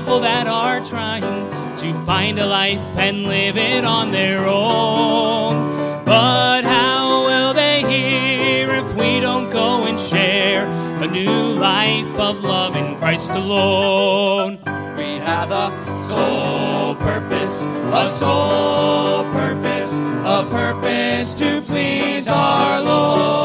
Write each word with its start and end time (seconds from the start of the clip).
people 0.00 0.20
that 0.20 0.46
are 0.46 0.82
trying 0.82 1.50
to 1.76 1.92
find 2.04 2.38
a 2.38 2.46
life 2.46 2.80
and 2.96 3.24
live 3.24 3.58
it 3.58 3.84
on 3.84 4.10
their 4.10 4.46
own. 4.46 6.04
But 6.06 6.64
how 6.64 7.26
will 7.26 7.52
they 7.52 7.82
hear 7.82 8.70
if 8.70 8.94
we 8.94 9.20
don't 9.20 9.50
go 9.50 9.84
and 9.84 10.00
share 10.00 10.66
a 11.02 11.06
new 11.06 11.52
life 11.52 12.18
of 12.18 12.40
love 12.42 12.76
in 12.76 12.96
Christ 12.96 13.32
alone? 13.32 14.58
We 14.96 15.18
have 15.18 15.50
a 15.50 15.68
sole 16.06 16.94
purpose, 16.94 17.64
a 17.92 18.08
sole 18.08 19.24
purpose, 19.24 19.98
a 20.24 20.46
purpose 20.50 21.34
to 21.34 21.60
please 21.60 22.26
our 22.26 22.80
Lord. 22.80 23.39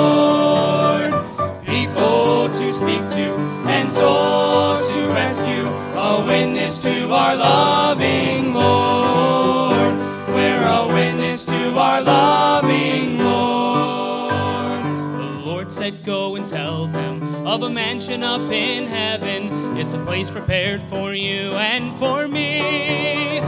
Witness 6.66 6.80
to 6.80 7.14
our 7.14 7.36
loving 7.36 8.55
Lord. 8.55 9.94
We're 10.30 10.64
a 10.64 10.88
witness 10.91 11.46
to 11.46 11.78
our 11.78 12.02
loving 12.02 13.20
Lord. 13.20 14.84
The 14.84 15.46
Lord 15.46 15.72
said, 15.72 16.04
Go 16.04 16.36
and 16.36 16.44
tell 16.44 16.88
them 16.88 17.46
of 17.46 17.62
a 17.62 17.70
mansion 17.70 18.24
up 18.24 18.52
in 18.52 18.88
heaven. 18.88 19.78
It's 19.78 19.94
a 19.94 20.00
place 20.00 20.32
prepared 20.32 20.82
for 20.82 21.14
you 21.14 21.52
and 21.54 21.94
for 22.00 22.28
me. 22.28 23.41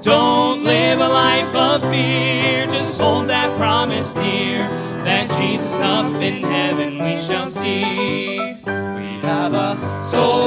Don't 0.00 0.64
live 0.64 0.98
a 0.98 1.08
life 1.08 1.54
of 1.54 1.80
fear, 1.92 2.66
just 2.66 3.00
hold 3.00 3.28
that 3.28 3.56
promise 3.56 4.12
dear. 4.14 4.68
That 5.04 5.30
Jesus 5.40 5.78
up 5.78 6.12
in 6.14 6.42
heaven 6.42 7.04
we 7.04 7.16
shall 7.18 7.46
see. 7.46 8.40
We 8.64 9.20
have 9.22 9.54
a 9.54 10.08
soul. 10.08 10.44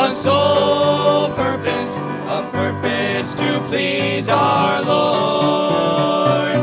A 0.00 0.10
sole 0.10 1.28
purpose, 1.34 1.98
a 1.98 2.48
purpose 2.50 3.34
to 3.34 3.60
please 3.68 4.30
our 4.30 4.82
Lord. 4.82 6.56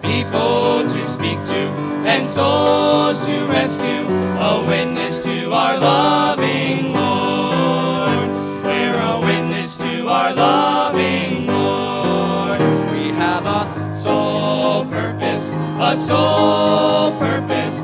People 0.00 0.86
to 0.88 1.04
speak 1.04 1.42
to 1.46 1.62
and 2.06 2.26
souls 2.26 3.26
to 3.26 3.46
rescue, 3.46 4.06
a 4.38 4.64
witness 4.68 5.24
to 5.24 5.52
our 5.52 5.76
loving 5.76 6.92
Lord. 6.92 8.28
We're 8.64 9.00
a 9.12 9.20
witness 9.20 9.76
to 9.78 10.06
our 10.06 10.32
loving 10.32 11.48
Lord. 11.48 12.60
We 12.92 13.08
have 13.08 13.44
a 13.44 13.92
sole 13.92 14.84
purpose, 14.86 15.52
a 15.80 15.96
sole 15.96 17.18
purpose, 17.18 17.82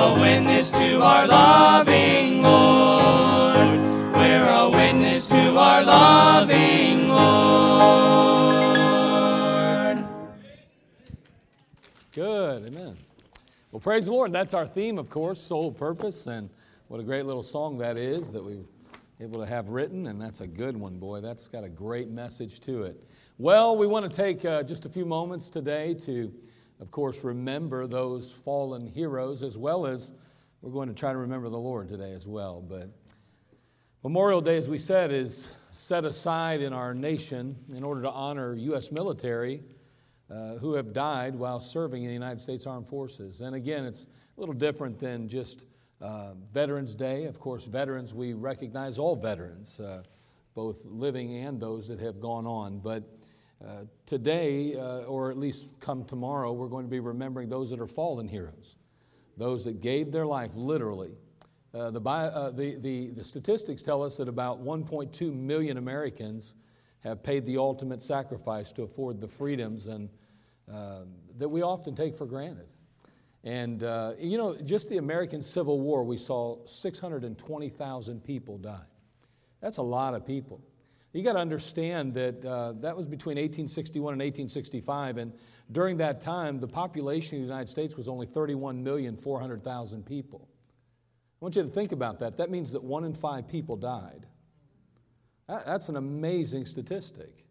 a 0.00 0.18
witness 0.18 0.70
to 0.70 1.02
our 1.02 1.26
loving 1.26 2.42
Lord. 2.42 3.78
We're 4.14 4.48
a 4.48 4.70
witness 4.70 5.28
to 5.28 5.58
our 5.58 5.82
loving 5.84 7.10
Lord. 7.10 8.38
Good, 12.12 12.66
amen. 12.66 12.96
Well, 13.70 13.80
praise 13.80 14.06
the 14.06 14.12
Lord. 14.12 14.32
That's 14.32 14.54
our 14.54 14.66
theme, 14.66 14.98
of 14.98 15.10
course, 15.10 15.38
soul 15.38 15.70
purpose, 15.70 16.26
and 16.26 16.48
what 16.88 16.98
a 16.98 17.02
great 17.02 17.26
little 17.26 17.42
song 17.42 17.76
that 17.78 17.98
is 17.98 18.30
that 18.30 18.42
we've 18.42 18.64
able 19.20 19.38
to 19.38 19.46
have 19.46 19.68
written, 19.68 20.06
and 20.06 20.18
that's 20.18 20.40
a 20.40 20.46
good 20.46 20.74
one, 20.74 20.98
boy. 20.98 21.20
That's 21.20 21.46
got 21.46 21.62
a 21.62 21.68
great 21.68 22.08
message 22.08 22.60
to 22.60 22.84
it. 22.84 23.04
Well, 23.36 23.76
we 23.76 23.86
want 23.86 24.10
to 24.10 24.16
take 24.16 24.46
uh, 24.46 24.62
just 24.62 24.86
a 24.86 24.88
few 24.88 25.04
moments 25.04 25.50
today 25.50 25.92
to, 25.92 26.32
of 26.80 26.90
course, 26.90 27.24
remember 27.24 27.86
those 27.86 28.32
fallen 28.32 28.86
heroes, 28.86 29.42
as 29.42 29.58
well 29.58 29.86
as 29.86 30.12
we're 30.62 30.72
going 30.72 30.88
to 30.88 30.94
try 30.94 31.12
to 31.12 31.18
remember 31.18 31.48
the 31.48 31.58
Lord 31.58 31.88
today 31.88 32.12
as 32.12 32.26
well. 32.26 32.60
But 32.60 32.88
Memorial 34.02 34.40
Day, 34.40 34.56
as 34.56 34.68
we 34.68 34.78
said, 34.78 35.12
is 35.12 35.50
set 35.72 36.04
aside 36.04 36.62
in 36.62 36.72
our 36.72 36.94
nation 36.94 37.56
in 37.74 37.84
order 37.84 38.02
to 38.02 38.10
honor 38.10 38.54
U.S. 38.54 38.90
military 38.90 39.62
uh, 40.30 40.54
who 40.54 40.74
have 40.74 40.92
died 40.92 41.34
while 41.34 41.60
serving 41.60 42.02
in 42.02 42.08
the 42.08 42.14
United 42.14 42.40
States 42.40 42.66
Armed 42.66 42.88
Forces. 42.88 43.40
And 43.42 43.54
again, 43.54 43.84
it's 43.84 44.06
a 44.36 44.40
little 44.40 44.54
different 44.54 44.98
than 44.98 45.28
just 45.28 45.66
uh, 46.00 46.32
Veterans 46.52 46.94
Day. 46.94 47.24
Of 47.24 47.38
course, 47.38 47.66
veterans, 47.66 48.14
we 48.14 48.32
recognize 48.32 48.98
all 48.98 49.16
veterans, 49.16 49.80
uh, 49.80 50.02
both 50.54 50.82
living 50.86 51.44
and 51.44 51.60
those 51.60 51.88
that 51.88 52.00
have 52.00 52.20
gone 52.20 52.46
on. 52.46 52.78
But 52.78 53.02
today, 54.06 54.74
uh, 54.76 55.02
or 55.02 55.30
at 55.30 55.36
least 55.36 55.66
come 55.80 56.04
tomorrow, 56.04 56.52
we're 56.52 56.68
going 56.68 56.84
to 56.84 56.90
be 56.90 57.00
remembering 57.00 57.48
those 57.48 57.70
that 57.70 57.80
are 57.80 57.86
fallen 57.86 58.26
heroes, 58.26 58.76
those 59.36 59.64
that 59.64 59.80
gave 59.80 60.10
their 60.12 60.26
life 60.26 60.52
literally. 60.54 61.12
Uh, 61.72 61.90
the, 61.90 62.00
uh, 62.00 62.50
the, 62.50 62.76
the, 62.76 63.10
the 63.10 63.24
statistics 63.24 63.82
tell 63.82 64.02
us 64.02 64.16
that 64.16 64.28
about 64.28 64.64
1.2 64.64 65.32
million 65.32 65.76
Americans 65.76 66.54
have 67.00 67.22
paid 67.22 67.46
the 67.46 67.56
ultimate 67.56 68.02
sacrifice 68.02 68.72
to 68.72 68.82
afford 68.82 69.20
the 69.20 69.28
freedoms 69.28 69.86
and, 69.86 70.08
uh, 70.72 71.02
that 71.38 71.48
we 71.48 71.62
often 71.62 71.94
take 71.94 72.16
for 72.16 72.26
granted. 72.26 72.66
And, 73.44 73.82
uh, 73.82 74.12
you 74.18 74.36
know, 74.36 74.56
just 74.56 74.88
the 74.88 74.98
American 74.98 75.40
Civil 75.40 75.80
War, 75.80 76.04
we 76.04 76.18
saw 76.18 76.58
620,000 76.66 78.24
people 78.24 78.58
die. 78.58 78.80
That's 79.60 79.78
a 79.78 79.82
lot 79.82 80.14
of 80.14 80.26
people. 80.26 80.60
You 81.12 81.24
got 81.24 81.32
to 81.32 81.40
understand 81.40 82.14
that 82.14 82.44
uh, 82.44 82.72
that 82.80 82.96
was 82.96 83.06
between 83.06 83.34
1861 83.36 84.12
and 84.12 84.20
1865, 84.20 85.18
and 85.18 85.32
during 85.72 85.96
that 85.96 86.20
time, 86.20 86.60
the 86.60 86.68
population 86.68 87.38
of 87.38 87.42
the 87.42 87.48
United 87.48 87.68
States 87.68 87.96
was 87.96 88.08
only 88.08 88.26
31,400,000 88.26 90.06
people. 90.06 90.48
I 91.40 91.44
want 91.44 91.56
you 91.56 91.62
to 91.62 91.68
think 91.68 91.92
about 91.92 92.20
that. 92.20 92.36
That 92.36 92.50
means 92.50 92.70
that 92.72 92.84
one 92.84 93.04
in 93.04 93.14
five 93.14 93.48
people 93.48 93.76
died. 93.76 94.26
That, 95.48 95.66
that's 95.66 95.88
an 95.88 95.96
amazing 95.96 96.66
statistic. 96.66 97.44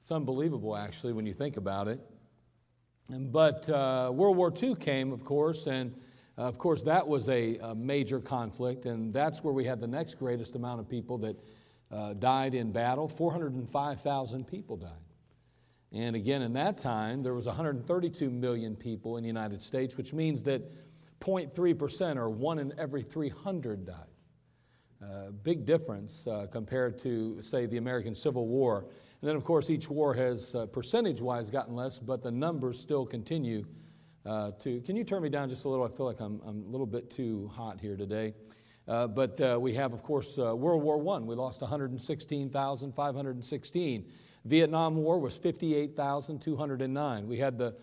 It's 0.00 0.12
unbelievable, 0.12 0.76
actually, 0.76 1.12
when 1.12 1.26
you 1.26 1.34
think 1.34 1.56
about 1.56 1.88
it. 1.88 2.00
But 3.10 3.68
uh, 3.68 4.10
World 4.14 4.36
War 4.36 4.52
II 4.56 4.74
came, 4.76 5.12
of 5.12 5.24
course, 5.24 5.66
and 5.66 5.94
uh, 6.38 6.42
of 6.42 6.58
course 6.58 6.82
that 6.82 7.06
was 7.06 7.28
a, 7.28 7.56
a, 7.58 7.74
major 7.74 8.20
conflict, 8.20 8.86
and 8.86 9.12
that's 9.12 9.42
where 9.42 9.54
we 9.54 9.64
had 9.64 9.80
the 9.80 9.86
next 9.86 10.14
greatest 10.14 10.54
amount 10.54 10.80
of 10.80 10.88
people 10.88 11.16
that 11.18 11.36
uh, 11.90 12.14
died 12.14 12.54
in 12.54 12.72
battle. 12.72 13.08
405,000 13.08 14.46
people 14.46 14.76
died. 14.76 14.90
And 15.92 16.16
again, 16.16 16.42
in 16.42 16.52
that 16.54 16.78
time, 16.78 17.22
there 17.22 17.34
was 17.34 17.46
132 17.46 18.28
million 18.28 18.76
people 18.76 19.16
in 19.16 19.22
the 19.22 19.28
United 19.28 19.62
States, 19.62 19.96
which 19.96 20.12
means 20.12 20.42
that 20.44 20.62
0.3% 21.20 22.16
or 22.16 22.28
one 22.28 22.58
in 22.58 22.72
every 22.78 23.02
300 23.02 23.86
died. 23.86 23.94
Uh, 25.02 25.30
big 25.42 25.64
difference 25.64 26.26
uh, 26.26 26.46
compared 26.50 26.98
to, 26.98 27.40
say, 27.40 27.66
the 27.66 27.76
American 27.76 28.14
Civil 28.14 28.46
War. 28.46 28.80
And 29.20 29.28
then, 29.28 29.36
of 29.36 29.44
course, 29.44 29.70
each 29.70 29.88
war 29.88 30.12
has 30.14 30.54
uh, 30.54 30.66
percentage 30.66 31.20
wise 31.20 31.50
gotten 31.50 31.74
less, 31.74 31.98
but 31.98 32.22
the 32.22 32.30
numbers 32.30 32.78
still 32.80 33.06
continue 33.06 33.64
uh, 34.24 34.52
to. 34.60 34.80
Can 34.80 34.96
you 34.96 35.04
turn 35.04 35.22
me 35.22 35.28
down 35.28 35.48
just 35.48 35.64
a 35.64 35.68
little? 35.68 35.84
I 35.84 35.88
feel 35.88 36.06
like 36.06 36.20
I'm, 36.20 36.40
I'm 36.46 36.64
a 36.64 36.68
little 36.68 36.86
bit 36.86 37.10
too 37.10 37.50
hot 37.54 37.80
here 37.80 37.96
today. 37.96 38.34
Uh, 38.88 39.06
but 39.06 39.38
uh, 39.40 39.58
we 39.60 39.74
have, 39.74 39.92
of 39.92 40.02
course, 40.02 40.38
World 40.38 40.82
War 40.82 41.16
I. 41.16 41.18
We 41.20 41.34
lost 41.34 41.60
116,516. 41.60 44.06
Vietnam 44.44 44.96
War 44.96 45.18
was 45.18 45.36
58,209. 45.36 47.26
We 47.26 47.38
had 47.38 47.58
the 47.58 47.74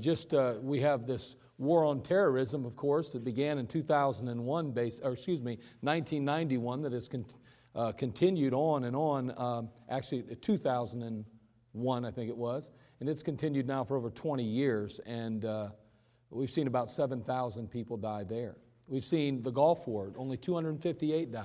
just 0.00 0.34
we 0.62 0.80
have 0.80 1.06
this 1.06 1.36
war 1.58 1.84
on 1.84 2.02
terrorism, 2.02 2.64
of 2.64 2.76
course, 2.76 3.10
that 3.10 3.24
began 3.24 3.58
in 3.58 3.66
2001, 3.66 4.70
base, 4.70 5.00
or 5.02 5.12
excuse 5.12 5.40
me, 5.40 5.58
1991, 5.80 6.82
that 6.82 6.92
has 6.92 7.08
con- 7.08 7.26
uh, 7.74 7.92
continued 7.92 8.54
on 8.54 8.84
and 8.84 8.96
on, 8.96 9.34
um, 9.36 9.68
actually 9.88 10.22
2001, 10.22 12.04
I 12.04 12.10
think 12.10 12.30
it 12.30 12.36
was, 12.36 12.70
and 13.00 13.08
it's 13.08 13.22
continued 13.22 13.66
now 13.66 13.84
for 13.84 13.96
over 13.96 14.10
20 14.10 14.42
years, 14.42 15.00
and 15.00 15.44
uh, 15.44 15.68
we've 16.30 16.50
seen 16.50 16.68
about 16.68 16.90
7,000 16.90 17.68
people 17.68 17.96
die 17.96 18.24
there. 18.24 18.56
We've 18.88 19.04
seen 19.04 19.42
the 19.42 19.50
Gulf 19.50 19.86
War, 19.86 20.12
only 20.16 20.36
258 20.36 21.30
died. 21.30 21.44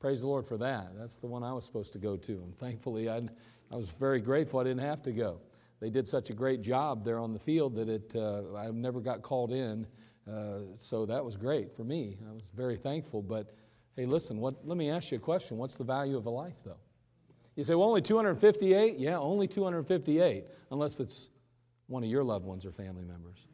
Praise 0.00 0.20
the 0.20 0.28
Lord 0.28 0.46
for 0.46 0.56
that. 0.58 0.92
That's 0.96 1.16
the 1.16 1.26
one 1.26 1.42
I 1.42 1.52
was 1.52 1.64
supposed 1.64 1.92
to 1.94 1.98
go 1.98 2.16
to, 2.16 2.32
and 2.32 2.56
thankfully 2.56 3.10
I, 3.10 3.22
I 3.70 3.76
was 3.76 3.90
very 3.90 4.20
grateful 4.20 4.60
I 4.60 4.64
didn't 4.64 4.82
have 4.82 5.02
to 5.02 5.12
go 5.12 5.40
they 5.80 5.90
did 5.90 6.08
such 6.08 6.30
a 6.30 6.32
great 6.32 6.62
job 6.62 7.04
there 7.04 7.18
on 7.18 7.32
the 7.32 7.38
field 7.38 7.74
that 7.76 7.88
it, 7.88 8.12
uh, 8.14 8.56
I 8.56 8.70
never 8.70 9.00
got 9.00 9.22
called 9.22 9.52
in. 9.52 9.86
Uh, 10.28 10.60
so 10.78 11.06
that 11.06 11.24
was 11.24 11.36
great 11.36 11.74
for 11.74 11.84
me. 11.84 12.18
I 12.28 12.32
was 12.32 12.50
very 12.54 12.76
thankful. 12.76 13.22
But 13.22 13.54
hey, 13.96 14.06
listen, 14.06 14.38
what, 14.38 14.66
let 14.66 14.76
me 14.76 14.90
ask 14.90 15.12
you 15.12 15.18
a 15.18 15.20
question. 15.20 15.56
What's 15.56 15.76
the 15.76 15.84
value 15.84 16.16
of 16.16 16.26
a 16.26 16.30
life, 16.30 16.62
though? 16.64 16.80
You 17.54 17.64
say, 17.64 17.74
well, 17.74 17.88
only 17.88 18.02
258? 18.02 18.98
Yeah, 18.98 19.18
only 19.18 19.46
258, 19.46 20.44
unless 20.70 21.00
it's 21.00 21.30
one 21.86 22.04
of 22.04 22.10
your 22.10 22.22
loved 22.22 22.44
ones 22.44 22.66
or 22.66 22.72
family 22.72 23.04
members. 23.04 23.46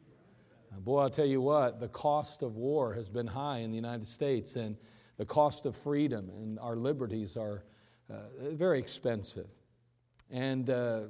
Uh, 0.75 0.79
boy, 0.79 0.99
I'll 1.01 1.09
tell 1.09 1.25
you 1.25 1.41
what, 1.41 1.79
the 1.79 1.87
cost 1.87 2.41
of 2.41 2.55
war 2.55 2.93
has 2.93 3.09
been 3.09 3.27
high 3.27 3.59
in 3.59 3.69
the 3.69 3.75
United 3.75 4.07
States, 4.07 4.55
and 4.55 4.75
the 5.17 5.25
cost 5.25 5.65
of 5.65 5.75
freedom 5.75 6.29
and 6.29 6.59
our 6.59 6.75
liberties 6.75 7.37
are 7.37 7.63
uh, 8.11 8.15
very 8.51 8.79
expensive. 8.79 9.47
And 10.29 10.69
uh, 10.69 11.03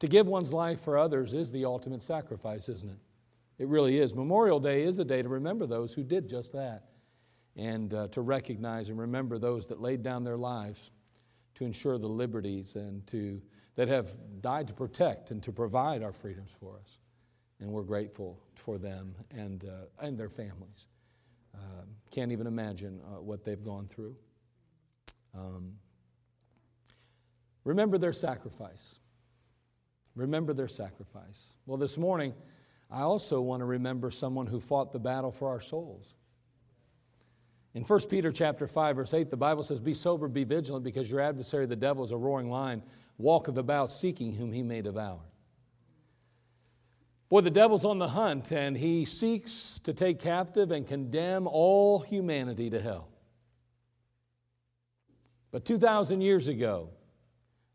To 0.00 0.08
give 0.08 0.26
one's 0.26 0.52
life 0.52 0.80
for 0.80 0.98
others 0.98 1.34
is 1.34 1.50
the 1.50 1.66
ultimate 1.66 2.02
sacrifice, 2.02 2.68
isn't 2.68 2.90
it? 2.90 2.98
It 3.58 3.68
really 3.68 3.98
is. 3.98 4.14
Memorial 4.14 4.58
Day 4.58 4.82
is 4.82 4.98
a 4.98 5.04
day 5.04 5.22
to 5.22 5.28
remember 5.28 5.66
those 5.66 5.92
who 5.92 6.02
did 6.02 6.28
just 6.28 6.52
that 6.54 6.84
and 7.56 7.92
uh, 7.92 8.08
to 8.08 8.22
recognize 8.22 8.88
and 8.88 8.98
remember 8.98 9.38
those 9.38 9.66
that 9.66 9.80
laid 9.80 10.02
down 10.02 10.24
their 10.24 10.38
lives 10.38 10.90
to 11.56 11.64
ensure 11.66 11.98
the 11.98 12.08
liberties 12.08 12.76
and 12.76 13.06
to 13.08 13.42
that 13.76 13.88
have 13.88 14.10
died 14.40 14.66
to 14.68 14.72
protect 14.72 15.30
and 15.30 15.42
to 15.42 15.52
provide 15.52 16.02
our 16.02 16.12
freedoms 16.12 16.54
for 16.58 16.78
us. 16.78 16.98
And 17.60 17.70
we're 17.70 17.82
grateful 17.82 18.40
for 18.54 18.78
them 18.78 19.14
and, 19.30 19.64
uh, 19.64 20.06
and 20.06 20.18
their 20.18 20.30
families. 20.30 20.88
Uh, 21.54 21.84
can't 22.10 22.32
even 22.32 22.46
imagine 22.46 23.00
uh, 23.06 23.20
what 23.20 23.44
they've 23.44 23.62
gone 23.62 23.86
through. 23.86 24.16
Um, 25.34 25.72
remember 27.64 27.98
their 27.98 28.12
sacrifice. 28.12 28.98
Remember 30.14 30.52
their 30.52 30.68
sacrifice. 30.68 31.54
Well, 31.66 31.76
this 31.76 31.98
morning, 31.98 32.34
I 32.90 33.02
also 33.02 33.40
want 33.40 33.60
to 33.60 33.66
remember 33.66 34.10
someone 34.10 34.46
who 34.46 34.60
fought 34.60 34.92
the 34.92 34.98
battle 34.98 35.30
for 35.30 35.48
our 35.48 35.60
souls. 35.60 36.14
In 37.74 37.84
1 37.84 38.00
Peter 38.08 38.32
chapter 38.32 38.66
5, 38.66 38.96
verse 38.96 39.14
8, 39.14 39.30
the 39.30 39.36
Bible 39.36 39.62
says, 39.62 39.78
Be 39.78 39.94
sober, 39.94 40.26
be 40.26 40.42
vigilant, 40.42 40.84
because 40.84 41.08
your 41.08 41.20
adversary, 41.20 41.66
the 41.66 41.76
devil, 41.76 42.02
is 42.02 42.10
a 42.10 42.16
roaring 42.16 42.50
lion, 42.50 42.82
walketh 43.16 43.58
about 43.58 43.92
seeking 43.92 44.32
whom 44.32 44.50
he 44.50 44.62
may 44.62 44.82
devour. 44.82 45.20
Boy, 47.30 47.42
the 47.42 47.50
devil's 47.50 47.84
on 47.84 47.98
the 47.98 48.08
hunt, 48.08 48.50
and 48.50 48.76
he 48.76 49.04
seeks 49.04 49.80
to 49.84 49.94
take 49.94 50.18
captive 50.18 50.72
and 50.72 50.84
condemn 50.84 51.46
all 51.46 52.00
humanity 52.00 52.68
to 52.70 52.80
hell. 52.80 53.08
But 55.52 55.64
2,000 55.64 56.20
years 56.20 56.48
ago, 56.48 56.90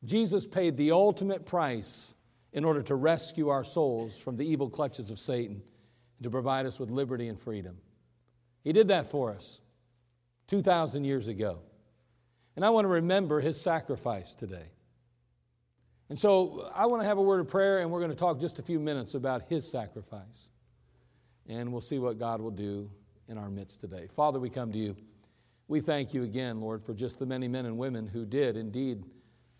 Jesus 0.04 0.46
paid 0.46 0.75
the 0.75 0.92
ultimate 0.92 1.46
price 1.46 2.13
in 2.52 2.66
order 2.66 2.81
to 2.84 2.96
rescue 2.96 3.48
our 3.48 3.63
souls 3.63 4.18
from 4.18 4.36
the 4.36 4.46
evil 4.46 4.69
clutches 4.69 5.10
of 5.10 5.19
Satan 5.19 5.62
and 6.18 6.24
to 6.24 6.30
provide 6.30 6.66
us 6.66 6.78
with 6.78 6.90
liberty 6.90 7.30
and 7.30 7.40
freedom. 7.40 7.78
He 8.63 8.74
did 8.74 8.90
that 8.90 9.07
for 9.07 9.31
us. 9.31 9.62
2,000 10.48 11.06
years 11.06 11.30
ago. 11.30 11.60
And 12.57 12.66
I 12.66 12.69
want 12.69 12.86
to 12.86 12.90
remember 12.90 13.40
his 13.40 13.60
sacrifice 13.60 14.36
today. 14.36 14.68
And 16.10 16.18
so 16.19 16.60
uh, 16.60 16.72
I 16.75 16.86
want 16.86 17.02
to 17.02 17.07
have 17.07 17.18
a 17.18 17.22
word 17.22 17.40
of 17.40 17.48
prayer, 17.48 17.80
and 17.80 17.92
we're 17.92 18.00
going 18.00 18.12
to 18.12 18.18
talk 18.18 18.40
just 18.40 18.60
a 18.60 18.63
few 18.63 18.80
minutes 18.80 19.16
about 19.16 19.44
his 19.50 19.69
sacrifice. 19.69 20.50
And 21.48 21.72
we'll 21.72 21.81
see 21.81 22.00
what 22.00 22.19
God 22.19 22.42
will 22.42 22.52
do 22.52 22.90
in 23.28 23.38
our 23.38 23.50
midst 23.50 23.81
today. 23.81 24.07
Father, 24.16 24.40
we 24.40 24.50
come 24.50 24.72
to 24.72 24.78
you. 24.78 24.96
We 25.68 25.81
thank 25.81 26.13
you 26.13 26.24
again, 26.24 26.62
Lord, 26.62 26.84
for 26.84 26.94
just 26.94 27.18
the 27.18 27.25
many 27.25 27.48
men 27.48 27.66
and 27.66 27.78
women 27.78 28.07
who 28.07 28.25
did 28.25 28.56
indeed 28.56 29.04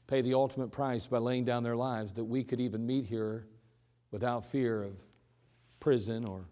pay 0.08 0.22
the 0.22 0.36
ultimate 0.36 0.72
price 0.72 1.08
by 1.08 1.18
laying 1.18 1.46
down 1.46 1.64
their 1.64 1.76
lives 1.76 2.14
that 2.14 2.24
we 2.24 2.44
could 2.44 2.60
even 2.60 2.86
meet 2.86 3.06
here 3.06 3.48
without 4.12 4.46
fear 4.46 4.84
of 4.84 4.94
prison 5.80 6.26
or 6.26 6.46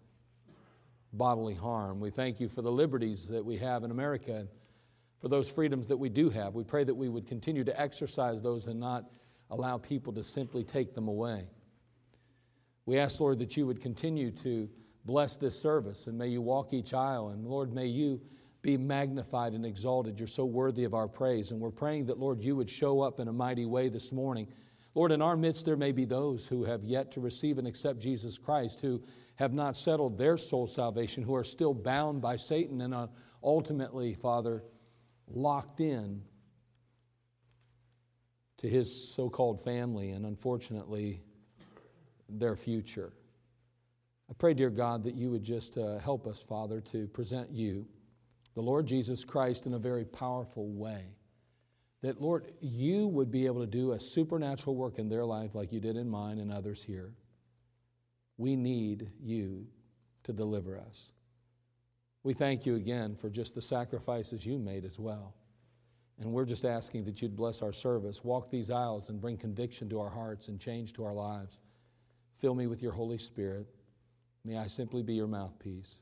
bodily 1.12 1.54
harm. 1.54 2.00
We 2.00 2.10
thank 2.10 2.40
you 2.40 2.48
for 2.48 2.62
the 2.62 2.72
liberties 2.72 3.26
that 3.28 3.44
we 3.44 3.56
have 3.58 3.84
in 3.84 3.92
America 3.92 4.34
and 4.34 4.48
for 5.20 5.28
those 5.28 5.48
freedoms 5.48 5.86
that 5.86 5.96
we 5.96 6.08
do 6.08 6.30
have. 6.30 6.54
We 6.54 6.64
pray 6.64 6.82
that 6.82 6.94
we 6.94 7.08
would 7.08 7.26
continue 7.26 7.62
to 7.62 7.80
exercise 7.80 8.42
those 8.42 8.66
and 8.66 8.80
not 8.80 9.04
allow 9.50 9.78
people 9.78 10.12
to 10.14 10.24
simply 10.24 10.64
take 10.64 10.94
them 10.94 11.08
away. 11.08 11.46
We 12.86 12.98
ask, 12.98 13.20
Lord, 13.20 13.38
that 13.38 13.56
you 13.56 13.66
would 13.66 13.80
continue 13.80 14.30
to 14.30 14.68
bless 15.04 15.36
this 15.36 15.58
service 15.58 16.06
and 16.06 16.16
may 16.18 16.28
you 16.28 16.42
walk 16.42 16.72
each 16.72 16.94
aisle. 16.94 17.28
And 17.28 17.46
Lord, 17.46 17.72
may 17.72 17.86
you 17.86 18.20
be 18.62 18.76
magnified 18.76 19.52
and 19.52 19.64
exalted. 19.64 20.18
You're 20.18 20.26
so 20.26 20.46
worthy 20.46 20.84
of 20.84 20.94
our 20.94 21.06
praise. 21.06 21.50
And 21.50 21.60
we're 21.60 21.70
praying 21.70 22.06
that, 22.06 22.18
Lord, 22.18 22.42
you 22.42 22.56
would 22.56 22.70
show 22.70 23.02
up 23.02 23.20
in 23.20 23.28
a 23.28 23.32
mighty 23.32 23.66
way 23.66 23.88
this 23.88 24.10
morning. 24.10 24.48
Lord, 24.94 25.12
in 25.12 25.20
our 25.20 25.36
midst, 25.36 25.66
there 25.66 25.76
may 25.76 25.92
be 25.92 26.04
those 26.04 26.46
who 26.46 26.64
have 26.64 26.82
yet 26.82 27.10
to 27.12 27.20
receive 27.20 27.58
and 27.58 27.66
accept 27.66 27.98
Jesus 27.98 28.38
Christ, 28.38 28.80
who 28.80 29.02
have 29.36 29.52
not 29.52 29.76
settled 29.76 30.16
their 30.16 30.38
soul 30.38 30.66
salvation, 30.66 31.22
who 31.22 31.34
are 31.34 31.44
still 31.44 31.74
bound 31.74 32.22
by 32.22 32.36
Satan 32.36 32.80
and 32.80 32.94
are 32.94 33.10
ultimately, 33.42 34.14
Father, 34.14 34.64
locked 35.28 35.80
in 35.80 36.22
to 38.58 38.68
his 38.68 39.12
so 39.14 39.28
called 39.28 39.62
family 39.62 40.10
and 40.10 40.26
unfortunately 40.26 41.20
their 42.28 42.56
future. 42.56 43.12
I 44.30 44.32
pray, 44.34 44.54
dear 44.54 44.70
God, 44.70 45.02
that 45.02 45.14
you 45.14 45.30
would 45.30 45.42
just 45.42 45.76
uh, 45.76 45.98
help 45.98 46.26
us, 46.26 46.42
Father, 46.42 46.80
to 46.92 47.06
present 47.08 47.50
you, 47.50 47.86
the 48.54 48.62
Lord 48.62 48.86
Jesus 48.86 49.24
Christ, 49.24 49.66
in 49.66 49.74
a 49.74 49.78
very 49.78 50.04
powerful 50.04 50.68
way. 50.68 51.04
That, 52.02 52.20
Lord, 52.20 52.52
you 52.60 53.08
would 53.08 53.30
be 53.30 53.46
able 53.46 53.60
to 53.60 53.66
do 53.66 53.92
a 53.92 54.00
supernatural 54.00 54.76
work 54.76 54.98
in 54.98 55.08
their 55.08 55.24
life 55.24 55.54
like 55.54 55.72
you 55.72 55.80
did 55.80 55.96
in 55.96 56.08
mine 56.08 56.38
and 56.38 56.52
others 56.52 56.82
here. 56.82 57.12
We 58.36 58.56
need 58.56 59.10
you 59.22 59.66
to 60.24 60.32
deliver 60.32 60.78
us. 60.78 61.10
We 62.22 62.32
thank 62.32 62.66
you 62.66 62.76
again 62.76 63.16
for 63.16 63.28
just 63.28 63.54
the 63.54 63.62
sacrifices 63.62 64.44
you 64.44 64.58
made 64.58 64.84
as 64.84 64.98
well. 64.98 65.34
And 66.20 66.32
we're 66.32 66.44
just 66.44 66.64
asking 66.64 67.04
that 67.04 67.20
you'd 67.20 67.36
bless 67.36 67.60
our 67.60 67.72
service, 67.72 68.22
walk 68.22 68.50
these 68.50 68.70
aisles, 68.70 69.08
and 69.08 69.20
bring 69.20 69.36
conviction 69.36 69.88
to 69.90 70.00
our 70.00 70.10
hearts 70.10 70.48
and 70.48 70.60
change 70.60 70.92
to 70.94 71.04
our 71.04 71.12
lives. 71.12 71.58
Fill 72.38 72.54
me 72.54 72.66
with 72.66 72.82
your 72.82 72.92
Holy 72.92 73.18
Spirit. 73.18 73.66
May 74.44 74.58
I 74.58 74.66
simply 74.66 75.02
be 75.02 75.14
your 75.14 75.26
mouthpiece. 75.26 76.00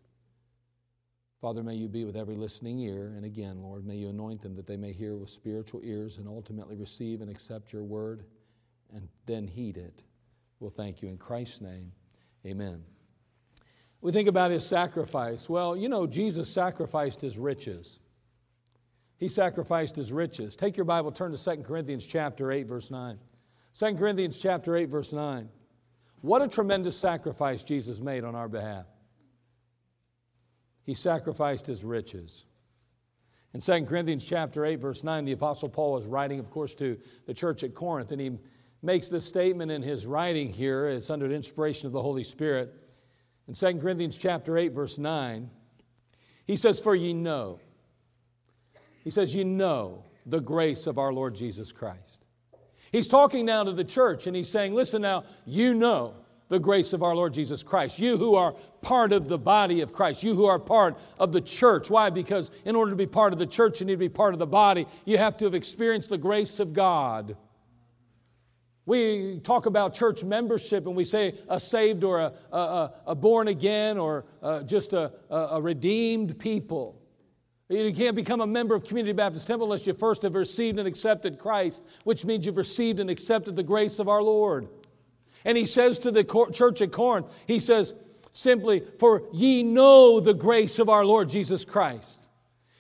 Father, 1.40 1.62
may 1.62 1.74
you 1.74 1.88
be 1.88 2.04
with 2.04 2.16
every 2.16 2.36
listening 2.36 2.78
ear. 2.80 3.14
And 3.16 3.24
again, 3.24 3.62
Lord, 3.62 3.84
may 3.84 3.96
you 3.96 4.10
anoint 4.10 4.42
them 4.42 4.54
that 4.54 4.66
they 4.66 4.76
may 4.76 4.92
hear 4.92 5.16
with 5.16 5.30
spiritual 5.30 5.80
ears 5.82 6.18
and 6.18 6.28
ultimately 6.28 6.76
receive 6.76 7.20
and 7.20 7.30
accept 7.30 7.72
your 7.72 7.82
word 7.82 8.24
and 8.94 9.08
then 9.26 9.46
heed 9.46 9.76
it. 9.76 10.02
We'll 10.60 10.70
thank 10.70 11.02
you 11.02 11.08
in 11.08 11.16
Christ's 11.16 11.60
name. 11.60 11.90
Amen. 12.46 12.84
We 14.00 14.12
think 14.12 14.28
about 14.28 14.50
his 14.50 14.66
sacrifice. 14.66 15.48
Well, 15.48 15.76
you 15.76 15.88
know, 15.88 16.06
Jesus 16.06 16.48
sacrificed 16.48 17.20
his 17.20 17.38
riches. 17.38 17.98
He 19.22 19.28
sacrificed 19.28 19.94
his 19.94 20.12
riches. 20.12 20.56
Take 20.56 20.76
your 20.76 20.84
Bible, 20.84 21.12
turn 21.12 21.30
to 21.30 21.38
2 21.38 21.62
Corinthians 21.62 22.04
chapter 22.04 22.50
8, 22.50 22.66
verse 22.66 22.90
9. 22.90 23.16
2 23.78 23.94
Corinthians 23.94 24.36
chapter 24.36 24.76
8, 24.76 24.86
verse 24.86 25.12
9. 25.12 25.48
What 26.22 26.42
a 26.42 26.48
tremendous 26.48 26.96
sacrifice 26.96 27.62
Jesus 27.62 28.00
made 28.00 28.24
on 28.24 28.34
our 28.34 28.48
behalf. 28.48 28.86
He 30.82 30.92
sacrificed 30.92 31.68
his 31.68 31.84
riches. 31.84 32.46
In 33.54 33.60
2 33.60 33.84
Corinthians 33.84 34.24
chapter 34.24 34.66
8, 34.66 34.80
verse 34.80 35.04
9, 35.04 35.24
the 35.24 35.30
Apostle 35.30 35.68
Paul 35.68 35.96
is 35.98 36.06
writing, 36.06 36.40
of 36.40 36.50
course, 36.50 36.74
to 36.74 36.98
the 37.28 37.32
church 37.32 37.62
at 37.62 37.74
Corinth, 37.74 38.10
and 38.10 38.20
he 38.20 38.32
makes 38.82 39.06
this 39.06 39.24
statement 39.24 39.70
in 39.70 39.82
his 39.82 40.04
writing 40.04 40.48
here. 40.48 40.88
It's 40.88 41.10
under 41.10 41.28
the 41.28 41.34
inspiration 41.36 41.86
of 41.86 41.92
the 41.92 42.02
Holy 42.02 42.24
Spirit. 42.24 42.74
In 43.46 43.54
2 43.54 43.78
Corinthians 43.78 44.16
chapter 44.16 44.58
8, 44.58 44.72
verse 44.72 44.98
9, 44.98 45.48
he 46.44 46.56
says, 46.56 46.80
For 46.80 46.96
ye 46.96 47.12
know. 47.12 47.60
He 49.04 49.10
says, 49.10 49.34
You 49.34 49.44
know 49.44 50.04
the 50.26 50.40
grace 50.40 50.86
of 50.86 50.98
our 50.98 51.12
Lord 51.12 51.34
Jesus 51.34 51.72
Christ. 51.72 52.24
He's 52.92 53.06
talking 53.06 53.46
now 53.46 53.64
to 53.64 53.72
the 53.72 53.84
church 53.84 54.26
and 54.26 54.36
he's 54.36 54.48
saying, 54.48 54.74
Listen 54.74 55.02
now, 55.02 55.24
you 55.46 55.74
know 55.74 56.14
the 56.48 56.58
grace 56.58 56.92
of 56.92 57.02
our 57.02 57.16
Lord 57.16 57.32
Jesus 57.32 57.62
Christ. 57.62 57.98
You 57.98 58.18
who 58.18 58.34
are 58.34 58.54
part 58.82 59.14
of 59.14 59.26
the 59.26 59.38
body 59.38 59.80
of 59.80 59.94
Christ, 59.94 60.22
you 60.22 60.34
who 60.34 60.44
are 60.44 60.58
part 60.58 60.98
of 61.18 61.32
the 61.32 61.40
church. 61.40 61.88
Why? 61.88 62.10
Because 62.10 62.50
in 62.66 62.76
order 62.76 62.90
to 62.90 62.96
be 62.96 63.06
part 63.06 63.32
of 63.32 63.38
the 63.38 63.46
church, 63.46 63.80
you 63.80 63.86
need 63.86 63.94
to 63.94 63.98
be 63.98 64.10
part 64.10 64.34
of 64.34 64.38
the 64.38 64.46
body. 64.46 64.86
You 65.06 65.16
have 65.16 65.38
to 65.38 65.46
have 65.46 65.54
experienced 65.54 66.10
the 66.10 66.18
grace 66.18 66.60
of 66.60 66.74
God. 66.74 67.36
We 68.84 69.40
talk 69.42 69.64
about 69.64 69.94
church 69.94 70.24
membership 70.24 70.86
and 70.86 70.94
we 70.94 71.04
say 71.04 71.38
a 71.48 71.58
saved 71.58 72.04
or 72.04 72.20
a, 72.20 72.32
a, 72.52 72.92
a 73.06 73.14
born 73.14 73.48
again 73.48 73.96
or 73.96 74.26
uh, 74.42 74.62
just 74.64 74.92
a, 74.92 75.12
a 75.30 75.62
redeemed 75.62 76.38
people. 76.38 77.01
You 77.72 77.92
can't 77.94 78.14
become 78.14 78.42
a 78.42 78.46
member 78.46 78.74
of 78.74 78.84
Community 78.84 79.14
Baptist 79.14 79.46
Temple 79.46 79.66
unless 79.66 79.86
you 79.86 79.94
first 79.94 80.22
have 80.22 80.34
received 80.34 80.78
and 80.78 80.86
accepted 80.86 81.38
Christ, 81.38 81.82
which 82.04 82.24
means 82.24 82.44
you've 82.44 82.58
received 82.58 83.00
and 83.00 83.08
accepted 83.08 83.56
the 83.56 83.62
grace 83.62 83.98
of 83.98 84.08
our 84.08 84.22
Lord. 84.22 84.68
And 85.44 85.56
he 85.56 85.64
says 85.64 85.98
to 86.00 86.10
the 86.10 86.22
church 86.52 86.82
at 86.82 86.92
Corinth, 86.92 87.26
he 87.46 87.60
says 87.60 87.94
simply, 88.30 88.82
For 88.98 89.22
ye 89.32 89.62
know 89.62 90.20
the 90.20 90.34
grace 90.34 90.78
of 90.78 90.90
our 90.90 91.04
Lord 91.04 91.30
Jesus 91.30 91.64
Christ. 91.64 92.28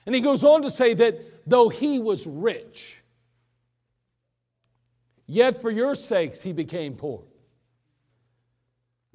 And 0.04 0.14
he 0.14 0.20
goes 0.20 0.44
on 0.44 0.62
to 0.62 0.70
say 0.70 0.92
that 0.94 1.48
though 1.48 1.70
he 1.70 1.98
was 1.98 2.26
rich, 2.26 2.98
Yet 5.26 5.62
for 5.62 5.70
your 5.70 5.94
sakes 5.94 6.42
he 6.42 6.52
became 6.52 6.94
poor. 6.94 7.22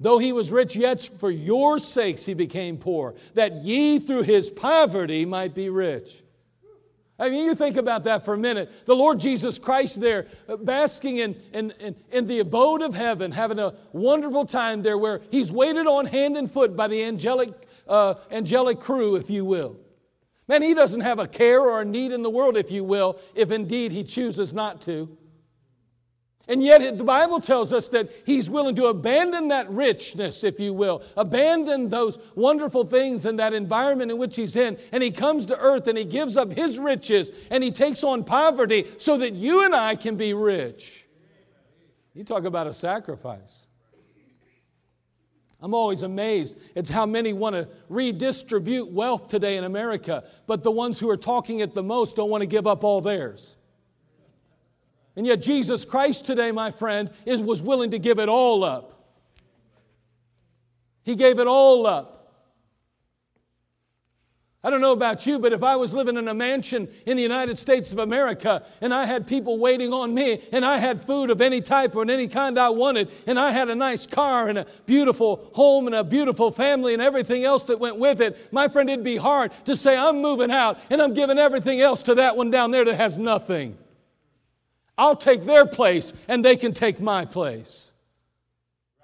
Though 0.00 0.18
he 0.18 0.32
was 0.32 0.52
rich, 0.52 0.76
yet 0.76 1.02
for 1.18 1.30
your 1.30 1.78
sakes 1.78 2.24
he 2.24 2.34
became 2.34 2.78
poor, 2.78 3.14
that 3.34 3.56
ye 3.56 3.98
through 3.98 4.22
his 4.22 4.50
poverty 4.50 5.24
might 5.24 5.54
be 5.54 5.70
rich. 5.70 6.22
I 7.20 7.30
mean, 7.30 7.46
you 7.46 7.56
think 7.56 7.76
about 7.76 8.04
that 8.04 8.24
for 8.24 8.34
a 8.34 8.38
minute. 8.38 8.70
The 8.86 8.94
Lord 8.94 9.18
Jesus 9.18 9.58
Christ 9.58 10.00
there, 10.00 10.28
uh, 10.48 10.56
basking 10.56 11.16
in, 11.16 11.34
in, 11.52 11.72
in, 11.80 11.96
in, 12.12 12.26
the 12.28 12.38
abode 12.38 12.80
of 12.80 12.94
heaven, 12.94 13.32
having 13.32 13.58
a 13.58 13.74
wonderful 13.92 14.46
time 14.46 14.82
there 14.82 14.96
where 14.96 15.20
he's 15.32 15.50
waited 15.50 15.88
on 15.88 16.06
hand 16.06 16.36
and 16.36 16.50
foot 16.50 16.76
by 16.76 16.86
the 16.86 17.02
angelic, 17.02 17.50
uh, 17.88 18.14
angelic 18.30 18.78
crew, 18.78 19.16
if 19.16 19.28
you 19.30 19.44
will. 19.44 19.76
Man, 20.46 20.62
he 20.62 20.74
doesn't 20.74 21.00
have 21.00 21.18
a 21.18 21.26
care 21.26 21.60
or 21.60 21.80
a 21.80 21.84
need 21.84 22.12
in 22.12 22.22
the 22.22 22.30
world, 22.30 22.56
if 22.56 22.70
you 22.70 22.84
will, 22.84 23.18
if 23.34 23.50
indeed 23.50 23.90
he 23.90 24.04
chooses 24.04 24.52
not 24.52 24.80
to. 24.82 25.17
And 26.48 26.62
yet, 26.62 26.96
the 26.96 27.04
Bible 27.04 27.40
tells 27.40 27.74
us 27.74 27.88
that 27.88 28.10
he's 28.24 28.48
willing 28.48 28.74
to 28.76 28.86
abandon 28.86 29.48
that 29.48 29.70
richness, 29.70 30.42
if 30.42 30.58
you 30.58 30.72
will, 30.72 31.02
abandon 31.14 31.90
those 31.90 32.18
wonderful 32.34 32.84
things 32.84 33.26
and 33.26 33.38
that 33.38 33.52
environment 33.52 34.10
in 34.10 34.16
which 34.16 34.34
he's 34.34 34.56
in. 34.56 34.78
And 34.90 35.02
he 35.02 35.10
comes 35.10 35.44
to 35.46 35.58
earth 35.58 35.86
and 35.88 35.98
he 35.98 36.04
gives 36.04 36.38
up 36.38 36.50
his 36.50 36.78
riches 36.78 37.30
and 37.50 37.62
he 37.62 37.70
takes 37.70 38.02
on 38.02 38.24
poverty 38.24 38.86
so 38.96 39.18
that 39.18 39.34
you 39.34 39.62
and 39.62 39.74
I 39.74 39.94
can 39.94 40.16
be 40.16 40.32
rich. 40.32 41.06
You 42.14 42.24
talk 42.24 42.44
about 42.44 42.66
a 42.66 42.72
sacrifice. 42.72 43.66
I'm 45.60 45.74
always 45.74 46.02
amazed 46.02 46.56
at 46.74 46.88
how 46.88 47.04
many 47.04 47.34
want 47.34 47.56
to 47.56 47.68
redistribute 47.90 48.90
wealth 48.90 49.28
today 49.28 49.58
in 49.58 49.64
America, 49.64 50.24
but 50.46 50.62
the 50.62 50.70
ones 50.70 50.98
who 50.98 51.10
are 51.10 51.16
talking 51.16 51.60
it 51.60 51.74
the 51.74 51.82
most 51.82 52.16
don't 52.16 52.30
want 52.30 52.40
to 52.40 52.46
give 52.46 52.66
up 52.66 52.84
all 52.84 53.02
theirs. 53.02 53.56
And 55.18 55.26
yet, 55.26 55.42
Jesus 55.42 55.84
Christ 55.84 56.26
today, 56.26 56.52
my 56.52 56.70
friend, 56.70 57.10
is, 57.26 57.42
was 57.42 57.60
willing 57.60 57.90
to 57.90 57.98
give 57.98 58.20
it 58.20 58.28
all 58.28 58.62
up. 58.62 59.04
He 61.02 61.16
gave 61.16 61.40
it 61.40 61.48
all 61.48 61.88
up. 61.88 62.36
I 64.62 64.70
don't 64.70 64.80
know 64.80 64.92
about 64.92 65.26
you, 65.26 65.40
but 65.40 65.52
if 65.52 65.64
I 65.64 65.74
was 65.74 65.92
living 65.92 66.16
in 66.18 66.28
a 66.28 66.34
mansion 66.34 66.86
in 67.04 67.16
the 67.16 67.22
United 67.24 67.58
States 67.58 67.92
of 67.92 67.98
America 67.98 68.64
and 68.80 68.94
I 68.94 69.06
had 69.06 69.26
people 69.26 69.58
waiting 69.58 69.92
on 69.92 70.14
me 70.14 70.40
and 70.52 70.64
I 70.64 70.78
had 70.78 71.04
food 71.04 71.30
of 71.30 71.40
any 71.40 71.60
type 71.62 71.96
or 71.96 72.08
any 72.08 72.28
kind 72.28 72.56
I 72.56 72.68
wanted 72.68 73.10
and 73.26 73.40
I 73.40 73.50
had 73.50 73.68
a 73.68 73.74
nice 73.74 74.06
car 74.06 74.48
and 74.48 74.58
a 74.58 74.66
beautiful 74.86 75.50
home 75.52 75.86
and 75.86 75.96
a 75.96 76.04
beautiful 76.04 76.52
family 76.52 76.92
and 76.92 77.02
everything 77.02 77.42
else 77.42 77.64
that 77.64 77.80
went 77.80 77.98
with 77.98 78.20
it, 78.20 78.52
my 78.52 78.68
friend, 78.68 78.88
it'd 78.88 79.04
be 79.04 79.16
hard 79.16 79.50
to 79.64 79.74
say, 79.74 79.96
I'm 79.96 80.22
moving 80.22 80.52
out 80.52 80.78
and 80.90 81.02
I'm 81.02 81.12
giving 81.12 81.38
everything 81.38 81.80
else 81.80 82.04
to 82.04 82.14
that 82.14 82.36
one 82.36 82.52
down 82.52 82.70
there 82.70 82.84
that 82.84 82.94
has 82.94 83.18
nothing. 83.18 83.76
I'll 84.98 85.16
take 85.16 85.44
their 85.44 85.64
place 85.64 86.12
and 86.26 86.44
they 86.44 86.56
can 86.56 86.72
take 86.72 87.00
my 87.00 87.24
place. 87.24 87.92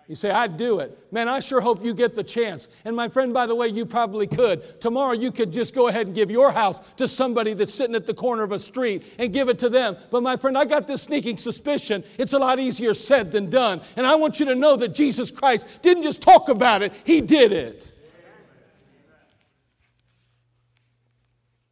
You 0.06 0.14
say, 0.14 0.30
I'd 0.30 0.58
do 0.58 0.80
it. 0.80 0.98
Man, 1.12 1.28
I 1.28 1.40
sure 1.40 1.62
hope 1.62 1.82
you 1.82 1.94
get 1.94 2.14
the 2.14 2.22
chance. 2.22 2.68
And 2.84 2.94
my 2.94 3.08
friend, 3.08 3.32
by 3.32 3.46
the 3.46 3.54
way, 3.54 3.68
you 3.68 3.86
probably 3.86 4.26
could. 4.26 4.78
Tomorrow 4.78 5.12
you 5.12 5.32
could 5.32 5.50
just 5.50 5.74
go 5.74 5.88
ahead 5.88 6.06
and 6.06 6.14
give 6.14 6.30
your 6.30 6.50
house 6.52 6.80
to 6.98 7.08
somebody 7.08 7.54
that's 7.54 7.72
sitting 7.72 7.96
at 7.96 8.06
the 8.06 8.12
corner 8.12 8.42
of 8.42 8.52
a 8.52 8.58
street 8.58 9.04
and 9.18 9.32
give 9.32 9.48
it 9.48 9.58
to 9.60 9.70
them. 9.70 9.96
But 10.10 10.22
my 10.22 10.36
friend, 10.36 10.58
I 10.58 10.66
got 10.66 10.86
this 10.86 11.02
sneaking 11.02 11.38
suspicion 11.38 12.04
it's 12.18 12.34
a 12.34 12.38
lot 12.38 12.58
easier 12.58 12.92
said 12.92 13.32
than 13.32 13.48
done. 13.48 13.80
And 13.96 14.06
I 14.06 14.14
want 14.16 14.38
you 14.38 14.46
to 14.46 14.54
know 14.54 14.76
that 14.76 14.94
Jesus 14.94 15.30
Christ 15.30 15.66
didn't 15.80 16.02
just 16.02 16.20
talk 16.20 16.50
about 16.50 16.82
it, 16.82 16.92
He 17.04 17.22
did 17.22 17.52
it. 17.52 17.90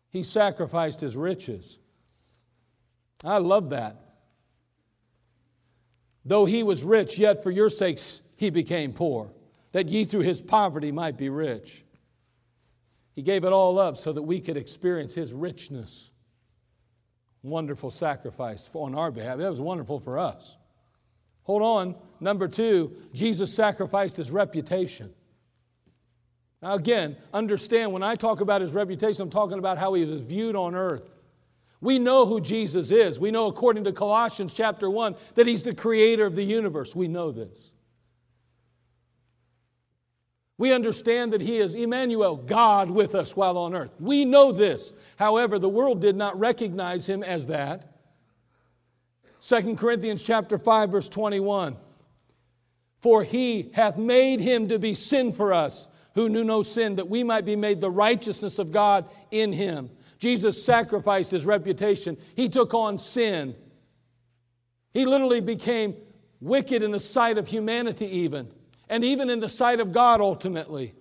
He 0.08 0.22
sacrificed 0.22 1.00
His 1.00 1.16
riches. 1.16 1.78
I 3.24 3.38
love 3.38 3.70
that. 3.70 4.01
Though 6.24 6.44
he 6.44 6.62
was 6.62 6.84
rich, 6.84 7.18
yet 7.18 7.42
for 7.42 7.50
your 7.50 7.68
sakes 7.70 8.20
he 8.36 8.50
became 8.50 8.92
poor, 8.92 9.30
that 9.72 9.88
ye 9.88 10.04
through 10.04 10.20
his 10.20 10.40
poverty 10.40 10.92
might 10.92 11.16
be 11.16 11.28
rich. 11.28 11.84
He 13.14 13.22
gave 13.22 13.44
it 13.44 13.52
all 13.52 13.78
up 13.78 13.96
so 13.96 14.12
that 14.12 14.22
we 14.22 14.40
could 14.40 14.56
experience 14.56 15.14
his 15.14 15.32
richness. 15.32 16.10
Wonderful 17.42 17.90
sacrifice 17.90 18.70
on 18.72 18.94
our 18.94 19.10
behalf. 19.10 19.38
That 19.38 19.50
was 19.50 19.60
wonderful 19.60 19.98
for 20.00 20.18
us. 20.18 20.56
Hold 21.42 21.62
on. 21.62 21.94
Number 22.20 22.46
two, 22.46 22.96
Jesus 23.12 23.52
sacrificed 23.52 24.16
his 24.16 24.30
reputation. 24.30 25.12
Now, 26.62 26.74
again, 26.74 27.16
understand 27.34 27.92
when 27.92 28.04
I 28.04 28.14
talk 28.14 28.40
about 28.40 28.60
his 28.60 28.72
reputation, 28.72 29.22
I'm 29.22 29.30
talking 29.30 29.58
about 29.58 29.78
how 29.78 29.94
he 29.94 30.04
was 30.04 30.22
viewed 30.22 30.54
on 30.54 30.76
earth. 30.76 31.10
We 31.82 31.98
know 31.98 32.24
who 32.24 32.40
Jesus 32.40 32.92
is. 32.92 33.18
We 33.18 33.32
know, 33.32 33.48
according 33.48 33.82
to 33.84 33.92
Colossians 33.92 34.54
chapter 34.54 34.88
1, 34.88 35.16
that 35.34 35.48
He's 35.48 35.64
the 35.64 35.74
creator 35.74 36.24
of 36.24 36.36
the 36.36 36.44
universe. 36.44 36.94
We 36.94 37.08
know 37.08 37.32
this. 37.32 37.72
We 40.58 40.72
understand 40.72 41.32
that 41.32 41.40
He 41.40 41.58
is 41.58 41.74
Emmanuel, 41.74 42.36
God 42.36 42.88
with 42.88 43.16
us 43.16 43.34
while 43.34 43.58
on 43.58 43.74
earth. 43.74 43.90
We 43.98 44.24
know 44.24 44.52
this. 44.52 44.92
However, 45.16 45.58
the 45.58 45.68
world 45.68 46.00
did 46.00 46.14
not 46.14 46.38
recognize 46.38 47.04
Him 47.04 47.24
as 47.24 47.46
that. 47.46 47.96
2 49.40 49.74
Corinthians 49.74 50.22
chapter 50.22 50.58
5, 50.58 50.90
verse 50.90 51.08
21. 51.08 51.76
For 53.00 53.24
He 53.24 53.72
hath 53.74 53.98
made 53.98 54.38
Him 54.38 54.68
to 54.68 54.78
be 54.78 54.94
sin 54.94 55.32
for 55.32 55.52
us, 55.52 55.88
who 56.14 56.28
knew 56.28 56.44
no 56.44 56.62
sin, 56.62 56.94
that 56.94 57.08
we 57.08 57.24
might 57.24 57.44
be 57.44 57.56
made 57.56 57.80
the 57.80 57.90
righteousness 57.90 58.60
of 58.60 58.70
God 58.70 59.06
in 59.32 59.52
Him. 59.52 59.90
Jesus 60.22 60.64
sacrificed 60.64 61.32
his 61.32 61.44
reputation. 61.44 62.16
He 62.36 62.48
took 62.48 62.74
on 62.74 62.96
sin. 62.96 63.56
He 64.94 65.04
literally 65.04 65.40
became 65.40 65.96
wicked 66.40 66.84
in 66.84 66.92
the 66.92 67.00
sight 67.00 67.38
of 67.38 67.48
humanity, 67.48 68.06
even, 68.06 68.48
and 68.88 69.02
even 69.02 69.30
in 69.30 69.40
the 69.40 69.48
sight 69.48 69.80
of 69.80 69.90
God 69.90 70.20
ultimately. 70.20 70.94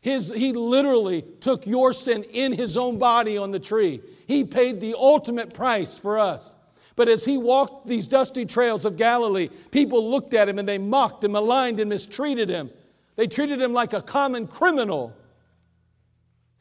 His, 0.00 0.28
he 0.28 0.52
literally 0.52 1.22
took 1.40 1.66
your 1.66 1.92
sin 1.92 2.22
in 2.22 2.52
his 2.52 2.76
own 2.76 2.98
body 3.00 3.36
on 3.36 3.50
the 3.50 3.58
tree. 3.58 4.00
He 4.28 4.44
paid 4.44 4.80
the 4.80 4.94
ultimate 4.96 5.54
price 5.54 5.98
for 5.98 6.20
us. 6.20 6.54
But 6.94 7.08
as 7.08 7.24
he 7.24 7.38
walked 7.38 7.88
these 7.88 8.06
dusty 8.06 8.46
trails 8.46 8.84
of 8.84 8.96
Galilee, 8.96 9.48
people 9.72 10.08
looked 10.08 10.34
at 10.34 10.48
him 10.48 10.60
and 10.60 10.68
they 10.68 10.78
mocked 10.78 11.24
and 11.24 11.32
maligned 11.32 11.80
and 11.80 11.90
mistreated 11.90 12.48
him. 12.48 12.70
They 13.16 13.26
treated 13.26 13.60
him 13.60 13.72
like 13.72 13.92
a 13.92 14.00
common 14.00 14.46
criminal 14.46 15.16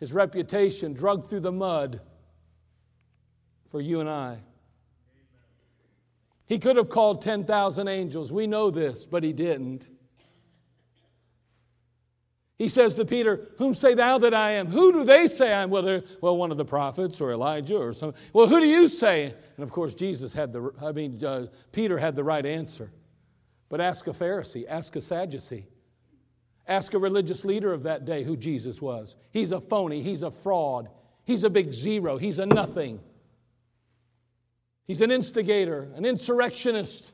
his 0.01 0.12
reputation 0.13 0.93
drugged 0.93 1.29
through 1.29 1.41
the 1.41 1.51
mud 1.51 2.01
for 3.70 3.79
you 3.79 4.01
and 4.01 4.10
I. 4.10 4.39
He 6.48 6.58
could 6.58 6.75
have 6.75 6.89
called 6.89 7.22
10,000 7.22 7.88
angels. 7.88 8.31
We 8.31 8.48
know 8.48 8.72
this, 8.72 9.05
but 9.05 9.24
he 9.24 9.31
didn't. 9.31 9.88
He 12.58 12.67
says 12.67 12.96
to 12.96 13.05
Peter, 13.05 13.51
Whom 13.60 13.75
say 13.75 13.93
thou 13.93 14.17
that 14.17 14.34
I 14.34 14.53
am? 14.53 14.67
Who 14.67 14.91
do 14.91 15.03
they 15.03 15.27
say 15.27 15.53
I 15.53 15.62
am? 15.62 15.70
Whether, 15.70 16.03
well, 16.20 16.36
one 16.36 16.50
of 16.50 16.58
the 16.58 16.65
prophets 16.65 17.22
or 17.22 17.31
Elijah 17.31 17.77
or 17.77 17.93
something. 17.93 18.20
Well, 18.34 18.48
who 18.48 18.60
do 18.60 18.67
you 18.67 18.88
say? 18.88 19.25
And 19.55 19.63
of 19.63 19.70
course, 19.70 19.93
Jesus 19.93 20.34
had 20.34 20.51
the, 20.51 20.72
I 20.81 20.91
mean, 20.91 21.24
uh, 21.24 21.46
Peter 21.72 22.00
had 22.00 22.15
the 22.15 22.24
right 22.24 22.46
answer. 22.46 22.91
But 23.70 23.81
ask 23.81 24.08
a 24.08 24.12
Pharisee, 24.12 24.65
ask 24.67 24.96
a 24.96 25.01
Sadducee. 25.01 25.67
Ask 26.71 26.93
a 26.93 26.99
religious 26.99 27.43
leader 27.43 27.73
of 27.73 27.83
that 27.83 28.05
day 28.05 28.23
who 28.23 28.37
Jesus 28.37 28.81
was. 28.81 29.17
He's 29.31 29.51
a 29.51 29.59
phony, 29.59 30.01
he's 30.01 30.23
a 30.23 30.31
fraud, 30.31 30.87
he's 31.25 31.43
a 31.43 31.49
big 31.49 31.73
zero, 31.73 32.15
he's 32.17 32.39
a 32.39 32.45
nothing. 32.45 33.01
He's 34.87 35.01
an 35.01 35.11
instigator, 35.11 35.89
an 35.95 36.05
insurrectionist. 36.05 37.11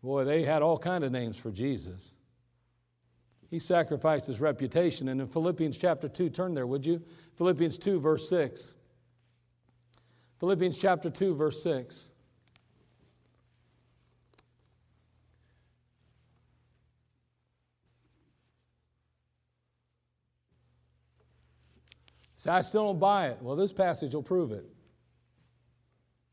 Boy, 0.00 0.22
they 0.22 0.44
had 0.44 0.62
all 0.62 0.78
kind 0.78 1.02
of 1.02 1.10
names 1.10 1.36
for 1.36 1.50
Jesus. 1.50 2.12
He 3.50 3.58
sacrificed 3.58 4.28
his 4.28 4.40
reputation. 4.40 5.08
And 5.08 5.20
in 5.20 5.26
Philippians 5.26 5.76
chapter 5.76 6.08
2, 6.08 6.30
turn 6.30 6.54
there, 6.54 6.68
would 6.68 6.86
you? 6.86 7.02
Philippians 7.36 7.78
2, 7.78 7.98
verse 7.98 8.28
6. 8.28 8.76
Philippians 10.38 10.78
chapter 10.78 11.10
2, 11.10 11.34
verse 11.34 11.60
6. 11.64 12.09
Say, 22.40 22.50
I 22.50 22.62
still 22.62 22.86
don't 22.86 22.98
buy 22.98 23.26
it. 23.26 23.36
Well, 23.42 23.54
this 23.54 23.70
passage 23.70 24.14
will 24.14 24.22
prove 24.22 24.50
it. 24.50 24.64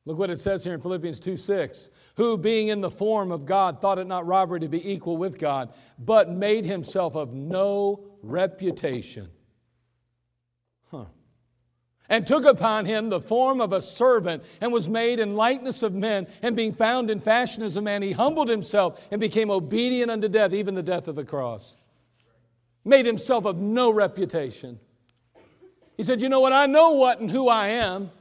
Look 0.05 0.17
what 0.17 0.29
it 0.29 0.39
says 0.39 0.63
here 0.63 0.73
in 0.73 0.79
Philippians 0.79 1.19
2 1.19 1.35
6. 1.35 1.89
Who, 2.15 2.37
being 2.37 2.69
in 2.69 2.79
the 2.79 2.89
form 2.89 3.29
of 3.29 3.45
God, 3.45 3.81
thought 3.81 3.99
it 3.99 4.07
not 4.07 4.25
robbery 4.25 4.61
to 4.61 4.69
be 4.69 4.89
equal 4.89 5.17
with 5.17 5.37
God, 5.37 5.73
but 5.99 6.31
made 6.31 6.63
himself 6.63 7.17
of 7.17 7.33
no 7.33 8.05
reputation. 8.23 9.27
Huh. 10.91 11.07
And 12.07 12.25
took 12.25 12.45
upon 12.45 12.85
him 12.85 13.09
the 13.09 13.19
form 13.19 13.59
of 13.59 13.73
a 13.73 13.81
servant, 13.81 14.45
and 14.61 14.71
was 14.71 14.87
made 14.87 15.19
in 15.19 15.35
likeness 15.35 15.83
of 15.83 15.93
men, 15.93 16.27
and 16.41 16.55
being 16.55 16.71
found 16.71 17.09
in 17.09 17.19
fashion 17.19 17.63
as 17.63 17.75
a 17.75 17.81
man, 17.81 18.01
he 18.01 18.13
humbled 18.13 18.47
himself 18.47 19.05
and 19.11 19.19
became 19.19 19.51
obedient 19.51 20.09
unto 20.09 20.29
death, 20.29 20.53
even 20.53 20.73
the 20.73 20.81
death 20.81 21.09
of 21.09 21.15
the 21.15 21.25
cross. 21.25 21.75
Made 22.85 23.05
himself 23.05 23.43
of 23.43 23.57
no 23.57 23.91
reputation. 23.91 24.79
He 25.97 26.03
said, 26.03 26.21
You 26.21 26.29
know 26.29 26.39
what? 26.39 26.53
I 26.53 26.67
know 26.67 26.91
what 26.91 27.19
and 27.19 27.29
who 27.29 27.49
I 27.49 27.69
am, 27.69 28.11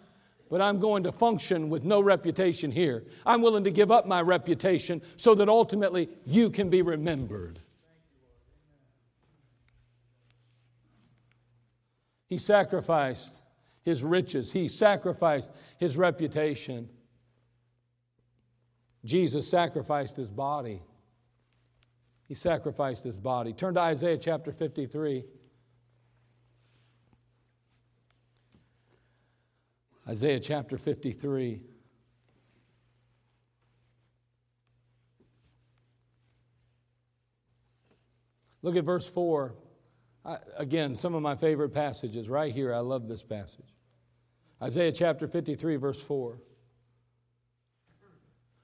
but 0.50 0.60
I'm 0.60 0.80
going 0.80 1.04
to 1.04 1.12
function 1.12 1.68
with 1.68 1.84
no 1.84 2.00
reputation 2.00 2.72
here. 2.72 3.04
I'm 3.24 3.42
willing 3.42 3.64
to 3.64 3.70
give 3.70 3.92
up 3.92 4.06
my 4.06 4.22
reputation 4.22 5.02
so 5.18 5.34
that 5.34 5.48
ultimately 5.48 6.08
you 6.24 6.50
can 6.50 6.70
be 6.70 6.82
remembered. 6.82 7.60
He 12.28 12.38
sacrificed 12.38 13.40
his 13.84 14.02
riches, 14.02 14.50
he 14.50 14.66
sacrificed 14.66 15.52
his 15.78 15.96
reputation. 15.96 16.88
Jesus 19.04 19.46
sacrificed 19.48 20.16
his 20.16 20.30
body. 20.30 20.82
He 22.26 22.34
sacrificed 22.34 23.04
his 23.04 23.18
body. 23.18 23.52
Turn 23.52 23.74
to 23.74 23.80
Isaiah 23.80 24.18
chapter 24.18 24.50
53. 24.50 25.24
Isaiah 30.08 30.38
chapter 30.38 30.78
53. 30.78 31.60
Look 38.62 38.76
at 38.76 38.84
verse 38.84 39.08
4. 39.08 39.54
I, 40.24 40.38
again, 40.56 40.96
some 40.96 41.14
of 41.14 41.22
my 41.22 41.34
favorite 41.34 41.70
passages 41.70 42.28
right 42.28 42.52
here. 42.52 42.72
I 42.72 42.78
love 42.78 43.08
this 43.08 43.22
passage. 43.22 43.74
Isaiah 44.62 44.92
chapter 44.92 45.26
53, 45.26 45.76
verse 45.76 46.00
4. 46.00 46.38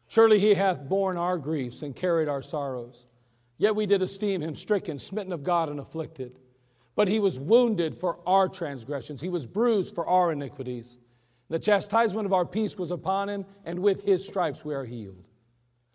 Surely 0.08 0.38
he 0.38 0.54
hath 0.54 0.88
borne 0.88 1.16
our 1.16 1.38
griefs 1.38 1.82
and 1.82 1.94
carried 1.96 2.28
our 2.28 2.42
sorrows. 2.42 3.06
Yet 3.58 3.74
we 3.74 3.86
did 3.86 4.02
esteem 4.02 4.40
him 4.40 4.54
stricken, 4.54 4.98
smitten 4.98 5.32
of 5.32 5.42
God, 5.42 5.68
and 5.68 5.80
afflicted. 5.80 6.38
But 6.94 7.08
he 7.08 7.18
was 7.18 7.40
wounded 7.40 7.96
for 7.96 8.18
our 8.26 8.48
transgressions, 8.48 9.20
he 9.20 9.28
was 9.28 9.46
bruised 9.46 9.94
for 9.94 10.06
our 10.06 10.32
iniquities. 10.32 10.98
The 11.52 11.58
chastisement 11.58 12.24
of 12.24 12.32
our 12.32 12.46
peace 12.46 12.78
was 12.78 12.90
upon 12.90 13.28
him, 13.28 13.44
and 13.66 13.80
with 13.80 14.04
his 14.04 14.26
stripes 14.26 14.64
we 14.64 14.72
are 14.74 14.86
healed. 14.86 15.28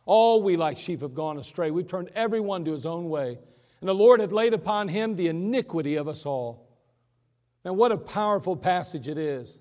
All 0.06 0.44
we 0.44 0.56
like 0.56 0.78
sheep 0.78 1.02
have 1.02 1.16
gone 1.16 1.40
astray. 1.40 1.72
We've 1.72 1.88
turned 1.88 2.12
everyone 2.14 2.64
to 2.66 2.72
his 2.72 2.86
own 2.86 3.10
way. 3.10 3.40
And 3.82 3.90
the 3.90 3.96
Lord 3.96 4.20
hath 4.20 4.32
laid 4.32 4.54
upon 4.54 4.88
him 4.88 5.16
the 5.16 5.30
iniquity 5.30 5.96
of 5.96 6.08
us 6.08 6.28
all. 6.28 6.70
And 7.66 7.76
what 7.76 7.92
a 7.92 7.98
powerful 7.98 8.56
passage 8.56 9.08
it 9.08 9.18
is. 9.18 9.58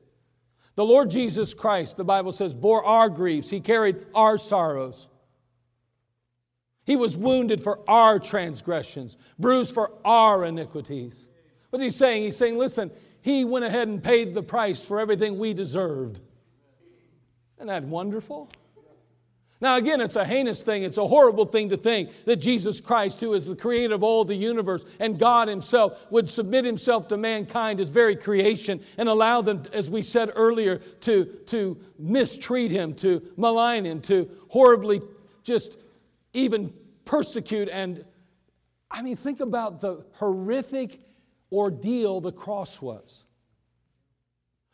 The 0.75 0.85
Lord 0.85 1.11
Jesus 1.11 1.55
Christ, 1.55 1.97
the 1.97 2.05
Bible 2.05 2.33
says, 2.33 2.55
bore 2.55 2.85
our 2.85 3.09
griefs, 3.09 3.49
he 3.49 3.61
carried 3.61 4.05
our 4.15 4.37
sorrows. 4.37 5.09
He 6.85 6.97
was 6.97 7.17
wounded 7.17 7.63
for 7.63 7.81
our 7.89 8.19
transgressions, 8.19 9.17
bruised 9.39 9.73
for 9.73 9.93
our 10.05 10.45
iniquities. 10.45 11.27
What's 11.71 11.83
he 11.83 11.89
saying? 11.89 12.25
He's 12.25 12.37
saying, 12.37 12.59
listen, 12.59 12.91
he 13.27 13.45
went 13.45 13.65
ahead 13.65 13.89
and 13.89 14.01
paid 14.01 14.35
the 14.35 14.43
price 14.43 14.85
for 14.85 15.01
everything 15.01 15.37
we 15.37 15.53
deserved. 15.53 16.21
Isn't 17.57 17.67
that 17.67 17.83
wonderful? 17.83 18.49
Now, 19.61 19.79
again, 19.79 20.01
it's 20.01 20.15
a 20.15 20.25
heinous 20.25 20.63
thing. 20.63 20.85
It's 20.85 20.97
a 20.97 21.09
horrible 21.09 21.45
thing 21.45 21.71
to 21.71 21.77
think 21.77 22.11
that 22.27 22.37
Jesus 22.37 22.81
Christ, 22.81 23.19
who 23.19 23.35
is 23.35 23.45
the 23.45 23.57
creator 23.57 23.97
of 23.97 24.05
all 24.05 24.25
the 24.25 24.37
universe 24.37 24.85
and 25.01 25.19
God 25.19 25.49
Himself, 25.49 26.01
would 26.09 26.31
submit 26.31 26.65
Himself 26.65 27.09
to 27.09 27.17
mankind, 27.17 27.81
His 27.81 27.89
very 27.89 28.15
creation, 28.15 28.81
and 28.97 29.09
allow 29.09 29.43
them, 29.43 29.65
as 29.73 29.91
we 29.91 30.03
said 30.03 30.31
earlier, 30.37 30.79
to, 31.01 31.25
to 31.47 31.77
mistreat 31.99 32.71
Him, 32.71 32.95
to 32.95 33.21
malign 33.37 33.87
Him, 33.87 34.03
to 34.03 34.31
horribly 34.51 35.03
just 35.43 35.79
even 36.33 36.73
persecute. 37.05 37.69
And 37.73 38.05
I 38.89 39.03
mean, 39.03 39.17
think 39.17 39.41
about 39.41 39.81
the 39.81 40.05
horrific 40.13 41.01
ordeal 41.53 42.21
the 42.21 42.33
cross 42.33 42.81
was. 42.81 43.25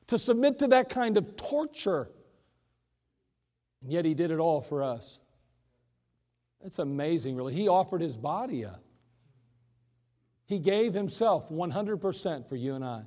To 0.08 0.18
submit 0.18 0.58
to 0.60 0.68
that 0.68 0.88
kind 0.88 1.16
of 1.16 1.36
torture 1.36 2.10
and 3.82 3.92
yet 3.92 4.04
he 4.04 4.14
did 4.14 4.30
it 4.30 4.38
all 4.38 4.60
for 4.60 4.82
us. 4.82 5.18
It's 6.64 6.78
amazing, 6.78 7.36
really. 7.36 7.54
He 7.54 7.68
offered 7.68 8.00
his 8.00 8.16
body 8.16 8.64
up. 8.64 8.82
He 10.46 10.58
gave 10.58 10.94
himself 10.94 11.50
100% 11.50 12.48
for 12.48 12.56
you 12.56 12.74
and 12.74 12.84
I. 12.84 13.02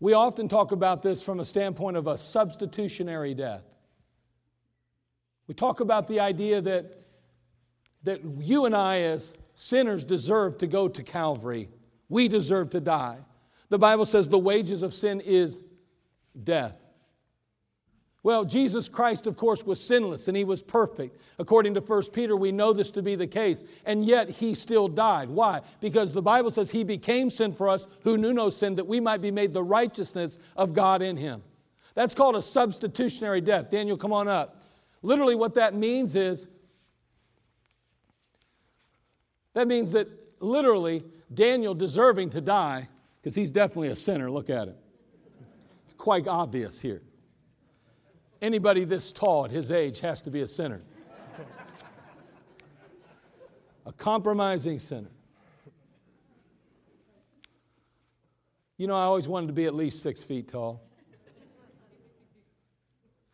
We 0.00 0.12
often 0.12 0.48
talk 0.48 0.72
about 0.72 1.02
this 1.02 1.22
from 1.22 1.40
a 1.40 1.44
standpoint 1.44 1.96
of 1.96 2.06
a 2.06 2.16
substitutionary 2.16 3.34
death. 3.34 3.64
We 5.46 5.54
talk 5.54 5.80
about 5.80 6.06
the 6.06 6.20
idea 6.20 6.60
that, 6.60 7.00
that 8.02 8.20
you 8.38 8.66
and 8.66 8.74
I, 8.74 9.00
as 9.00 9.34
sinners, 9.56 10.04
deserve 10.04 10.58
to 10.58 10.68
go 10.68 10.86
to 10.86 11.02
Calvary. 11.02 11.68
We 12.08 12.28
deserve 12.28 12.70
to 12.70 12.80
die. 12.80 13.18
The 13.70 13.78
Bible 13.78 14.06
says 14.06 14.28
the 14.28 14.38
wages 14.38 14.82
of 14.82 14.94
sin 14.94 15.20
is 15.20 15.64
death. 16.44 16.76
Well, 18.22 18.44
Jesus 18.44 18.88
Christ, 18.88 19.26
of 19.26 19.36
course, 19.36 19.64
was 19.64 19.80
sinless 19.80 20.28
and 20.28 20.36
he 20.36 20.44
was 20.44 20.60
perfect. 20.60 21.20
According 21.38 21.74
to 21.74 21.80
1 21.80 22.02
Peter, 22.12 22.36
we 22.36 22.52
know 22.52 22.72
this 22.72 22.90
to 22.92 23.02
be 23.02 23.14
the 23.14 23.26
case. 23.26 23.62
And 23.84 24.04
yet 24.04 24.28
he 24.28 24.54
still 24.54 24.88
died. 24.88 25.28
Why? 25.30 25.60
Because 25.80 26.12
the 26.12 26.22
Bible 26.22 26.50
says 26.50 26.70
he 26.70 26.84
became 26.84 27.30
sin 27.30 27.52
for 27.52 27.68
us 27.68 27.86
who 28.02 28.18
knew 28.18 28.32
no 28.32 28.50
sin, 28.50 28.74
that 28.74 28.86
we 28.86 29.00
might 29.00 29.22
be 29.22 29.30
made 29.30 29.52
the 29.52 29.62
righteousness 29.62 30.38
of 30.56 30.74
God 30.74 31.02
in 31.02 31.16
him. 31.16 31.42
That's 31.94 32.14
called 32.14 32.36
a 32.36 32.42
substitutionary 32.42 33.40
death. 33.40 33.70
Daniel, 33.70 33.96
come 33.96 34.12
on 34.12 34.28
up. 34.28 34.60
Literally, 35.02 35.36
what 35.36 35.54
that 35.54 35.74
means 35.74 36.16
is 36.16 36.48
that 39.56 39.66
means 39.66 39.92
that 39.92 40.06
literally 40.38 41.02
Daniel 41.32 41.74
deserving 41.74 42.28
to 42.28 42.42
die, 42.42 42.86
because 43.16 43.34
he's 43.34 43.50
definitely 43.50 43.88
a 43.88 43.96
sinner. 43.96 44.30
Look 44.30 44.50
at 44.50 44.68
it. 44.68 44.76
It's 45.86 45.94
quite 45.94 46.28
obvious 46.28 46.78
here. 46.78 47.00
Anybody 48.42 48.84
this 48.84 49.12
tall 49.12 49.46
at 49.46 49.50
his 49.50 49.72
age 49.72 50.00
has 50.00 50.20
to 50.22 50.30
be 50.30 50.42
a 50.42 50.46
sinner. 50.46 50.82
a 53.86 53.92
compromising 53.94 54.78
sinner. 54.78 55.10
You 58.76 58.88
know, 58.88 58.94
I 58.94 59.04
always 59.04 59.26
wanted 59.26 59.46
to 59.46 59.54
be 59.54 59.64
at 59.64 59.74
least 59.74 60.02
six 60.02 60.22
feet 60.22 60.48
tall. 60.48 60.82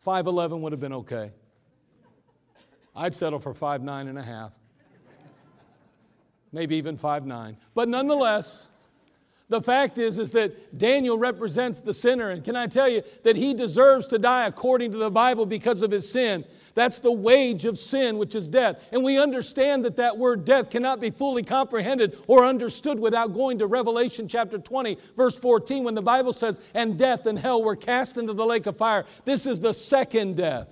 5'11 0.07 0.61
would 0.61 0.71
have 0.71 0.79
been 0.79 0.93
okay. 0.93 1.31
I'd 2.95 3.13
settle 3.13 3.39
for 3.39 3.53
5'9 3.53 4.07
and 4.07 4.17
a 4.17 4.23
half. 4.23 4.53
Maybe 6.53 6.77
even 6.77 6.97
5'9. 6.97 7.55
But 7.73 7.89
nonetheless, 7.89 8.67
the 9.49 9.61
fact 9.61 9.97
is, 9.97 10.19
is 10.19 10.31
that 10.31 10.77
Daniel 10.77 11.17
represents 11.17 11.81
the 11.81 11.93
sinner. 11.93 12.29
And 12.29 12.43
can 12.43 12.55
I 12.55 12.67
tell 12.67 12.87
you 12.87 13.03
that 13.23 13.35
he 13.35 13.53
deserves 13.53 14.07
to 14.07 14.19
die 14.19 14.47
according 14.47 14.91
to 14.91 14.97
the 14.97 15.11
Bible 15.11 15.45
because 15.45 15.81
of 15.81 15.91
his 15.91 16.09
sin? 16.09 16.45
That's 16.75 16.99
the 16.99 17.11
wage 17.11 17.65
of 17.65 17.77
sin, 17.77 18.17
which 18.17 18.35
is 18.35 18.47
death. 18.47 18.77
And 18.91 19.03
we 19.03 19.19
understand 19.19 19.83
that 19.85 19.97
that 19.97 20.17
word 20.17 20.45
death 20.45 20.69
cannot 20.69 20.99
be 20.99 21.09
fully 21.11 21.43
comprehended 21.43 22.17
or 22.27 22.45
understood 22.45 22.99
without 22.99 23.33
going 23.33 23.59
to 23.59 23.67
Revelation 23.67 24.27
chapter 24.27 24.57
20, 24.57 24.97
verse 25.17 25.37
14, 25.37 25.83
when 25.83 25.95
the 25.95 26.01
Bible 26.01 26.33
says, 26.33 26.59
And 26.73 26.97
death 26.97 27.25
and 27.25 27.37
hell 27.37 27.61
were 27.61 27.75
cast 27.75 28.17
into 28.17 28.33
the 28.33 28.45
lake 28.45 28.65
of 28.65 28.77
fire. 28.77 29.05
This 29.25 29.45
is 29.45 29.59
the 29.59 29.73
second 29.73 30.37
death. 30.37 30.67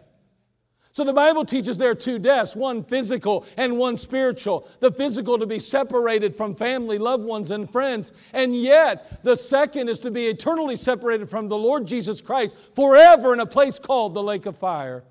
So 0.93 1.05
the 1.05 1.13
Bible 1.13 1.45
teaches 1.45 1.77
there 1.77 1.91
are 1.91 1.95
two 1.95 2.19
deaths, 2.19 2.55
one 2.55 2.83
physical 2.83 3.45
and 3.55 3.77
one 3.77 3.95
spiritual. 3.95 4.67
The 4.81 4.91
physical 4.91 5.37
to 5.37 5.45
be 5.45 5.59
separated 5.59 6.35
from 6.35 6.53
family, 6.55 6.97
loved 6.97 7.23
ones, 7.23 7.51
and 7.51 7.69
friends. 7.69 8.11
And 8.33 8.55
yet, 8.55 9.23
the 9.23 9.37
second 9.37 9.87
is 9.87 9.99
to 9.99 10.11
be 10.11 10.27
eternally 10.27 10.75
separated 10.75 11.29
from 11.29 11.47
the 11.47 11.57
Lord 11.57 11.85
Jesus 11.85 12.19
Christ 12.19 12.55
forever 12.75 13.33
in 13.33 13.39
a 13.39 13.45
place 13.45 13.79
called 13.79 14.13
the 14.13 14.23
lake 14.23 14.45
of 14.45 14.57
fire. 14.57 15.03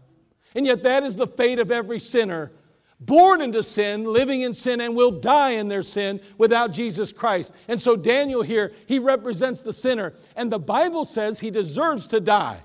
And 0.55 0.67
yet, 0.67 0.83
that 0.83 1.03
is 1.03 1.17
the 1.17 1.27
fate 1.27 1.59
of 1.59 1.71
every 1.71 2.01
sinner 2.01 2.53
born 3.01 3.41
into 3.41 3.63
sin, 3.63 4.05
living 4.05 4.43
in 4.43 4.53
sin, 4.53 4.81
and 4.83 4.95
will 4.95 5.11
die 5.11 5.53
in 5.53 5.69
their 5.69 5.83
sin 5.83 6.21
without 6.37 6.71
Jesus 6.71 7.13
Christ. 7.13 7.55
And 7.67 7.81
so, 7.81 7.97
Daniel 7.97 8.43
here, 8.43 8.73
he 8.87 8.99
represents 8.99 9.63
the 9.63 9.73
sinner. 9.73 10.15
And 10.37 10.53
the 10.53 10.59
Bible 10.59 11.05
says 11.05 11.41
he 11.41 11.51
deserves 11.51 12.07
to 12.09 12.21
die. 12.21 12.63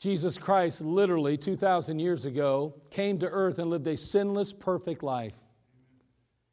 Jesus 0.00 0.38
Christ, 0.38 0.80
literally 0.80 1.36
2,000 1.36 1.98
years 1.98 2.24
ago, 2.24 2.74
came 2.90 3.18
to 3.18 3.28
earth 3.28 3.58
and 3.58 3.68
lived 3.68 3.86
a 3.86 3.98
sinless, 3.98 4.50
perfect 4.52 5.02
life. 5.02 5.34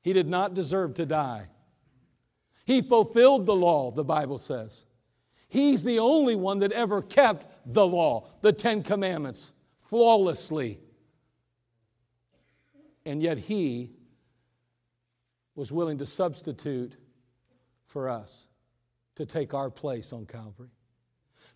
He 0.02 0.12
did 0.12 0.28
not 0.28 0.54
deserve 0.54 0.96
to 0.96 1.06
die. 1.06 1.48
He 2.66 2.82
fulfilled 2.82 3.46
the 3.46 3.56
law, 3.56 3.92
the 3.92 4.04
Bible 4.04 4.38
says. 4.38 4.86
He's 5.48 5.82
the 5.82 6.00
only 6.00 6.36
one 6.36 6.60
that 6.60 6.74
ever 6.74 7.02
kept 7.02 7.48
the 7.66 7.88
law, 7.88 8.28
the 8.42 8.52
Ten 8.52 8.84
Commandments, 8.84 9.54
flawlessly. 9.90 10.82
And 13.06 13.24
yet 13.24 13.38
he 13.38 13.92
was 15.56 15.72
willing 15.72 16.00
to 16.00 16.06
substitute 16.06 16.98
for 17.86 18.10
us 18.10 18.48
to 19.16 19.26
take 19.26 19.54
our 19.54 19.70
place 19.70 20.12
on 20.12 20.26
Calvary. 20.26 20.68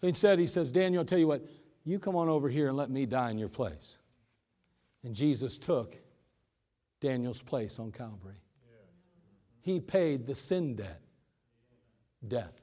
Instead, 0.02 0.40
he 0.40 0.48
says, 0.48 0.72
Daniel, 0.72 1.02
I'll 1.02 1.06
tell 1.06 1.20
you 1.20 1.28
what, 1.28 1.46
you 1.86 2.00
come 2.00 2.16
on 2.16 2.30
over 2.30 2.50
here 2.50 2.68
and 2.68 2.78
let 2.78 2.90
me 2.90 3.06
die 3.06 3.32
in 3.32 3.38
your 3.38 3.50
place. 3.50 3.98
And 5.04 5.16
Jesus 5.16 5.58
took 5.58 5.98
Daniel's 7.00 7.42
place 7.42 7.80
on 7.80 7.92
Calvary. 7.92 8.36
He 9.62 9.80
paid 9.80 10.26
the 10.26 10.36
sin 10.36 10.76
debt, 10.76 11.02
death. 12.28 12.62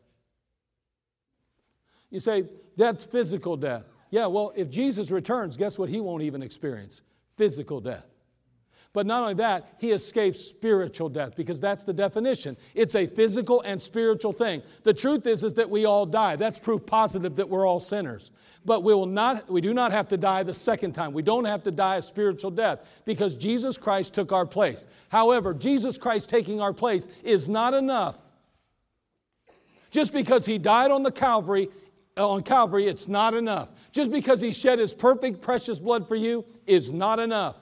You 2.10 2.20
say, 2.20 2.44
that's 2.76 3.04
physical 3.04 3.56
death. 3.56 3.84
Yeah, 4.10 4.26
well, 4.26 4.52
if 4.56 4.70
Jesus 4.70 5.10
returns, 5.10 5.56
guess 5.56 5.78
what 5.78 5.88
he 5.88 6.00
won't 6.00 6.22
even 6.22 6.42
experience? 6.42 7.02
Physical 7.36 7.80
death. 7.80 8.06
But 8.98 9.06
not 9.06 9.22
only 9.22 9.34
that, 9.34 9.76
he 9.78 9.92
escapes 9.92 10.40
spiritual 10.40 11.08
death 11.08 11.36
because 11.36 11.60
that's 11.60 11.84
the 11.84 11.92
definition. 11.92 12.56
It's 12.74 12.96
a 12.96 13.06
physical 13.06 13.60
and 13.60 13.80
spiritual 13.80 14.32
thing. 14.32 14.60
The 14.82 14.92
truth 14.92 15.24
is, 15.28 15.44
is 15.44 15.54
that 15.54 15.70
we 15.70 15.84
all 15.84 16.04
die. 16.04 16.34
That's 16.34 16.58
proof 16.58 16.84
positive 16.84 17.36
that 17.36 17.48
we're 17.48 17.64
all 17.64 17.78
sinners. 17.78 18.32
But 18.64 18.82
we 18.82 18.92
will 18.92 19.06
not, 19.06 19.48
we 19.48 19.60
do 19.60 19.72
not 19.72 19.92
have 19.92 20.08
to 20.08 20.16
die 20.16 20.42
the 20.42 20.52
second 20.52 20.94
time. 20.94 21.12
We 21.12 21.22
don't 21.22 21.44
have 21.44 21.62
to 21.62 21.70
die 21.70 21.98
a 21.98 22.02
spiritual 22.02 22.50
death 22.50 22.80
because 23.04 23.36
Jesus 23.36 23.78
Christ 23.78 24.14
took 24.14 24.32
our 24.32 24.44
place. 24.44 24.88
However, 25.10 25.54
Jesus 25.54 25.96
Christ 25.96 26.28
taking 26.28 26.60
our 26.60 26.72
place 26.72 27.06
is 27.22 27.48
not 27.48 27.74
enough. 27.74 28.18
Just 29.92 30.12
because 30.12 30.44
he 30.44 30.58
died 30.58 30.90
on 30.90 31.04
the 31.04 31.12
Calvary 31.12 31.68
on 32.16 32.42
Calvary, 32.42 32.88
it's 32.88 33.06
not 33.06 33.32
enough. 33.34 33.68
Just 33.92 34.10
because 34.10 34.40
he 34.40 34.50
shed 34.50 34.80
his 34.80 34.92
perfect, 34.92 35.40
precious 35.40 35.78
blood 35.78 36.08
for 36.08 36.16
you 36.16 36.44
is 36.66 36.90
not 36.90 37.20
enough. 37.20 37.54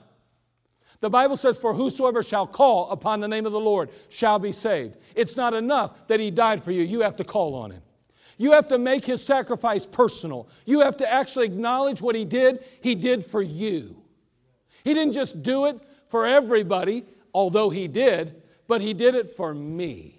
The 0.99 1.09
Bible 1.09 1.37
says, 1.37 1.59
For 1.59 1.73
whosoever 1.73 2.23
shall 2.23 2.47
call 2.47 2.89
upon 2.89 3.19
the 3.19 3.27
name 3.27 3.45
of 3.45 3.51
the 3.51 3.59
Lord 3.59 3.89
shall 4.09 4.39
be 4.39 4.51
saved. 4.51 4.97
It's 5.15 5.35
not 5.35 5.53
enough 5.53 6.07
that 6.07 6.19
he 6.19 6.31
died 6.31 6.63
for 6.63 6.71
you, 6.71 6.83
you 6.83 7.01
have 7.01 7.15
to 7.17 7.23
call 7.23 7.55
on 7.55 7.71
him. 7.71 7.81
You 8.37 8.51
have 8.51 8.67
to 8.67 8.77
make 8.77 9.03
his 9.03 9.23
sacrifice 9.23 9.85
personal. 9.85 10.47
You 10.65 10.81
have 10.81 10.97
to 10.97 11.11
actually 11.11 11.47
acknowledge 11.47 12.01
what 12.01 12.15
he 12.15 12.23
did, 12.23 12.63
he 12.81 12.93
did 12.93 13.25
for 13.25 13.41
you. 13.41 14.03
He 14.83 14.93
didn't 14.93 15.13
just 15.13 15.41
do 15.41 15.65
it 15.65 15.79
for 16.09 16.25
everybody, 16.25 17.03
although 17.33 17.69
he 17.69 17.87
did, 17.87 18.41
but 18.67 18.79
he 18.79 18.93
did 18.93 19.15
it 19.15 19.35
for 19.35 19.53
me. 19.53 20.16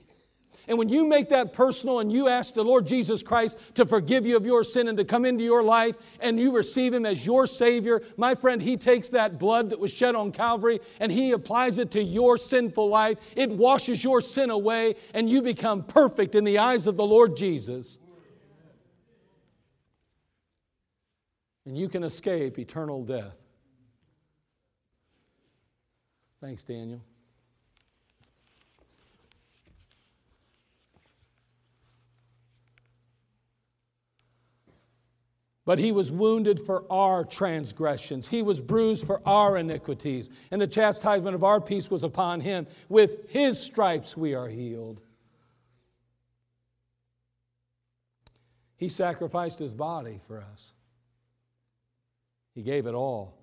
And 0.68 0.76
when 0.76 0.90
you 0.90 1.07
make 1.07 1.31
that 1.31 1.54
personal 1.54 2.00
and 2.00 2.12
you 2.12 2.28
ask 2.28 2.52
the 2.52 2.62
Lord 2.62 2.87
Jesus 2.87 3.22
Christ 3.22 3.59
to 3.74 3.87
forgive 3.87 4.26
you 4.26 4.37
of 4.37 4.44
your 4.44 4.62
sin 4.62 4.88
and 4.88 4.98
to 4.98 5.04
come 5.04 5.24
into 5.24 5.42
your 5.42 5.62
life 5.62 5.96
and 6.20 6.38
you 6.38 6.54
receive 6.54 6.92
Him 6.92 7.07
as 7.07 7.24
your 7.24 7.46
Savior, 7.46 8.02
my 8.18 8.35
friend, 8.35 8.61
He 8.61 8.76
takes 8.76 9.09
that 9.09 9.38
blood 9.38 9.70
that 9.70 9.81
was 9.81 9.90
shed 9.90 10.14
on 10.14 10.31
Calvary 10.31 10.81
and 11.00 11.11
He 11.11 11.33
applies 11.33 11.78
it 11.78 11.90
to 11.92 12.02
your 12.02 12.37
sinful 12.37 12.87
life. 12.87 13.16
It 13.35 13.50
washes 13.50 14.04
your 14.04 14.20
sin 14.20 14.50
away 14.50 14.96
and 15.14 15.28
you 15.31 15.40
become 15.40 15.83
perfect 15.83 16.35
in 16.35 16.44
the 16.44 16.59
eyes 16.59 16.87
of 16.87 16.98
the 16.98 17.07
Lord 17.07 17.35
Jesus. 17.35 17.98
And 21.64 21.78
you 21.78 21.88
can 21.88 22.04
escape 22.04 22.59
eternal 22.59 23.04
death. 23.04 23.37
Thanks, 26.42 26.62
Daniel. 26.62 27.00
But 35.68 35.78
he 35.78 35.92
was 35.92 36.11
wounded 36.11 36.64
for 36.64 36.90
our 36.90 37.26
transgressions. 37.26 38.26
He 38.26 38.40
was 38.40 38.59
bruised 38.59 39.07
for 39.07 39.20
our 39.26 39.59
iniquities. 39.59 40.31
And 40.50 40.62
the 40.62 40.66
chastisement 40.66 41.35
of 41.35 41.44
our 41.44 41.61
peace 41.61 41.90
was 41.90 42.04
upon 42.04 42.40
him. 42.40 42.66
With 42.88 43.28
his 43.28 43.61
stripes 43.61 44.16
we 44.16 44.35
are 44.35 44.48
healed. 44.48 45.02
He 48.78 48.88
sacrificed 48.88 49.59
his 49.59 49.74
body 49.74 50.22
for 50.26 50.40
us, 50.40 50.72
he 52.54 52.62
gave 52.62 52.87
it 52.87 52.94
all. 52.94 53.37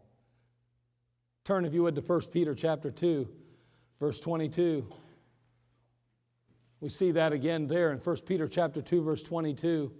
Turn, 1.43 1.63
if 1.63 1.75
you 1.75 1.83
would, 1.83 1.93
to 1.93 2.01
1 2.01 2.21
Peter 2.31 2.55
chapter 2.55 2.89
2, 2.89 3.29
verse 3.99 4.19
22. 4.19 4.91
We 6.79 6.89
see 6.89 7.11
that 7.11 7.33
again 7.33 7.67
there 7.67 7.91
in 7.91 7.99
1 7.99 8.17
Peter 8.25 8.47
chapter 8.47 8.81
2, 8.81 9.03
verse 9.03 9.21
22. 9.21 9.93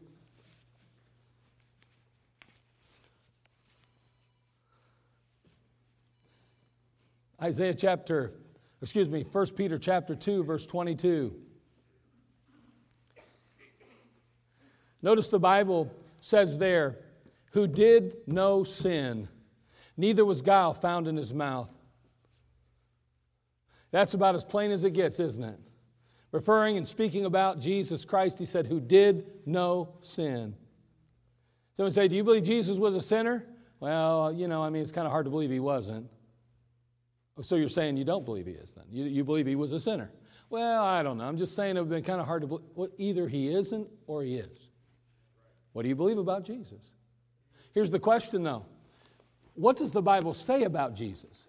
Isaiah 7.46 7.76
chapter, 7.76 8.34
excuse 8.82 9.08
me, 9.08 9.22
1 9.22 9.48
Peter 9.56 9.78
chapter 9.78 10.16
2, 10.16 10.44
verse 10.44 10.66
22. 10.66 11.36
Notice 15.04 15.30
the 15.30 15.40
Bible 15.40 15.92
says 16.22 16.58
there, 16.58 16.98
who 17.52 17.68
did 17.68 18.16
no 18.26 18.64
sin, 18.64 19.28
neither 19.96 20.26
was 20.26 20.42
guile 20.42 20.74
found 20.74 21.08
in 21.08 21.16
his 21.16 21.36
mouth. 21.36 21.72
That's 23.92 24.16
about 24.16 24.34
as 24.34 24.44
plain 24.44 24.72
as 24.72 24.84
it 24.84 24.94
gets, 24.94 25.20
isn't 25.20 25.44
it? 25.44 25.60
Referring 26.32 26.78
and 26.78 26.88
speaking 26.88 27.26
about 27.26 27.60
Jesus 27.60 28.06
Christ, 28.06 28.40
he 28.40 28.46
said, 28.46 28.66
who 28.66 28.82
did 28.82 29.28
no 29.46 29.94
sin. 30.02 30.56
Someone 31.76 31.92
say, 31.92 32.08
Do 32.08 32.16
you 32.16 32.24
believe 32.24 32.44
Jesus 32.44 32.80
was 32.80 32.96
a 32.96 33.02
sinner? 33.02 33.46
Well, 33.80 34.34
you 34.34 34.48
know, 34.48 34.64
I 34.64 34.72
mean, 34.72 34.82
it's 34.82 34.92
kind 34.92 35.06
of 35.06 35.12
hard 35.12 35.26
to 35.26 35.30
believe 35.30 35.52
he 35.52 35.60
wasn't. 35.60 36.10
So 37.42 37.58
you're 37.58 37.68
saying 37.68 37.98
you 37.98 38.06
don't 38.06 38.24
believe 38.24 38.46
he 38.46 38.54
is 38.54 38.72
then? 38.72 38.86
You, 38.90 39.06
you 39.06 39.24
believe 39.24 39.46
he 39.46 39.56
was 39.56 39.74
a 39.74 39.80
sinner? 39.80 40.10
Well, 40.50 40.84
I 40.84 41.04
don't 41.04 41.18
know. 41.18 41.26
I'm 41.26 41.38
just 41.38 41.56
saying 41.56 41.76
it 41.76 41.82
would 41.82 41.88
have 41.88 41.90
been 41.90 42.04
kind 42.04 42.22
of 42.22 42.28
hard 42.28 42.42
to 42.42 42.48
believe. 42.48 42.66
Well, 42.76 42.90
either 42.98 43.28
he 43.28 43.54
isn't 43.54 43.88
or 44.08 44.24
he 44.24 44.38
is. 44.38 44.70
What 45.74 45.84
do 45.84 45.90
you 45.90 45.96
believe 45.96 46.18
about 46.18 46.46
Jesus? 46.46 46.94
Here's 47.74 47.90
the 47.90 48.00
question 48.00 48.44
though 48.44 48.66
What 49.56 49.76
does 49.76 49.92
the 49.92 50.02
Bible 50.02 50.34
say 50.34 50.64
about 50.64 50.96
Jesus? 50.96 51.48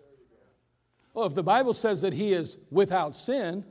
Well, 1.15 1.27
if 1.27 1.35
the 1.35 1.43
Bible 1.43 1.73
says 1.73 2.01
that 2.01 2.13
he 2.13 2.33
is 2.33 2.57
without 2.71 3.17
sin, 3.17 3.65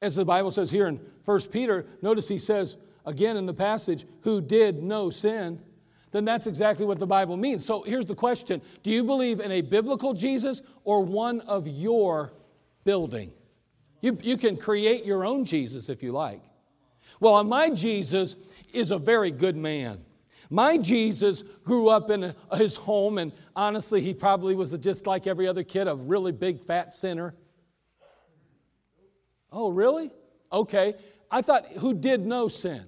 as 0.00 0.14
the 0.14 0.24
Bible 0.24 0.50
says 0.50 0.70
here 0.70 0.86
in 0.86 1.00
1 1.24 1.40
Peter, 1.50 1.86
notice 2.00 2.28
he 2.28 2.38
says 2.38 2.76
again 3.04 3.36
in 3.36 3.46
the 3.46 3.54
passage, 3.54 4.06
who 4.22 4.40
did 4.40 4.82
no 4.82 5.10
sin 5.10 5.60
then 6.12 6.24
that's 6.26 6.46
exactly 6.46 6.84
what 6.86 6.98
the 6.98 7.06
Bible 7.06 7.36
means. 7.36 7.64
So 7.64 7.82
here's 7.82 8.06
the 8.06 8.14
question 8.14 8.62
Do 8.82 8.90
you 8.90 9.02
believe 9.02 9.40
in 9.40 9.50
a 9.50 9.62
biblical 9.62 10.12
Jesus 10.14 10.62
or 10.84 11.02
one 11.02 11.40
of 11.40 11.66
your 11.66 12.32
building? 12.84 13.32
You, 14.00 14.18
you 14.20 14.36
can 14.36 14.56
create 14.56 15.04
your 15.04 15.24
own 15.24 15.44
Jesus 15.44 15.88
if 15.88 16.02
you 16.02 16.12
like. 16.12 16.42
Well, 17.20 17.34
uh, 17.34 17.44
my 17.44 17.70
Jesus 17.70 18.36
is 18.72 18.90
a 18.90 18.98
very 18.98 19.30
good 19.30 19.56
man. 19.56 20.04
My 20.50 20.76
Jesus 20.76 21.42
grew 21.64 21.88
up 21.88 22.10
in 22.10 22.24
uh, 22.24 22.56
his 22.56 22.76
home, 22.76 23.18
and 23.18 23.32
honestly, 23.56 24.02
he 24.02 24.12
probably 24.12 24.54
was 24.54 24.72
just 24.78 25.06
like 25.06 25.26
every 25.26 25.48
other 25.48 25.62
kid, 25.62 25.88
a 25.88 25.94
really 25.94 26.32
big 26.32 26.60
fat 26.60 26.92
sinner. 26.92 27.34
Oh, 29.50 29.70
really? 29.70 30.10
Okay. 30.52 30.94
I 31.30 31.42
thought, 31.42 31.66
who 31.72 31.94
did 31.94 32.26
no 32.26 32.48
sin? 32.48 32.84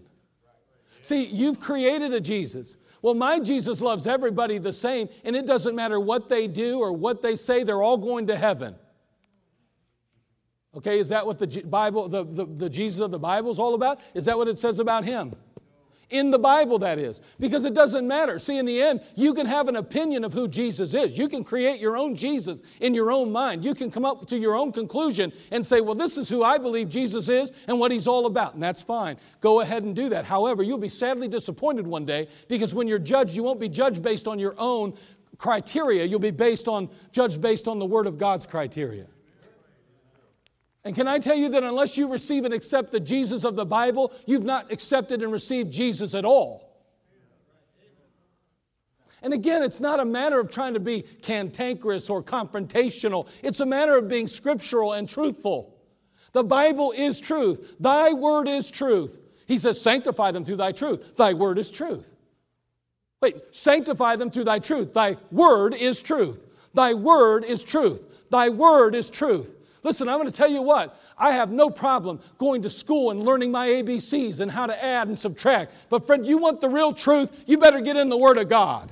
See, 1.03 1.25
you've 1.25 1.61
created 1.61 2.13
a 2.13 2.21
Jesus 2.21 2.77
well, 3.05 3.13
my 3.13 3.39
Jesus 3.39 3.83
loves 3.83 4.07
everybody 4.07 4.57
the 4.57 4.73
same, 4.73 5.11
and 5.25 5.37
it 5.37 5.45
doesn't 5.45 5.77
matter 5.77 6.01
what 6.01 6.31
they 6.31 6.47
do 6.47 6.79
or 6.79 6.91
what 6.91 7.21
they 7.21 7.37
say, 7.37 7.63
they're 7.63 7.83
all 7.83 7.99
going 7.99 8.29
to 8.29 8.39
heaven. 8.39 8.77
Okay, 10.75 11.01
is 11.01 11.11
that 11.11 11.27
what 11.27 11.39
the 11.39 11.47
Bible, 11.67 12.09
the, 12.09 12.25
the, 12.25 12.47
the 12.47 12.71
Jesus 12.71 13.01
of 13.01 13.11
the 13.11 13.19
Bible 13.19 13.51
is 13.51 13.59
all 13.59 13.75
about? 13.75 14.01
Is 14.15 14.25
that 14.25 14.39
what 14.39 14.49
it 14.49 14.59
says 14.59 14.79
about 14.79 15.05
him? 15.05 15.37
In 16.15 16.31
the 16.31 16.39
Bible, 16.39 16.79
that 16.79 17.01
is. 17.01 17.21
Because 17.41 17.65
it 17.65 17.75
doesn't 17.75 18.07
matter. 18.07 18.39
See, 18.39 18.57
in 18.57 18.67
the 18.67 18.81
end, 18.81 19.01
you 19.17 19.35
can 19.35 19.47
have 19.47 19.67
an 19.67 19.75
opinion 19.75 20.23
of 20.23 20.33
who 20.33 20.47
Jesus 20.47 20.95
is. 20.95 21.19
You 21.19 21.29
can 21.29 21.43
create 21.43 21.81
your 21.81 21.97
own 21.97 22.15
Jesus 22.15 22.63
in 22.79 22.95
your 22.95 23.11
own 23.11 23.33
mind. 23.33 23.65
You 23.65 23.75
can 23.75 23.91
come 23.91 24.05
up 24.05 24.29
to 24.29 24.39
your 24.39 24.55
own 24.55 24.71
conclusion 24.71 25.33
and 25.51 25.67
say, 25.67 25.81
well, 25.81 25.97
this 25.97 26.17
is 26.17 26.29
who 26.29 26.45
I 26.45 26.57
believe 26.57 26.89
Jesus 26.89 27.29
is 27.29 27.51
and 27.67 27.81
what 27.81 27.91
he's 27.91 28.07
all 28.07 28.27
about. 28.27 28.55
And 28.55 28.63
that's 28.63 28.81
fine. 28.81 29.17
Go 29.41 29.61
ahead 29.61 29.83
and 29.83 29.97
do 29.97 30.09
that. 30.11 30.25
However, 30.25 30.63
you'll 30.63 30.79
be 30.79 30.89
sadly 30.89 31.27
disappointed 31.27 31.85
one 31.85 32.05
day 32.05 32.29
because 32.47 32.73
when 32.73 32.87
you're 32.87 33.01
judged, 33.01 33.35
you 33.35 33.43
won't 33.43 33.59
be 33.59 33.69
judged 33.69 34.01
based 34.01 34.29
on 34.29 34.39
your 34.39 34.55
own 34.57 34.97
criteria. 35.37 36.05
You'll 36.05 36.21
be 36.21 36.31
based 36.31 36.69
on, 36.69 36.89
judged 37.11 37.41
based 37.41 37.67
on 37.67 37.81
the 37.81 37.87
Word 37.87 38.07
of 38.07 38.19
God's 38.19 38.47
criteria. 38.47 39.07
And 40.85 40.95
can 40.95 41.09
I 41.09 41.19
tell 41.19 41.37
you 41.37 41.49
that 41.51 41.63
unless 41.63 41.97
you 41.97 42.09
receive 42.09 42.45
and 42.45 42.53
accept 42.53 42.93
the 42.93 43.01
Jesus 43.01 43.45
of 43.45 43.57
the 43.57 43.65
Bible, 43.65 44.13
you've 44.27 44.45
not 44.45 44.71
accepted 44.71 45.23
and 45.23 45.33
received 45.33 45.73
Jesus 45.73 46.15
at 46.15 46.25
all. 46.25 46.75
And 49.23 49.33
again, 49.33 49.63
it's 49.63 49.81
not 49.81 50.01
a 50.01 50.05
matter 50.05 50.39
of 50.39 50.51
trying 50.51 50.75
to 50.75 50.81
be 50.81 51.03
cantankerous 51.23 52.11
or 52.11 52.23
confrontational, 52.23 53.27
it's 53.43 53.61
a 53.61 53.67
matter 53.67 53.97
of 53.97 54.09
being 54.09 54.29
scriptural 54.29 54.93
and 54.93 55.09
truthful. 55.09 55.75
The 56.33 56.45
Bible 56.45 56.93
is 56.93 57.19
truth, 57.19 57.75
Thy 57.81 58.13
word 58.13 58.49
is 58.49 58.71
truth. 58.71 59.21
He 59.47 59.59
says, 59.59 59.81
Sanctify 59.81 60.33
them 60.33 60.45
through 60.45 60.57
Thy 60.57 60.73
truth. 60.73 61.17
Thy 61.17 61.33
word 61.33 61.59
is 61.59 61.71
truth. 61.71 62.15
Wait, 63.23 63.37
sanctify 63.53 64.17
them 64.17 64.31
through 64.31 64.45
Thy 64.45 64.59
truth. 64.59 64.93
Thy 64.93 65.17
word 65.31 65.75
is 65.75 66.03
truth. 66.03 66.47
Thy 66.75 66.93
word 66.93 67.45
is 67.45 67.65
truth. 67.65 68.03
Thy 68.31 68.51
word 68.51 68.95
is 68.95 69.09
truth. 69.09 69.55
Listen, 69.85 70.09
I'm 70.09 70.19
going 70.19 70.31
to 70.31 70.37
tell 70.37 70.51
you 70.51 70.63
what, 70.63 70.99
I 71.17 71.33
have 71.33 71.53
no 71.53 71.69
problem 71.69 72.19
going 72.39 72.63
to 72.63 72.71
school 72.71 73.11
and 73.11 73.23
learning 73.23 73.53
my 73.53 73.69
ABCs 73.69 74.41
and 74.41 74.51
how 74.51 74.67
to 74.67 74.85
add 74.85 75.09
and 75.09 75.17
subtract. 75.17 75.75
But, 75.91 76.07
friend, 76.07 76.27
you 76.27 76.39
want 76.39 76.63
the 76.63 76.71
real 76.71 76.91
truth, 76.91 77.31
you 77.47 77.59
better 77.59 77.81
get 77.81 77.97
in 77.97 78.09
the 78.09 78.17
Word 78.17 78.39
of 78.39 78.49
God 78.49 78.91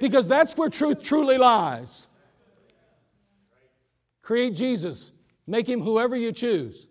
because 0.00 0.26
that's 0.26 0.56
where 0.56 0.68
truth 0.68 1.02
truly 1.02 1.38
lies. 1.38 2.08
Create 4.20 4.54
Jesus, 4.54 5.12
make 5.46 5.68
him 5.68 5.80
whoever 5.80 6.16
you 6.16 6.32
choose. 6.32 6.88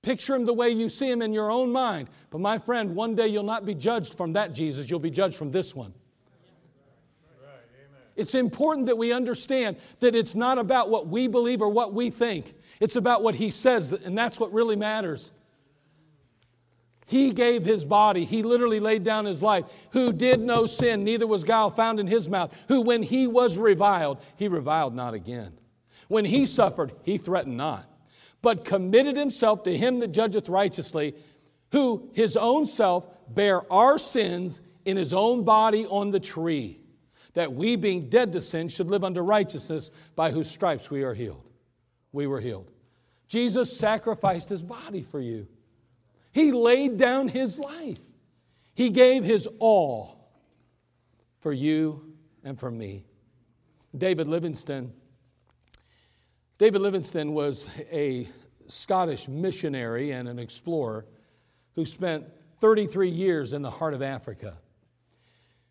Picture 0.00 0.34
him 0.34 0.46
the 0.46 0.52
way 0.52 0.70
you 0.70 0.88
see 0.88 1.10
him 1.10 1.22
in 1.22 1.32
your 1.32 1.50
own 1.50 1.70
mind. 1.70 2.08
But, 2.30 2.40
my 2.40 2.58
friend, 2.58 2.96
one 2.96 3.14
day 3.14 3.28
you'll 3.28 3.42
not 3.42 3.66
be 3.66 3.74
judged 3.74 4.14
from 4.14 4.32
that 4.32 4.54
Jesus, 4.54 4.88
you'll 4.88 4.98
be 4.98 5.10
judged 5.10 5.36
from 5.36 5.50
this 5.50 5.74
one. 5.74 5.92
It's 8.16 8.34
important 8.34 8.86
that 8.86 8.96
we 8.96 9.12
understand 9.12 9.76
that 10.00 10.14
it's 10.14 10.34
not 10.34 10.58
about 10.58 10.88
what 10.88 11.08
we 11.08 11.26
believe 11.26 11.60
or 11.60 11.68
what 11.68 11.92
we 11.92 12.10
think. 12.10 12.54
It's 12.80 12.96
about 12.96 13.22
what 13.22 13.34
he 13.34 13.50
says, 13.50 13.92
and 13.92 14.16
that's 14.16 14.38
what 14.38 14.52
really 14.52 14.76
matters. 14.76 15.32
He 17.06 17.32
gave 17.32 17.64
his 17.64 17.84
body. 17.84 18.24
He 18.24 18.42
literally 18.42 18.80
laid 18.80 19.02
down 19.02 19.24
his 19.24 19.42
life. 19.42 19.64
Who 19.92 20.12
did 20.12 20.40
no 20.40 20.66
sin, 20.66 21.04
neither 21.04 21.26
was 21.26 21.44
guile 21.44 21.70
found 21.70 22.00
in 22.00 22.06
his 22.06 22.28
mouth. 22.28 22.54
Who, 22.68 22.80
when 22.80 23.02
he 23.02 23.26
was 23.26 23.58
reviled, 23.58 24.18
he 24.36 24.48
reviled 24.48 24.94
not 24.94 25.12
again. 25.12 25.52
When 26.08 26.24
he 26.24 26.46
suffered, 26.46 26.92
he 27.02 27.18
threatened 27.18 27.56
not, 27.56 27.86
but 28.42 28.64
committed 28.64 29.16
himself 29.16 29.64
to 29.64 29.76
him 29.76 30.00
that 30.00 30.12
judgeth 30.12 30.48
righteously 30.48 31.14
who 31.74 32.08
his 32.12 32.36
own 32.36 32.64
self 32.64 33.04
bare 33.28 33.70
our 33.72 33.98
sins 33.98 34.62
in 34.84 34.96
his 34.96 35.12
own 35.12 35.42
body 35.42 35.86
on 35.86 36.12
the 36.12 36.20
tree, 36.20 36.78
that 37.34 37.52
we, 37.52 37.76
being 37.76 38.08
dead 38.08 38.32
to 38.32 38.40
sin, 38.40 38.68
should 38.68 38.90
live 38.90 39.04
unto 39.04 39.20
righteousness, 39.20 39.90
by 40.16 40.30
whose 40.30 40.50
stripes 40.50 40.90
we 40.90 41.02
are 41.02 41.14
healed. 41.14 41.44
We 42.12 42.26
were 42.26 42.40
healed. 42.40 42.70
Jesus 43.28 43.76
sacrificed 43.76 44.48
his 44.48 44.62
body 44.62 45.02
for 45.02 45.20
you. 45.20 45.46
He 46.32 46.52
laid 46.52 46.96
down 46.96 47.28
his 47.28 47.58
life. 47.58 47.98
He 48.74 48.90
gave 48.90 49.24
his 49.24 49.48
all 49.58 50.30
for 51.40 51.52
you 51.52 52.14
and 52.42 52.58
for 52.58 52.70
me. 52.70 53.04
David 53.96 54.26
Livingstone. 54.26 54.92
David 56.58 56.80
Livingstone 56.80 57.32
was 57.32 57.66
a 57.90 58.28
Scottish 58.66 59.28
missionary 59.28 60.12
and 60.12 60.28
an 60.28 60.38
explorer 60.38 61.06
who 61.74 61.84
spent 61.84 62.24
33 62.60 63.10
years 63.10 63.52
in 63.52 63.62
the 63.62 63.70
heart 63.70 63.94
of 63.94 64.02
Africa. 64.02 64.56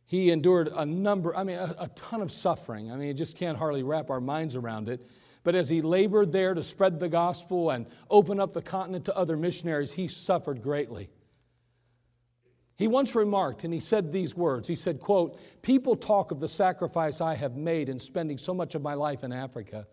He 0.06 0.32
endured 0.32 0.70
a 0.74 0.86
number, 0.86 1.36
I 1.36 1.44
mean, 1.44 1.58
a, 1.58 1.76
a, 1.80 1.88
ton 1.90 2.22
of 2.22 2.32
suffering. 2.32 2.92
I 2.92 2.98
mean, 2.98 3.08
you 3.08 3.14
just 3.14 3.38
can't 3.38 3.58
hardly 3.58 3.84
wrap 3.84 4.10
our 4.10 4.22
minds 4.22 4.56
around 4.56 4.90
it. 4.90 5.08
But 5.44 5.56
as 5.56 5.70
he 5.70 5.82
labored 5.82 6.32
there 6.32 6.54
to 6.54 6.64
spread 6.64 7.00
the 7.00 7.10
gospel 7.10 7.70
and 7.72 7.86
open 8.10 8.40
up 8.40 8.54
the 8.54 8.62
continent 8.62 9.06
to 9.06 9.18
other 9.18 9.36
missionaries, 9.36 9.92
he 9.92 10.08
suffered 10.08 10.62
greatly. 10.62 11.10
He 12.76 12.88
once 12.88 13.14
remarked, 13.14 13.64
and 13.64 13.74
he 13.74 13.80
said 13.80 14.12
these 14.12 14.36
words. 14.36 14.68
He 14.68 14.76
said, 14.76 15.00
quote, 15.00 15.40
People 15.62 15.96
talk 15.96 16.32
of 16.32 16.40
the 16.40 16.48
sacrifice 16.48 17.22
I 17.22 17.36
have 17.36 17.56
made 17.56 17.88
in 17.88 18.00
spending 18.00 18.38
so 18.38 18.54
much 18.54 18.76
of 18.76 18.82
my 18.82 18.94
life 18.94 19.24
in 19.24 19.32
Africa. 19.32 19.88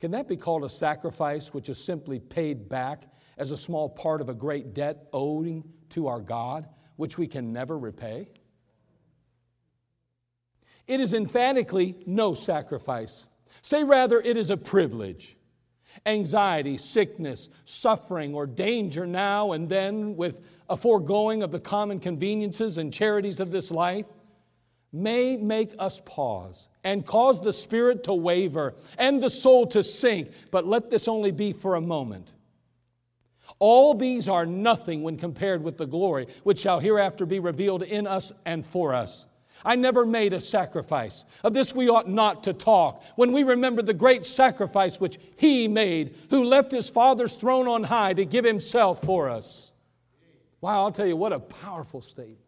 Can 0.00 0.10
that 0.10 0.28
be 0.28 0.36
called 0.36 0.64
a 0.64 0.68
sacrifice 0.68 1.54
which 1.54 1.68
is 1.68 1.82
simply 1.82 2.20
paid 2.20 2.68
back 2.68 3.04
as 3.38 3.52
a 3.52 3.56
small 3.56 3.88
part 3.88 4.20
of 4.20 4.28
a 4.28 4.34
great 4.34 4.74
debt 4.74 5.08
owing 5.12 5.64
to 5.90 6.08
our 6.08 6.20
God, 6.20 6.68
which 6.96 7.16
we 7.16 7.26
can 7.26 7.52
never 7.52 7.78
repay? 7.78 8.28
It 10.86 11.00
is 11.00 11.14
emphatically 11.14 11.96
no 12.06 12.34
sacrifice. 12.34 13.26
Say 13.62 13.84
rather, 13.84 14.20
it 14.20 14.36
is 14.36 14.50
a 14.50 14.56
privilege. 14.56 15.36
Anxiety, 16.04 16.76
sickness, 16.76 17.48
suffering, 17.64 18.34
or 18.34 18.46
danger 18.46 19.06
now 19.06 19.52
and 19.52 19.68
then, 19.68 20.16
with 20.16 20.40
a 20.68 20.76
foregoing 20.76 21.42
of 21.42 21.52
the 21.52 21.60
common 21.60 22.00
conveniences 22.00 22.78
and 22.78 22.92
charities 22.92 23.40
of 23.40 23.50
this 23.50 23.70
life, 23.70 24.06
may 24.92 25.36
make 25.36 25.72
us 25.78 26.00
pause 26.04 26.68
and 26.84 27.04
cause 27.04 27.40
the 27.40 27.52
spirit 27.52 28.04
to 28.04 28.14
waver 28.14 28.74
and 28.98 29.22
the 29.22 29.30
soul 29.30 29.66
to 29.66 29.82
sink, 29.82 30.30
but 30.50 30.66
let 30.66 30.90
this 30.90 31.08
only 31.08 31.32
be 31.32 31.52
for 31.52 31.74
a 31.74 31.80
moment. 31.80 32.32
All 33.58 33.94
these 33.94 34.28
are 34.28 34.46
nothing 34.46 35.02
when 35.02 35.16
compared 35.16 35.62
with 35.62 35.78
the 35.78 35.86
glory 35.86 36.28
which 36.42 36.58
shall 36.58 36.80
hereafter 36.80 37.26
be 37.26 37.40
revealed 37.40 37.82
in 37.82 38.06
us 38.06 38.32
and 38.44 38.64
for 38.64 38.94
us. 38.94 39.26
I 39.64 39.76
never 39.76 40.04
made 40.04 40.32
a 40.32 40.40
sacrifice. 40.40 41.24
Of 41.42 41.54
this 41.54 41.74
we 41.74 41.88
ought 41.88 42.08
not 42.08 42.44
to 42.44 42.52
talk. 42.52 43.02
When 43.16 43.32
we 43.32 43.42
remember 43.42 43.82
the 43.82 43.94
great 43.94 44.26
sacrifice 44.26 45.00
which 45.00 45.18
He 45.36 45.68
made, 45.68 46.16
who 46.30 46.44
left 46.44 46.70
His 46.70 46.90
Father's 46.90 47.34
throne 47.34 47.66
on 47.66 47.84
high 47.84 48.12
to 48.14 48.24
give 48.24 48.44
Himself 48.44 49.02
for 49.02 49.30
us. 49.30 49.72
Wow, 50.60 50.84
I'll 50.84 50.92
tell 50.92 51.06
you, 51.06 51.16
what 51.16 51.32
a 51.32 51.40
powerful 51.40 52.00
statement. 52.00 52.38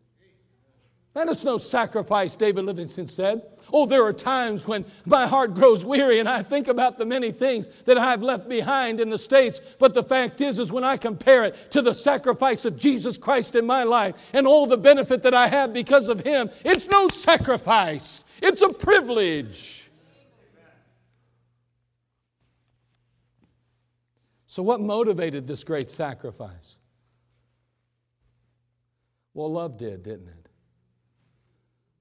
That 1.15 1.29
is 1.29 1.45
no 1.45 1.57
sacrifice, 1.57 2.37
David 2.37 2.65
Livingstone 2.67 3.07
said. 3.07 3.43
Oh, 3.73 3.87
there 3.87 4.05
are 4.05 4.13
times 4.13 4.67
when 4.67 4.85
my 5.05 5.27
heart 5.27 5.55
grows 5.55 5.85
weary 5.85 6.21
and 6.21 6.29
I 6.29 6.43
think 6.43 6.69
about 6.69 6.99
the 6.99 7.05
many 7.05 7.33
things 7.33 7.69
that 7.85 7.99
I've 7.99 8.23
left 8.23 8.49
behind 8.49 9.01
in 9.01 9.11
the 9.11 9.19
States. 9.19 9.61
But 9.79 9.95
the 9.95 10.05
fact 10.05 10.41
is, 10.41 10.59
is 10.59 10.73
when 10.73 10.85
I 10.85 10.97
compare 10.97 11.45
it 11.45 11.71
to 11.73 11.83
the 11.83 11.95
sacrifice 11.95 12.65
of 12.65 12.77
Jesus 12.77 13.19
Christ 13.19 13.57
in 13.57 13.67
my 13.67 13.83
life 13.83 14.15
and 14.33 14.47
all 14.47 14.67
the 14.67 14.77
benefit 14.77 15.23
that 15.25 15.35
I 15.35 15.49
have 15.49 15.73
because 15.73 16.09
of 16.09 16.21
Him, 16.21 16.51
it's 16.65 16.87
no 16.87 17.09
sacrifice. 17.09 18.25
It's 18.41 18.63
a 18.63 18.69
privilege. 18.69 19.91
So, 24.47 24.63
what 24.63 24.81
motivated 24.81 25.47
this 25.47 25.65
great 25.65 25.91
sacrifice? 25.91 26.79
Well, 29.35 29.53
love 29.53 29.77
did, 29.77 30.03
didn't 30.03 30.29
it? 30.29 30.46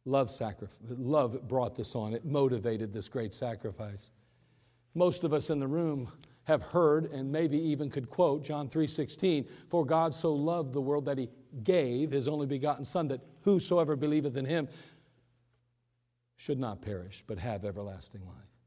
Love, 0.05 0.29
sacrifice, 0.29 0.79
love 0.97 1.47
brought 1.47 1.75
this 1.75 1.95
on. 1.95 2.13
It 2.13 2.25
motivated 2.25 2.93
this 2.93 3.09
great 3.09 3.33
sacrifice. 3.33 4.11
Most 4.93 5.23
of 5.23 5.33
us 5.33 5.49
in 5.49 5.59
the 5.59 5.67
room 5.67 6.11
have 6.43 6.61
heard 6.61 7.11
and 7.11 7.31
maybe 7.31 7.57
even 7.57 7.89
could 7.89 8.09
quote 8.09 8.43
John 8.43 8.69
3:16, 8.69 9.47
"For 9.67 9.83
God 9.83 10.13
so 10.13 10.33
loved 10.33 10.73
the 10.73 10.81
world 10.81 11.05
that 11.05 11.17
he 11.17 11.29
gave 11.63 12.11
his 12.11 12.27
only 12.27 12.45
begotten 12.45 12.85
son 12.85 13.07
that 13.07 13.21
whosoever 13.41 13.95
believeth 13.95 14.37
in 14.37 14.45
him 14.45 14.67
should 16.35 16.59
not 16.59 16.81
perish 16.81 17.23
but 17.25 17.39
have 17.39 17.65
everlasting 17.65 18.23
life." 18.25 18.61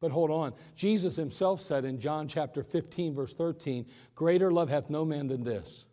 But 0.00 0.12
hold 0.12 0.30
on. 0.30 0.54
Jesus 0.76 1.16
himself 1.16 1.60
said 1.60 1.84
in 1.84 1.98
John 1.98 2.28
chapter 2.28 2.62
15 2.62 3.12
verse 3.12 3.34
13, 3.34 3.86
"Greater 4.14 4.52
love 4.52 4.68
hath 4.68 4.88
no 4.88 5.04
man 5.04 5.26
than 5.26 5.42
this, 5.42 5.84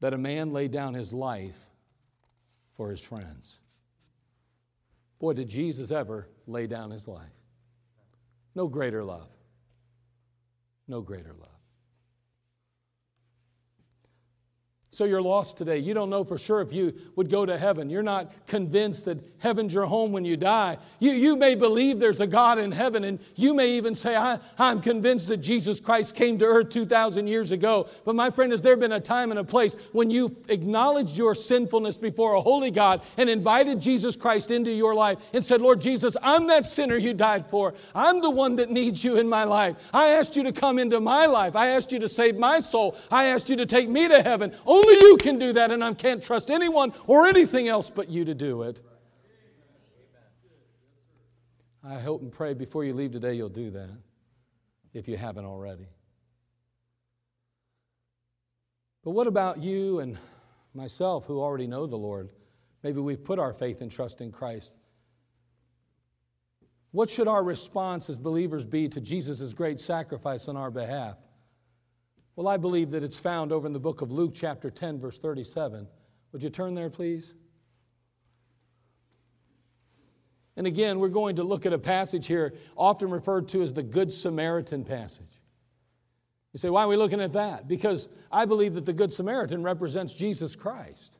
that 0.00 0.14
a 0.14 0.18
man 0.18 0.50
lay 0.50 0.66
down 0.66 0.94
his 0.94 1.12
life 1.12 1.69
for 2.80 2.90
his 2.90 3.02
friends. 3.02 3.60
Boy, 5.18 5.34
did 5.34 5.50
Jesus 5.50 5.90
ever 5.90 6.30
lay 6.46 6.66
down 6.66 6.90
his 6.90 7.06
life. 7.06 7.28
No 8.54 8.68
greater 8.68 9.04
love. 9.04 9.28
No 10.88 11.02
greater 11.02 11.34
love. 11.38 11.59
So 15.00 15.06
you're 15.06 15.22
lost 15.22 15.56
today. 15.56 15.78
You 15.78 15.94
don't 15.94 16.10
know 16.10 16.24
for 16.24 16.36
sure 16.36 16.60
if 16.60 16.74
you 16.74 16.92
would 17.16 17.30
go 17.30 17.46
to 17.46 17.56
heaven. 17.56 17.88
You're 17.88 18.02
not 18.02 18.30
convinced 18.46 19.06
that 19.06 19.18
heaven's 19.38 19.72
your 19.72 19.86
home 19.86 20.12
when 20.12 20.26
you 20.26 20.36
die. 20.36 20.76
You, 20.98 21.12
you 21.12 21.36
may 21.36 21.54
believe 21.54 21.98
there's 21.98 22.20
a 22.20 22.26
God 22.26 22.58
in 22.58 22.70
heaven, 22.70 23.04
and 23.04 23.18
you 23.34 23.54
may 23.54 23.70
even 23.70 23.94
say, 23.94 24.14
I, 24.14 24.38
I'm 24.58 24.82
convinced 24.82 25.28
that 25.28 25.38
Jesus 25.38 25.80
Christ 25.80 26.14
came 26.14 26.38
to 26.40 26.44
earth 26.44 26.68
2,000 26.68 27.26
years 27.26 27.50
ago. 27.50 27.88
But 28.04 28.14
my 28.14 28.28
friend, 28.28 28.52
has 28.52 28.60
there 28.60 28.76
been 28.76 28.92
a 28.92 29.00
time 29.00 29.30
and 29.30 29.40
a 29.40 29.44
place 29.44 29.74
when 29.92 30.10
you 30.10 30.36
acknowledged 30.48 31.16
your 31.16 31.34
sinfulness 31.34 31.96
before 31.96 32.34
a 32.34 32.42
holy 32.42 32.70
God 32.70 33.00
and 33.16 33.30
invited 33.30 33.80
Jesus 33.80 34.16
Christ 34.16 34.50
into 34.50 34.70
your 34.70 34.94
life 34.94 35.16
and 35.32 35.42
said, 35.42 35.62
Lord 35.62 35.80
Jesus, 35.80 36.14
I'm 36.22 36.46
that 36.48 36.68
sinner 36.68 36.98
you 36.98 37.14
died 37.14 37.46
for. 37.46 37.72
I'm 37.94 38.20
the 38.20 38.28
one 38.28 38.56
that 38.56 38.70
needs 38.70 39.02
you 39.02 39.16
in 39.16 39.30
my 39.30 39.44
life. 39.44 39.76
I 39.94 40.10
asked 40.10 40.36
you 40.36 40.42
to 40.42 40.52
come 40.52 40.78
into 40.78 41.00
my 41.00 41.24
life. 41.24 41.56
I 41.56 41.68
asked 41.68 41.90
you 41.90 42.00
to 42.00 42.08
save 42.08 42.36
my 42.36 42.60
soul. 42.60 42.98
I 43.10 43.24
asked 43.24 43.48
you 43.48 43.56
to 43.56 43.64
take 43.64 43.88
me 43.88 44.06
to 44.06 44.22
heaven. 44.22 44.54
Only 44.66 44.89
you 44.92 45.16
can 45.18 45.38
do 45.38 45.52
that, 45.54 45.70
and 45.70 45.82
I 45.82 45.94
can't 45.94 46.22
trust 46.22 46.50
anyone 46.50 46.92
or 47.06 47.26
anything 47.26 47.68
else 47.68 47.90
but 47.90 48.08
you 48.08 48.24
to 48.24 48.34
do 48.34 48.62
it. 48.62 48.82
I 51.82 51.98
hope 51.98 52.20
and 52.22 52.30
pray 52.30 52.54
before 52.54 52.84
you 52.84 52.92
leave 52.92 53.12
today 53.12 53.34
you'll 53.34 53.48
do 53.48 53.70
that, 53.70 53.90
if 54.92 55.08
you 55.08 55.16
haven't 55.16 55.46
already. 55.46 55.88
But 59.02 59.12
what 59.12 59.26
about 59.26 59.62
you 59.62 60.00
and 60.00 60.18
myself 60.74 61.24
who 61.24 61.40
already 61.40 61.66
know 61.66 61.86
the 61.86 61.96
Lord? 61.96 62.30
Maybe 62.82 63.00
we've 63.00 63.24
put 63.24 63.38
our 63.38 63.52
faith 63.52 63.80
and 63.80 63.90
trust 63.90 64.20
in 64.20 64.30
Christ. 64.30 64.74
What 66.92 67.08
should 67.08 67.28
our 67.28 67.42
response 67.42 68.10
as 68.10 68.18
believers 68.18 68.64
be 68.64 68.88
to 68.88 69.00
Jesus' 69.00 69.52
great 69.54 69.80
sacrifice 69.80 70.48
on 70.48 70.56
our 70.56 70.70
behalf? 70.70 71.16
Well, 72.36 72.48
I 72.48 72.56
believe 72.56 72.90
that 72.90 73.02
it's 73.02 73.18
found 73.18 73.52
over 73.52 73.66
in 73.66 73.72
the 73.72 73.80
book 73.80 74.02
of 74.02 74.12
Luke, 74.12 74.32
chapter 74.34 74.70
10, 74.70 75.00
verse 75.00 75.18
37. 75.18 75.86
Would 76.32 76.42
you 76.42 76.50
turn 76.50 76.74
there, 76.74 76.90
please? 76.90 77.34
And 80.56 80.66
again, 80.66 81.00
we're 81.00 81.08
going 81.08 81.36
to 81.36 81.42
look 81.42 81.66
at 81.66 81.72
a 81.72 81.78
passage 81.78 82.26
here 82.26 82.54
often 82.76 83.10
referred 83.10 83.48
to 83.48 83.62
as 83.62 83.72
the 83.72 83.82
Good 83.82 84.12
Samaritan 84.12 84.84
passage. 84.84 85.40
You 86.52 86.58
say, 86.58 86.68
why 86.68 86.82
are 86.82 86.88
we 86.88 86.96
looking 86.96 87.20
at 87.20 87.32
that? 87.34 87.68
Because 87.68 88.08
I 88.30 88.44
believe 88.44 88.74
that 88.74 88.84
the 88.84 88.92
Good 88.92 89.12
Samaritan 89.12 89.62
represents 89.62 90.12
Jesus 90.12 90.56
Christ. 90.56 91.16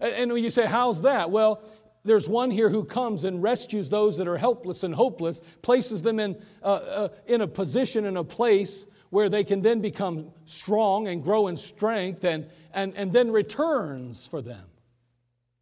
And 0.00 0.36
you 0.36 0.50
say, 0.50 0.66
how's 0.66 1.02
that? 1.02 1.30
Well, 1.30 1.62
there's 2.04 2.28
one 2.28 2.50
here 2.50 2.68
who 2.68 2.84
comes 2.84 3.24
and 3.24 3.42
rescues 3.42 3.88
those 3.88 4.16
that 4.18 4.28
are 4.28 4.36
helpless 4.36 4.82
and 4.82 4.94
hopeless, 4.94 5.40
places 5.62 6.02
them 6.02 6.20
in, 6.20 6.40
uh, 6.62 6.66
uh, 6.66 7.08
in 7.26 7.40
a 7.40 7.46
position, 7.46 8.04
in 8.04 8.16
a 8.16 8.24
place 8.24 8.86
where 9.14 9.28
they 9.28 9.44
can 9.44 9.62
then 9.62 9.80
become 9.80 10.32
strong 10.44 11.06
and 11.06 11.22
grow 11.22 11.46
in 11.46 11.56
strength 11.56 12.24
and, 12.24 12.48
and, 12.72 12.92
and 12.96 13.12
then 13.12 13.30
returns 13.30 14.26
for 14.26 14.42
them. 14.42 14.64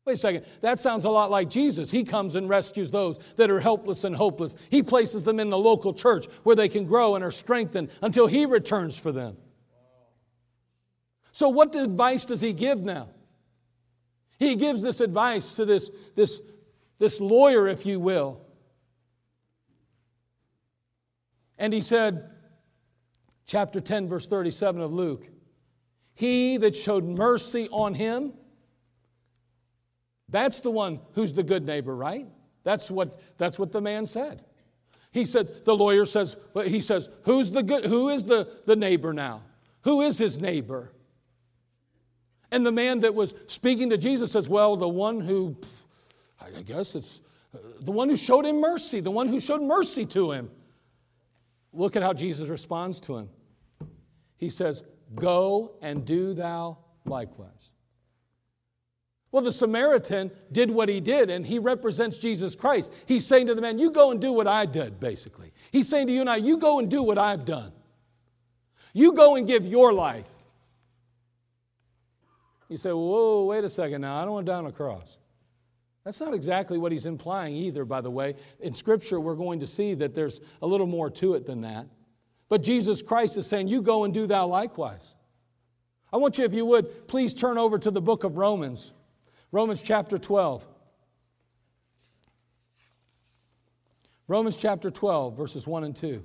Wait 0.07 0.15
a 0.15 0.17
second, 0.17 0.47
that 0.63 0.79
sounds 0.79 1.05
a 1.05 1.11
lot 1.11 1.31
like 1.31 1.51
Jesus. 1.51 1.91
He 1.91 2.03
comes 2.03 2.35
and 2.35 2.49
rescues 2.49 2.91
those 2.91 3.19
that 3.37 3.51
are 3.51 3.61
helpless 3.61 4.05
and 4.05 4.17
hopeless. 4.17 4.57
He 4.71 4.83
places 4.83 5.23
them 5.25 5.39
in 5.39 5.51
the 5.51 5.59
local 5.59 5.93
church 5.93 6.29
where 6.45 6.57
they 6.57 6.71
can 6.71 6.87
grow 6.87 7.15
and 7.15 7.23
are 7.23 7.31
strengthened 7.31 7.91
until 8.01 8.27
He 8.27 8.47
returns 8.47 8.97
for 8.99 9.13
them. 9.13 9.37
So, 11.33 11.51
what 11.51 11.75
advice 11.75 12.25
does 12.25 12.41
He 12.41 12.55
give 12.55 12.81
now? 12.81 13.11
He 14.39 14.57
gives 14.57 14.81
this 14.81 15.03
advice 15.03 15.53
to 15.55 15.67
this, 15.67 15.91
this, 16.15 16.41
this 16.99 17.21
lawyer, 17.21 17.69
if 17.69 17.85
you 17.85 18.01
will. 18.01 18.41
And 21.59 21.71
he 21.71 21.83
said, 21.83 22.31
chapter 23.47 23.81
10, 23.81 24.09
verse 24.09 24.27
37 24.27 24.81
of 24.81 24.93
Luke. 24.93 25.29
He 26.15 26.57
that 26.59 26.77
showed 26.77 27.05
mercy 27.05 27.69
on 27.71 27.95
him, 27.95 28.33
that's 30.29 30.61
the 30.61 30.71
one 30.71 31.01
who's 31.13 31.33
the 31.33 31.43
good 31.43 31.67
neighbor, 31.67 31.95
right? 31.95 32.27
That's 32.65 32.91
what, 32.91 33.21
that's 33.39 33.59
what 33.59 33.73
the 33.73 33.81
man 33.81 34.07
said. 34.07 34.45
He 35.11 35.27
said, 35.27 35.65
the 35.65 35.77
lawyer 35.77 36.07
says, 36.07 36.37
but 36.55 36.69
he 36.69 36.81
says, 36.81 37.09
who's 37.25 37.51
the 37.51 37.63
good, 37.63 37.85
who 37.85 38.09
is 38.09 38.25
the, 38.25 38.49
the 38.65 38.77
neighbor 38.77 39.13
now? 39.13 39.43
Who 39.83 40.01
is 40.01 40.17
his 40.17 40.41
neighbor? 40.41 40.91
And 42.51 42.65
the 42.65 42.73
man 42.73 43.01
that 43.01 43.15
was 43.15 43.35
speaking 43.47 43.91
to 43.91 43.99
Jesus 43.99 44.33
says, 44.33 44.49
well, 44.49 44.77
the 44.77 44.89
one 44.89 45.21
who, 45.21 45.57
I 46.41 46.63
guess 46.63 46.95
it's 46.95 47.21
uh, 47.55 47.59
the 47.81 47.93
one 47.93 48.09
who 48.09 48.17
showed 48.17 48.47
him 48.47 48.61
mercy, 48.61 49.01
the 49.01 49.11
one 49.11 49.29
who 49.29 49.41
showed 49.41 49.63
mercy 49.63 50.07
to 50.07 50.33
him. 50.33 50.51
Look 51.73 51.97
at 51.97 52.03
how 52.03 52.13
Jesus 52.13 52.49
responds 52.49 53.01
to 53.01 53.17
him. 53.17 53.29
He 54.37 54.51
says, 54.51 54.83
Go 55.15 55.73
and 55.81 56.05
do 56.05 56.35
thou 56.35 56.79
likewise. 57.05 57.71
Well, 59.31 59.43
the 59.43 59.53
Samaritan 59.53 60.31
did 60.53 60.71
what 60.71 60.91
he 60.91 61.01
did, 61.01 61.31
and 61.31 61.47
he 61.47 61.59
represents 61.59 62.19
Jesus 62.19 62.55
Christ. 62.55 62.93
He's 63.07 63.27
saying 63.27 63.47
to 63.47 63.55
the 63.55 63.63
man, 63.63 63.79
You 63.79 63.91
go 63.91 64.11
and 64.11 64.21
do 64.21 64.33
what 64.33 64.47
I 64.47 64.67
did, 64.67 65.01
basically. 65.01 65.53
He's 65.71 65.89
saying 65.89 66.07
to 66.09 66.13
you 66.13 66.21
and 66.21 66.29
I, 66.29 66.37
You 66.37 66.59
go 66.59 66.79
and 66.79 66.91
do 66.91 67.03
what 67.03 67.17
I've 67.17 67.47
done. 67.47 67.73
You 68.93 69.15
go 69.15 69.37
and 69.37 69.47
give 69.47 69.67
your 69.67 69.93
life. 69.93 70.29
You 72.69 72.77
say, 72.77 72.91
Whoa, 72.91 73.45
wait 73.45 73.65
a 73.65 73.71
second 73.71 74.03
now. 74.03 74.21
I 74.21 74.25
don't 74.25 74.35
want 74.35 74.47
to 74.47 74.53
die 74.53 74.59
on 74.59 74.67
a 74.67 74.73
cross. 74.73 75.17
That's 76.05 76.21
not 76.21 76.35
exactly 76.35 76.79
what 76.79 76.91
he's 76.91 77.07
implying 77.07 77.55
either, 77.55 77.85
by 77.85 78.01
the 78.01 78.11
way. 78.11 78.35
In 78.61 78.75
Scripture, 78.75 79.21
we're 79.21 79.37
going 79.37 79.61
to 79.61 79.67
see 79.67 79.95
that 79.95 80.15
there's 80.15 80.41
a 80.61 80.67
little 80.67 80.87
more 80.87 81.11
to 81.11 81.35
it 81.35 81.47
than 81.47 81.61
that. 81.61 81.87
But 82.49 82.63
Jesus 82.63 83.03
Christ 83.03 83.37
is 83.37 83.47
saying, 83.47 83.69
You 83.69 83.83
go 83.83 84.05
and 84.05 84.13
do 84.13 84.27
thou 84.27 84.47
likewise. 84.47 85.15
I 86.13 86.17
want 86.19 86.39
you, 86.39 86.45
if 86.45 86.53
you 86.53 86.67
would, 86.67 87.09
please 87.09 87.33
turn 87.33 87.57
over 87.57 87.79
to 87.79 87.91
the 87.91 88.03
book 88.03 88.25
of 88.25 88.37
Romans. 88.37 88.93
Romans 89.53 89.81
chapter 89.81 90.19
12. 90.19 90.67
Romans 94.29 94.57
chapter 94.57 94.91
12, 94.91 95.37
verses 95.37 95.67
1 95.67 95.85
and 95.85 95.97
2. 95.97 96.25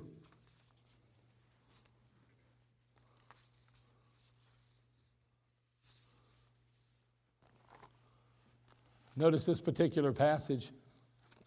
Notice 9.18 9.44
this 9.44 9.60
particular 9.60 10.12
passage. 10.12 10.70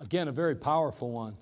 Again, 0.01 0.27
a 0.27 0.31
very 0.31 0.55
powerful 0.55 1.09
one. 1.09 1.37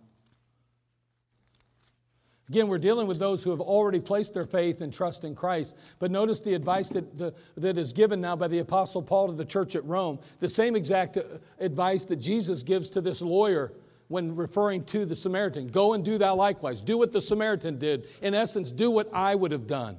Again, 2.49 2.67
we're 2.67 2.77
dealing 2.77 3.07
with 3.07 3.17
those 3.17 3.43
who 3.43 3.49
have 3.49 3.61
already 3.61 3.99
placed 3.99 4.35
their 4.35 4.45
faith 4.45 4.81
and 4.81 4.93
trust 4.93 5.23
in 5.23 5.33
Christ. 5.33 5.75
But 5.97 6.11
notice 6.11 6.39
the 6.39 6.53
advice 6.53 6.89
that, 6.89 7.17
the, 7.17 7.33
that 7.57 7.77
is 7.77 7.93
given 7.93 8.21
now 8.21 8.35
by 8.35 8.47
the 8.47 8.59
Apostle 8.59 9.01
Paul 9.01 9.27
to 9.27 9.33
the 9.33 9.45
church 9.45 9.75
at 9.75 9.83
Rome. 9.85 10.19
The 10.39 10.49
same 10.49 10.75
exact 10.75 11.17
uh, 11.17 11.23
advice 11.59 12.05
that 12.05 12.17
Jesus 12.17 12.61
gives 12.61 12.91
to 12.91 13.01
this 13.01 13.21
lawyer 13.21 13.73
when 14.07 14.35
referring 14.35 14.83
to 14.85 15.05
the 15.05 15.15
Samaritan 15.15 15.67
Go 15.67 15.93
and 15.93 16.05
do 16.05 16.17
thou 16.17 16.35
likewise. 16.35 16.81
Do 16.81 16.97
what 16.97 17.11
the 17.11 17.21
Samaritan 17.21 17.79
did. 17.79 18.07
In 18.21 18.35
essence, 18.35 18.71
do 18.71 18.91
what 18.91 19.09
I 19.13 19.33
would 19.33 19.51
have 19.51 19.67
done. 19.67 19.97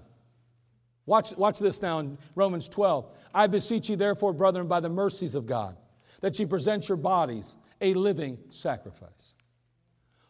Watch, 1.06 1.36
watch 1.36 1.58
this 1.58 1.82
now 1.82 1.98
in 1.98 2.18
Romans 2.36 2.68
12. 2.68 3.08
I 3.34 3.48
beseech 3.48 3.88
you, 3.88 3.96
therefore, 3.96 4.32
brethren, 4.32 4.68
by 4.68 4.78
the 4.78 4.88
mercies 4.88 5.34
of 5.34 5.46
God, 5.46 5.76
that 6.20 6.38
ye 6.38 6.46
present 6.46 6.88
your 6.88 6.96
bodies 6.96 7.56
a 7.80 7.94
living 7.94 8.38
sacrifice 8.50 9.34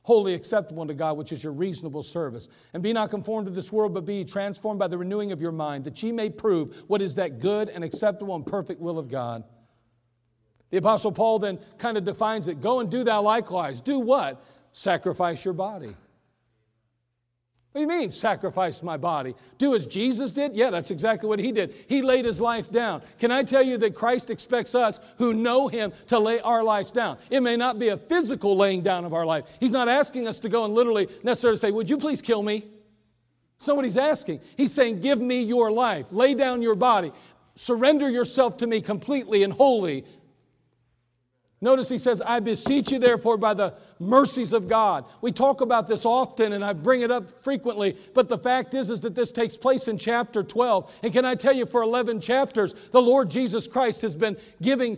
holy 0.02 0.34
acceptable 0.34 0.82
unto 0.82 0.92
God, 0.94 1.16
which 1.16 1.30
is 1.30 1.44
your 1.44 1.52
reasonable 1.52 2.02
service. 2.02 2.48
And 2.72 2.82
be 2.82 2.92
not 2.92 3.10
conformed 3.10 3.46
to 3.46 3.52
this 3.52 3.70
world, 3.70 3.94
but 3.94 4.04
be 4.04 4.24
transformed 4.24 4.80
by 4.80 4.88
the 4.88 4.98
renewing 4.98 5.30
of 5.30 5.40
your 5.40 5.52
mind, 5.52 5.84
that 5.84 6.02
ye 6.02 6.10
may 6.10 6.30
prove 6.30 6.82
what 6.88 7.00
is 7.02 7.14
that 7.14 7.38
good 7.38 7.68
and 7.68 7.84
acceptable 7.84 8.34
and 8.34 8.44
perfect 8.44 8.80
will 8.80 8.98
of 8.98 9.08
God. 9.08 9.44
The 10.70 10.78
Apostle 10.78 11.12
Paul 11.12 11.38
then 11.38 11.58
kind 11.78 11.96
of 11.96 12.04
defines 12.04 12.48
it 12.48 12.60
go 12.60 12.80
and 12.80 12.90
do 12.90 13.04
thou 13.04 13.22
likewise. 13.22 13.80
Do 13.80 13.98
what? 13.98 14.44
Sacrifice 14.72 15.44
your 15.44 15.54
body. 15.54 15.94
What 17.72 17.78
do 17.78 17.82
you 17.82 18.00
mean, 18.00 18.10
sacrifice 18.10 18.82
my 18.82 18.96
body? 18.96 19.36
Do 19.56 19.76
as 19.76 19.86
Jesus 19.86 20.32
did? 20.32 20.56
Yeah, 20.56 20.70
that's 20.70 20.90
exactly 20.90 21.28
what 21.28 21.38
he 21.38 21.52
did. 21.52 21.72
He 21.86 22.02
laid 22.02 22.24
his 22.24 22.40
life 22.40 22.68
down. 22.68 23.00
Can 23.20 23.30
I 23.30 23.44
tell 23.44 23.62
you 23.62 23.78
that 23.78 23.94
Christ 23.94 24.28
expects 24.28 24.74
us 24.74 24.98
who 25.18 25.34
know 25.34 25.68
him 25.68 25.92
to 26.08 26.18
lay 26.18 26.40
our 26.40 26.64
lives 26.64 26.90
down? 26.90 27.18
It 27.30 27.40
may 27.40 27.56
not 27.56 27.78
be 27.78 27.88
a 27.88 27.96
physical 27.96 28.56
laying 28.56 28.82
down 28.82 29.04
of 29.04 29.14
our 29.14 29.24
life. 29.24 29.44
He's 29.60 29.70
not 29.70 29.88
asking 29.88 30.26
us 30.26 30.40
to 30.40 30.48
go 30.48 30.64
and 30.64 30.74
literally 30.74 31.08
necessarily 31.22 31.58
say, 31.58 31.70
Would 31.70 31.88
you 31.88 31.96
please 31.96 32.20
kill 32.20 32.42
me? 32.42 32.64
That's 33.58 33.68
not 33.68 33.76
what 33.76 33.84
he's 33.84 33.98
asking. 33.98 34.40
He's 34.56 34.72
saying, 34.72 35.00
Give 35.00 35.20
me 35.20 35.42
your 35.42 35.70
life, 35.70 36.06
lay 36.10 36.34
down 36.34 36.62
your 36.62 36.74
body, 36.74 37.12
surrender 37.54 38.10
yourself 38.10 38.56
to 38.58 38.66
me 38.66 38.80
completely 38.80 39.44
and 39.44 39.52
wholly, 39.52 40.04
Notice 41.62 41.90
he 41.90 41.98
says, 41.98 42.22
I 42.22 42.40
beseech 42.40 42.90
you, 42.90 42.98
therefore, 42.98 43.36
by 43.36 43.52
the 43.52 43.74
mercies 43.98 44.54
of 44.54 44.66
God. 44.66 45.04
We 45.20 45.30
talk 45.30 45.60
about 45.60 45.86
this 45.86 46.06
often 46.06 46.54
and 46.54 46.64
I 46.64 46.72
bring 46.72 47.02
it 47.02 47.10
up 47.10 47.28
frequently, 47.44 47.98
but 48.14 48.30
the 48.30 48.38
fact 48.38 48.72
is, 48.72 48.88
is 48.88 49.02
that 49.02 49.14
this 49.14 49.30
takes 49.30 49.58
place 49.58 49.86
in 49.86 49.98
chapter 49.98 50.42
12. 50.42 50.90
And 51.02 51.12
can 51.12 51.26
I 51.26 51.34
tell 51.34 51.52
you, 51.52 51.66
for 51.66 51.82
11 51.82 52.22
chapters, 52.22 52.74
the 52.92 53.02
Lord 53.02 53.28
Jesus 53.28 53.66
Christ 53.66 54.00
has 54.00 54.16
been 54.16 54.38
giving 54.62 54.96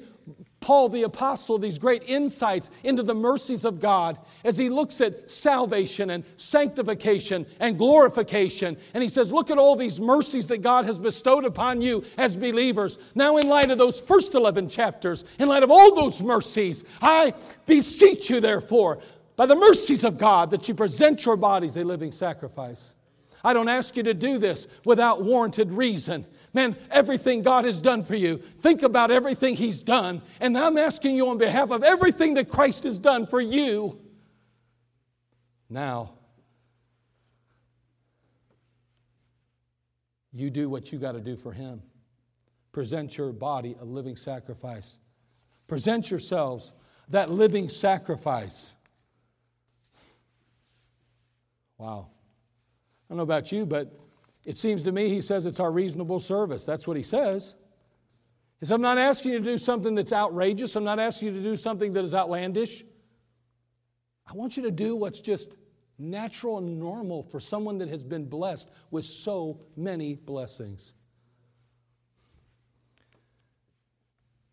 Paul 0.62 0.88
the 0.88 1.02
Apostle 1.02 1.58
these 1.58 1.78
great 1.78 2.04
insights 2.06 2.70
into 2.84 3.02
the 3.02 3.14
mercies 3.14 3.64
of 3.64 3.80
God 3.80 4.18
as 4.44 4.56
he 4.56 4.68
looks 4.68 5.00
at 5.00 5.30
salvation 5.30 6.10
and 6.10 6.24
sanctification 6.36 7.44
and 7.60 7.76
glorification. 7.76 8.76
And 8.94 9.02
he 9.02 9.08
says, 9.08 9.30
Look 9.30 9.50
at 9.50 9.58
all 9.58 9.76
these 9.76 10.00
mercies 10.00 10.46
that 10.46 10.62
God 10.62 10.86
has 10.86 10.98
bestowed 10.98 11.44
upon 11.44 11.82
you 11.82 12.04
as 12.16 12.36
believers. 12.36 12.98
Now, 13.14 13.36
in 13.36 13.48
light 13.48 13.70
of 13.70 13.78
those 13.78 14.00
first 14.00 14.34
11 14.34 14.68
chapters, 14.68 15.24
in 15.38 15.48
light 15.48 15.62
of 15.62 15.70
all 15.70 15.94
those 15.94 16.22
mercies, 16.22 16.84
I 17.02 17.34
beseech 17.66 18.30
you, 18.30 18.40
therefore, 18.40 19.00
by 19.36 19.46
the 19.46 19.56
mercies 19.56 20.04
of 20.04 20.18
God, 20.18 20.50
that 20.50 20.68
you 20.68 20.74
present 20.74 21.24
your 21.24 21.36
bodies 21.36 21.76
a 21.76 21.84
living 21.84 22.12
sacrifice. 22.12 22.94
I 23.44 23.52
don't 23.52 23.68
ask 23.68 23.96
you 23.96 24.02
to 24.04 24.14
do 24.14 24.38
this 24.38 24.66
without 24.84 25.22
warranted 25.22 25.72
reason. 25.72 26.26
Man, 26.54 26.76
everything 26.90 27.42
God 27.42 27.64
has 27.64 27.80
done 27.80 28.04
for 28.04 28.14
you, 28.14 28.36
think 28.60 28.82
about 28.82 29.10
everything 29.10 29.56
He's 29.56 29.80
done. 29.80 30.22
And 30.40 30.56
I'm 30.56 30.76
asking 30.76 31.16
you 31.16 31.28
on 31.30 31.38
behalf 31.38 31.70
of 31.70 31.82
everything 31.82 32.34
that 32.34 32.48
Christ 32.48 32.84
has 32.84 32.98
done 32.98 33.26
for 33.26 33.40
you. 33.40 33.98
Now, 35.68 36.12
you 40.32 40.50
do 40.50 40.68
what 40.68 40.92
you 40.92 40.98
got 40.98 41.12
to 41.12 41.20
do 41.20 41.36
for 41.36 41.52
Him. 41.52 41.82
Present 42.72 43.16
your 43.16 43.32
body 43.32 43.76
a 43.80 43.84
living 43.84 44.16
sacrifice. 44.16 45.00
Present 45.66 46.10
yourselves 46.10 46.72
that 47.08 47.30
living 47.30 47.68
sacrifice. 47.68 48.74
Wow. 51.78 52.11
I 53.12 53.14
don't 53.14 53.18
know 53.18 53.34
about 53.34 53.52
you, 53.52 53.66
but 53.66 53.94
it 54.46 54.56
seems 54.56 54.80
to 54.84 54.90
me 54.90 55.10
he 55.10 55.20
says 55.20 55.44
it's 55.44 55.60
our 55.60 55.70
reasonable 55.70 56.18
service. 56.18 56.64
That's 56.64 56.86
what 56.86 56.96
he 56.96 57.02
says. 57.02 57.56
He 58.58 58.64
says, 58.64 58.72
I'm 58.72 58.80
not 58.80 58.96
asking 58.96 59.32
you 59.32 59.38
to 59.38 59.44
do 59.44 59.58
something 59.58 59.94
that's 59.94 60.14
outrageous. 60.14 60.74
I'm 60.76 60.84
not 60.84 60.98
asking 60.98 61.28
you 61.28 61.34
to 61.34 61.42
do 61.42 61.54
something 61.54 61.92
that 61.92 62.04
is 62.04 62.14
outlandish. 62.14 62.86
I 64.26 64.32
want 64.32 64.56
you 64.56 64.62
to 64.62 64.70
do 64.70 64.96
what's 64.96 65.20
just 65.20 65.58
natural 65.98 66.56
and 66.56 66.78
normal 66.78 67.22
for 67.24 67.38
someone 67.38 67.76
that 67.76 67.90
has 67.90 68.02
been 68.02 68.24
blessed 68.24 68.70
with 68.90 69.04
so 69.04 69.60
many 69.76 70.14
blessings. 70.14 70.94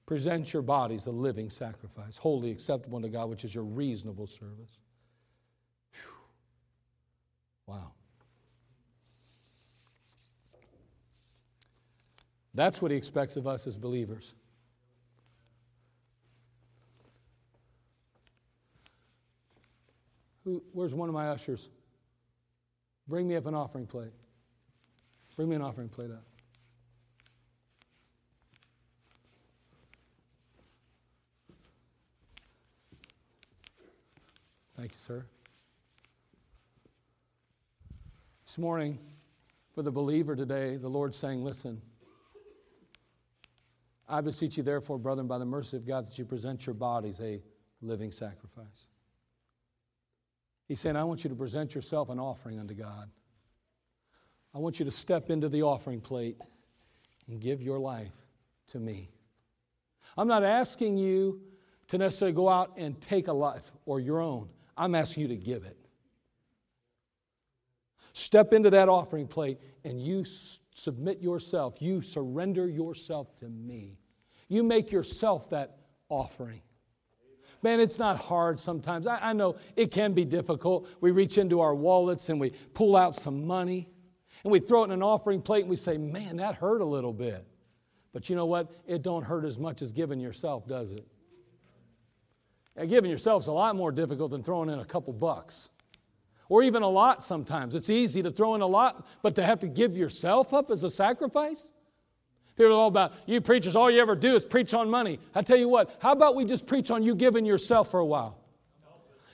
Present 0.06 0.52
your 0.52 0.64
bodies 0.64 1.08
a 1.08 1.12
living 1.12 1.50
sacrifice, 1.50 2.18
holy 2.18 2.52
acceptable 2.52 3.00
to 3.00 3.08
God, 3.08 3.30
which 3.30 3.46
is 3.46 3.56
your 3.56 3.64
reasonable 3.64 4.28
service. 4.28 4.82
Whew. 5.94 6.12
Wow. 7.68 7.94
That's 12.60 12.82
what 12.82 12.92
he 12.92 12.98
expects 12.98 13.38
of 13.38 13.48
us 13.48 13.68
as 13.68 13.78
believers. 13.78 14.34
Who, 20.44 20.62
where's 20.74 20.94
one 20.94 21.08
of 21.08 21.16
my 21.16 21.30
ushers? 21.30 21.70
Bring 23.08 23.30
me 23.30 23.38
up 23.38 23.46
an 23.46 23.56
offering 23.56 23.88
plate. 23.88 24.12
Bring 25.38 25.48
me 25.48 25.56
an 25.56 25.62
offering 25.62 25.88
plate 25.88 26.12
up. 26.12 26.26
Thank 34.76 34.92
you, 34.92 34.98
sir. 35.00 35.26
This 38.46 38.58
morning, 38.58 39.00
for 39.74 39.82
the 39.82 39.92
believer 39.92 40.36
today, 40.36 40.76
the 40.76 40.90
Lord's 40.90 41.16
saying, 41.16 41.46
listen, 41.46 41.82
I 44.10 44.22
beseech 44.22 44.58
you, 44.58 44.64
therefore, 44.64 44.98
brethren, 44.98 45.28
by 45.28 45.38
the 45.38 45.46
mercy 45.46 45.78
of 45.78 45.86
God, 45.86 46.08
that 46.08 46.18
you 46.18 46.26
present 46.26 46.66
your 46.66 46.74
bodies 46.74 47.22
a 47.22 47.42
living 47.82 48.12
sacrifice. 48.12 48.88
He's 50.68 50.80
saying, 50.80 50.96
I 50.96 51.04
want 51.04 51.24
you 51.24 51.30
to 51.30 51.36
present 51.36 51.76
yourself 51.76 52.10
an 52.10 52.20
offering 52.20 52.60
unto 52.60 52.74
God. 52.74 53.10
I 54.54 54.58
want 54.58 54.80
you 54.80 54.86
to 54.86 54.92
step 54.92 55.30
into 55.30 55.48
the 55.48 55.62
offering 55.62 56.02
plate 56.02 56.38
and 57.28 57.40
give 57.40 57.62
your 57.62 57.80
life 57.80 58.16
to 58.70 58.80
me. 58.80 59.10
I'm 60.18 60.28
not 60.28 60.44
asking 60.44 60.98
you 60.98 61.42
to 61.90 61.98
necessarily 61.98 62.34
go 62.34 62.50
out 62.50 62.74
and 62.78 63.00
take 63.00 63.28
a 63.28 63.34
life 63.34 63.72
or 63.86 64.00
your 64.00 64.22
own. 64.22 64.50
I'm 64.76 64.96
asking 64.96 65.22
you 65.22 65.28
to 65.30 65.36
give 65.36 65.66
it. 65.66 65.78
Step 68.14 68.54
into 68.54 68.72
that 68.72 68.90
offering 68.90 69.28
plate 69.28 69.60
and 69.84 70.02
you 70.02 70.24
submit 70.80 71.22
yourself. 71.22 71.82
You 71.82 72.02
surrender 72.02 72.68
yourself 72.68 73.36
to 73.38 73.50
me. 73.50 74.00
You 74.48 74.64
make 74.64 74.92
yourself 74.92 75.50
that 75.52 75.78
offering. 76.10 76.62
Man, 77.62 77.80
it's 77.80 78.00
not 78.00 78.18
hard 78.18 78.60
sometimes. 78.60 79.06
I, 79.06 79.20
I, 79.22 79.34
know 79.34 79.58
it 79.76 79.92
can 79.92 80.14
be 80.14 80.24
difficult. 80.24 80.88
We 81.02 81.12
reach 81.12 81.38
into 81.38 81.60
our 81.60 81.76
wallets 81.76 82.30
and 82.30 82.40
we 82.40 82.52
pull 82.74 82.96
out 82.96 83.16
some 83.16 83.46
money 83.46 83.90
and 84.44 84.52
we 84.52 84.60
throw 84.60 84.84
it 84.84 84.86
in 84.86 84.92
an 84.92 85.04
offering 85.04 85.42
plate 85.42 85.62
and 85.62 85.70
we 85.70 85.76
say, 85.76 85.98
man, 85.98 86.38
that 86.38 86.56
hurt 86.56 86.82
a 86.82 86.86
little 86.86 87.12
bit. 87.12 87.46
But 88.14 88.30
you 88.30 88.36
know 88.36 88.46
what? 88.46 88.72
It 88.88 89.02
don't 89.02 89.24
hurt 89.24 89.44
as 89.46 89.60
much 89.60 89.82
as 89.82 89.92
giving 89.92 90.20
yourself, 90.20 90.68
does 90.68 90.94
it? 90.94 91.06
Giving 92.88 93.12
yourself 93.12 93.44
is 93.44 93.48
a 93.48 93.52
lot 93.52 93.76
more 93.76 93.92
difficult 93.92 94.32
than 94.32 94.42
throwing 94.42 94.70
in 94.70 94.80
a 94.80 94.86
couple 94.86 95.12
bucks. 95.12 95.70
Or 96.50 96.64
even 96.64 96.82
a 96.82 96.90
lot 96.90 97.24
sometimes. 97.24 97.76
It's 97.76 97.90
easy 97.90 98.24
to 98.24 98.32
throw 98.32 98.56
in 98.56 98.62
a 98.62 98.68
lot, 98.68 99.08
but 99.22 99.36
to 99.36 99.46
have 99.46 99.60
to 99.60 99.68
give 99.68 99.96
yourself 99.96 100.54
up 100.54 100.72
as 100.72 100.84
a 100.84 100.90
sacrifice? 100.90 101.72
People 102.58 102.74
are 102.74 102.76
all 102.76 102.88
about, 102.88 103.14
you 103.26 103.40
preachers, 103.40 103.76
all 103.76 103.90
you 103.90 104.02
ever 104.02 104.16
do 104.16 104.36
is 104.36 104.44
preach 104.44 104.74
on 104.74 104.90
money. 104.90 105.20
I 105.34 105.44
tell 105.44 105.58
you 105.58 105.70
what, 105.70 105.96
how 106.02 106.12
about 106.12 106.36
we 106.36 106.44
just 106.44 106.66
preach 106.66 106.92
on 106.92 107.04
you 107.04 107.16
giving 107.16 107.46
yourself 107.46 107.92
for 107.92 108.00
a 108.02 108.06
while? 108.06 108.38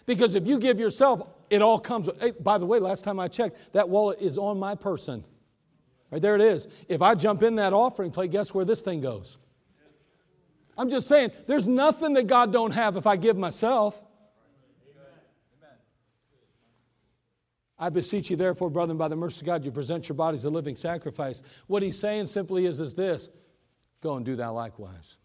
Because 0.06 0.36
if 0.36 0.46
you 0.46 0.60
give 0.60 0.80
yourself, 0.80 1.28
it 1.50 1.62
all 1.62 1.80
comes. 1.80 2.10
Hey, 2.20 2.34
by 2.40 2.58
the 2.58 2.66
way, 2.66 2.80
last 2.80 3.04
time 3.04 3.20
I 3.20 3.28
checked, 3.28 3.74
that 3.74 3.90
wallet 3.90 4.20
is 4.22 4.38
on 4.38 4.60
my 4.60 4.76
person. 4.76 5.24
Right 6.12 6.22
there 6.22 6.36
it 6.36 6.42
is. 6.42 6.68
If 6.88 7.02
I 7.02 7.16
jump 7.16 7.42
in 7.42 7.56
that 7.56 7.74
offering 7.74 8.12
plate, 8.12 8.30
guess 8.30 8.54
where 8.54 8.66
this 8.66 8.82
thing 8.82 9.02
goes? 9.02 9.38
I'm 10.78 10.90
just 10.90 11.08
saying, 11.08 11.32
there's 11.48 11.68
nothing 11.68 12.14
that 12.14 12.28
God 12.28 12.52
don't 12.52 12.72
have 12.72 12.98
if 12.98 13.08
I 13.08 13.16
give 13.16 13.38
myself. 13.38 14.00
I 17.78 17.90
beseech 17.90 18.30
you, 18.30 18.38
therefore, 18.38 18.70
brethren, 18.70 18.98
by 18.98 19.10
the 19.10 19.16
mercy 19.16 19.42
of 19.42 19.48
God, 19.48 19.66
you 19.66 19.72
present 19.72 20.08
your 20.08 20.16
bodies 20.16 20.46
a 20.46 20.50
living 20.50 20.76
sacrifice. 20.76 21.42
What 21.68 21.84
he's 21.84 22.00
saying 22.00 22.28
simply 22.28 22.66
is, 22.66 22.80
is 22.80 22.94
this 22.94 23.30
go 24.02 24.16
and 24.16 24.26
do 24.26 24.36
that 24.38 24.48
likewise. 24.48 25.18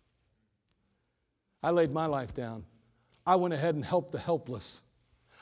I 1.63 1.71
laid 1.71 1.93
my 1.93 2.07
life 2.07 2.35
down. 2.35 2.65
I 3.27 3.37
went 3.37 3.55
ahead 3.55 3.75
and 3.75 3.85
helped 3.85 4.13
the 4.13 4.19
helpless. 4.19 4.81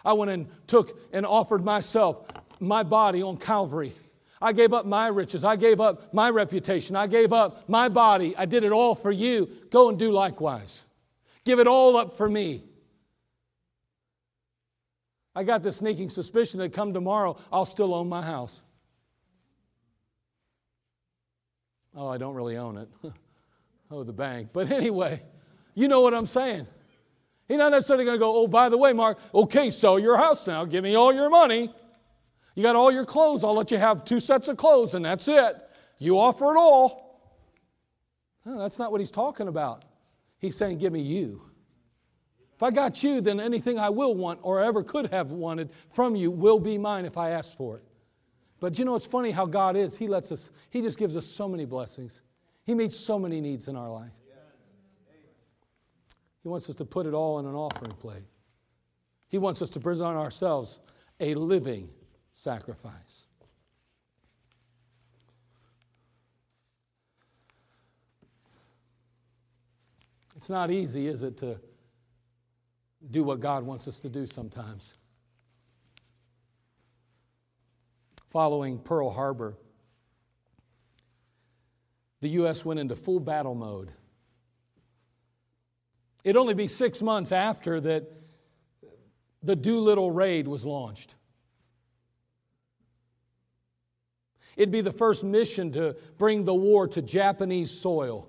I 0.05 0.13
went 0.13 0.31
and 0.31 0.49
took 0.67 0.99
and 1.13 1.25
offered 1.25 1.65
myself, 1.65 2.27
my 2.61 2.83
body 2.83 3.23
on 3.23 3.37
Calvary. 3.37 3.95
I 4.41 4.53
gave 4.53 4.73
up 4.73 4.87
my 4.87 5.09
riches. 5.09 5.45
I 5.45 5.57
gave 5.57 5.81
up 5.81 6.13
my 6.13 6.31
reputation. 6.31 6.95
I 6.95 7.07
gave 7.07 7.33
up 7.33 7.69
my 7.69 7.89
body. 7.89 8.37
I 8.37 8.45
did 8.45 8.65
it 8.65 8.73
all 8.73 8.95
for 8.95 9.11
you. 9.11 9.49
Go 9.71 9.89
and 9.89 9.99
do 9.99 10.13
likewise. 10.13 10.85
Give 11.45 11.59
it 11.59 11.67
all 11.67 11.97
up 11.97 12.17
for 12.17 12.29
me. 12.29 12.63
I 15.35 15.45
got 15.45 15.63
the 15.63 15.73
sneaking 15.73 16.11
suspicion 16.11 16.61
that 16.61 16.73
come 16.73 16.93
tomorrow, 16.93 17.39
I'll 17.53 17.67
still 17.67 17.95
own 17.95 18.09
my 18.09 18.23
house. 18.23 18.63
Oh, 21.95 22.09
I 22.09 22.19
don't 22.19 22.35
really 22.35 22.57
own 22.57 22.77
it. 22.79 22.89
oh, 23.91 24.05
the 24.05 24.13
bank. 24.13 24.51
But 24.53 24.71
anyway, 24.71 25.23
you 25.75 25.89
know 25.89 26.01
what 26.01 26.15
I'm 26.15 26.27
saying. 26.27 26.67
He's 27.49 27.59
not 27.59 27.71
necessarily 27.71 28.05
going 28.05 28.17
to 28.17 28.19
go, 28.19 28.37
oh, 28.37 28.47
by 28.47 28.69
the 28.69 28.77
way, 28.77 28.93
Mark, 28.93 29.19
okay, 29.35 29.71
sell 29.71 29.99
your 29.99 30.17
house 30.17 30.47
now. 30.47 30.65
Give 30.65 30.85
me 30.85 30.95
all 30.95 31.15
your 31.15 31.31
money. 31.31 31.73
You 32.55 32.63
got 32.63 32.77
all 32.77 32.93
your 32.93 33.05
clothes. 33.05 33.43
I'll 33.43 33.55
let 33.55 33.71
you 33.71 33.79
have 33.79 34.05
two 34.05 34.21
sets 34.21 34.49
of 34.49 34.57
clothes, 34.57 34.95
and 34.95 35.05
that's 35.05 35.29
it. 35.29 35.57
You 35.99 36.19
offer 36.19 36.55
it 36.55 36.59
all. 36.59 37.21
No, 38.45 38.59
that's 38.59 38.79
not 38.79 38.93
what 38.93 39.01
he's 39.01 39.11
talking 39.11 39.49
about. 39.49 39.85
He's 40.39 40.57
saying, 40.57 40.79
Give 40.79 40.93
me 40.93 41.01
you. 41.01 41.48
If 42.59 42.65
I 42.65 42.73
got 42.73 43.05
you, 43.05 43.21
then 43.21 43.39
anything 43.39 43.79
I 43.79 43.89
will 43.89 44.17
want 44.17 44.41
or 44.43 44.61
ever 44.61 44.83
could 44.83 45.13
have 45.13 45.31
wanted 45.31 45.71
from 45.93 46.17
you 46.17 46.33
will 46.33 46.59
be 46.59 46.77
mine 46.77 47.05
if 47.05 47.17
I 47.17 47.31
ask 47.31 47.57
for 47.57 47.77
it. 47.77 47.85
But 48.59 48.81
you 48.81 48.85
know, 48.85 48.97
it's 48.97 49.07
funny 49.07 49.31
how 49.31 49.47
God 49.47 49.77
is. 49.77 49.97
He 49.97 50.09
lets 50.09 50.33
us, 50.33 50.51
He 50.69 50.83
just 50.83 50.99
gives 50.99 51.17
us 51.17 51.25
so 51.25 51.49
many 51.49 51.67
blessings. 51.67 52.21
He 52.65 52.75
meets 52.75 52.97
so 52.97 53.17
many 53.17 53.41
needs 53.41 53.69
in 53.69 53.77
our 53.77 53.89
life. 53.89 54.11
He 56.43 56.49
wants 56.49 56.69
us 56.69 56.75
to 56.75 56.85
put 56.85 57.07
it 57.07 57.15
all 57.15 57.39
in 57.39 57.47
an 57.47 57.55
offering 57.55 57.93
plate. 57.93 58.25
He 59.29 59.39
wants 59.39 59.63
us 59.63 59.71
to 59.71 59.79
present 59.79 60.17
ourselves 60.17 60.81
a 61.21 61.35
living 61.37 61.89
sacrifice. 62.33 63.29
It's 70.35 70.51
not 70.51 70.73
easy, 70.73 71.07
is 71.07 71.23
it, 71.23 71.37
to 71.37 71.61
do 73.11 73.23
what 73.23 73.41
God 73.41 73.65
wants 73.65 73.89
us 73.89 74.01
to 74.01 74.09
do 74.09 74.27
sometimes. 74.27 74.95
Following 78.31 78.79
Pearl 78.79 79.11
Harbor, 79.11 79.57
the 82.21 82.29
U.S. 82.31 82.65
went 82.65 82.81
into 82.81 82.97
full 82.97 83.21
battle 83.21 83.55
mode. 83.55 83.93
It'd 86.25 86.37
only 86.37 86.55
be 86.55 86.67
six 86.67 87.01
months 87.01 87.33
after 87.33 87.81
that 87.81 88.13
the 89.43 89.57
Doolittle 89.57 90.11
raid 90.11 90.49
was 90.49 90.65
launched. 90.65 91.15
It'd 94.57 94.73
be 94.73 94.81
the 94.81 94.93
first 94.93 95.23
mission 95.23 95.71
to 95.73 95.97
bring 96.19 96.45
the 96.45 96.55
war 96.55 96.89
to 96.89 97.01
Japanese 97.01 97.71
soil. 97.71 98.28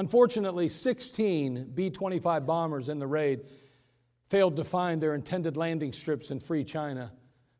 Unfortunately, 0.00 0.70
16 0.70 1.72
B 1.74 1.90
25 1.90 2.46
bombers 2.46 2.88
in 2.88 2.98
the 2.98 3.06
raid 3.06 3.42
failed 4.30 4.56
to 4.56 4.64
find 4.64 4.98
their 4.98 5.14
intended 5.14 5.58
landing 5.58 5.92
strips 5.92 6.30
in 6.30 6.40
free 6.40 6.64
China. 6.64 7.12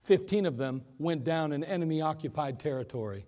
15 0.04 0.46
of 0.46 0.56
them 0.56 0.80
went 0.98 1.22
down 1.22 1.52
in 1.52 1.62
enemy 1.62 2.00
occupied 2.00 2.58
territory. 2.58 3.26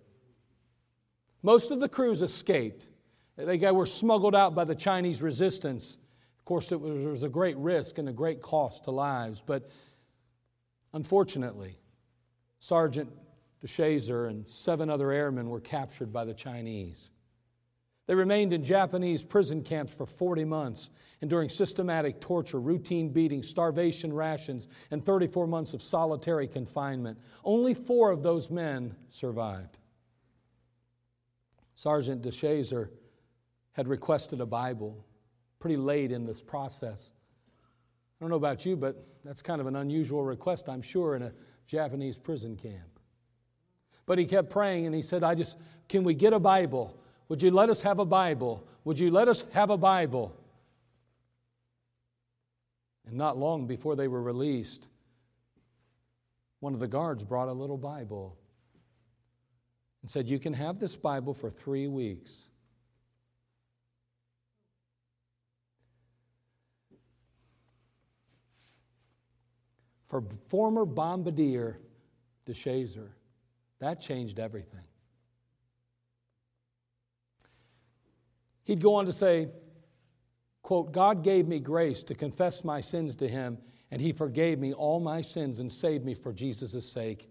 Most 1.42 1.70
of 1.70 1.78
the 1.78 1.90
crews 1.90 2.22
escaped. 2.22 2.88
They 3.36 3.58
were 3.70 3.84
smuggled 3.84 4.34
out 4.34 4.54
by 4.54 4.64
the 4.64 4.74
Chinese 4.74 5.20
resistance. 5.20 5.98
Of 6.38 6.46
course, 6.46 6.72
it 6.72 6.80
was, 6.80 7.22
a 7.22 7.28
great 7.28 7.58
risk 7.58 7.98
and 7.98 8.08
a 8.08 8.14
great 8.14 8.40
cost 8.40 8.84
to 8.84 8.92
lives, 8.92 9.42
but 9.44 9.68
Unfortunately, 10.94 11.78
Sergeant 12.60 13.10
DeShazer 13.64 14.28
and 14.28 14.48
seven 14.48 14.90
other 14.90 15.10
airmen 15.10 15.48
were 15.48 15.60
captured 15.60 16.12
by 16.12 16.24
the 16.24 16.34
Chinese. 16.34 17.11
They 18.06 18.14
remained 18.14 18.52
in 18.52 18.64
Japanese 18.64 19.22
prison 19.22 19.62
camps 19.62 19.94
for 19.94 20.06
40 20.06 20.44
months, 20.44 20.90
enduring 21.20 21.48
systematic 21.48 22.20
torture, 22.20 22.58
routine 22.58 23.10
beatings, 23.10 23.48
starvation 23.48 24.12
rations, 24.12 24.68
and 24.90 25.04
34 25.04 25.46
months 25.46 25.72
of 25.72 25.82
solitary 25.82 26.48
confinement. 26.48 27.18
Only 27.44 27.74
four 27.74 28.10
of 28.10 28.22
those 28.22 28.50
men 28.50 28.96
survived. 29.08 29.78
Sergeant 31.74 32.22
DeShazer 32.22 32.88
had 33.72 33.88
requested 33.88 34.40
a 34.40 34.46
Bible 34.46 35.04
pretty 35.60 35.76
late 35.76 36.10
in 36.10 36.26
this 36.26 36.42
process. 36.42 37.12
I 38.20 38.24
don't 38.24 38.30
know 38.30 38.36
about 38.36 38.66
you, 38.66 38.76
but 38.76 39.06
that's 39.24 39.42
kind 39.42 39.60
of 39.60 39.68
an 39.68 39.76
unusual 39.76 40.24
request, 40.24 40.68
I'm 40.68 40.82
sure, 40.82 41.14
in 41.14 41.22
a 41.22 41.32
Japanese 41.66 42.18
prison 42.18 42.56
camp. 42.56 42.98
But 44.06 44.18
he 44.18 44.24
kept 44.24 44.50
praying 44.50 44.86
and 44.86 44.94
he 44.94 45.02
said, 45.02 45.22
I 45.22 45.36
just, 45.36 45.56
can 45.88 46.02
we 46.02 46.14
get 46.14 46.32
a 46.32 46.40
Bible? 46.40 46.98
Would 47.32 47.40
you 47.40 47.50
let 47.50 47.70
us 47.70 47.80
have 47.80 47.98
a 47.98 48.04
Bible? 48.04 48.62
Would 48.84 48.98
you 48.98 49.10
let 49.10 49.26
us 49.26 49.42
have 49.52 49.70
a 49.70 49.78
Bible? 49.78 50.36
And 53.06 53.16
not 53.16 53.38
long 53.38 53.66
before 53.66 53.96
they 53.96 54.06
were 54.06 54.20
released, 54.20 54.90
one 56.60 56.74
of 56.74 56.78
the 56.78 56.86
guards 56.86 57.24
brought 57.24 57.48
a 57.48 57.52
little 57.54 57.78
Bible 57.78 58.36
and 60.02 60.10
said, 60.10 60.28
You 60.28 60.38
can 60.38 60.52
have 60.52 60.78
this 60.78 60.94
Bible 60.94 61.32
for 61.32 61.48
three 61.48 61.88
weeks. 61.88 62.50
for 70.10 70.22
former 70.48 70.84
bombardier 70.84 71.78
DeShazer. 72.46 73.08
That 73.78 74.02
changed 74.02 74.38
everything. 74.38 74.84
He'd 78.64 78.80
go 78.80 78.94
on 78.94 79.06
to 79.06 79.12
say, 79.12 79.48
quote, 80.62 80.92
God 80.92 81.24
gave 81.24 81.48
me 81.48 81.58
grace 81.58 82.02
to 82.04 82.14
confess 82.14 82.64
my 82.64 82.80
sins 82.80 83.16
to 83.16 83.28
him, 83.28 83.58
and 83.90 84.00
he 84.00 84.12
forgave 84.12 84.58
me 84.58 84.72
all 84.72 85.00
my 85.00 85.20
sins 85.20 85.58
and 85.58 85.70
saved 85.70 86.04
me 86.04 86.14
for 86.14 86.32
Jesus' 86.32 86.90
sake. 86.90 87.28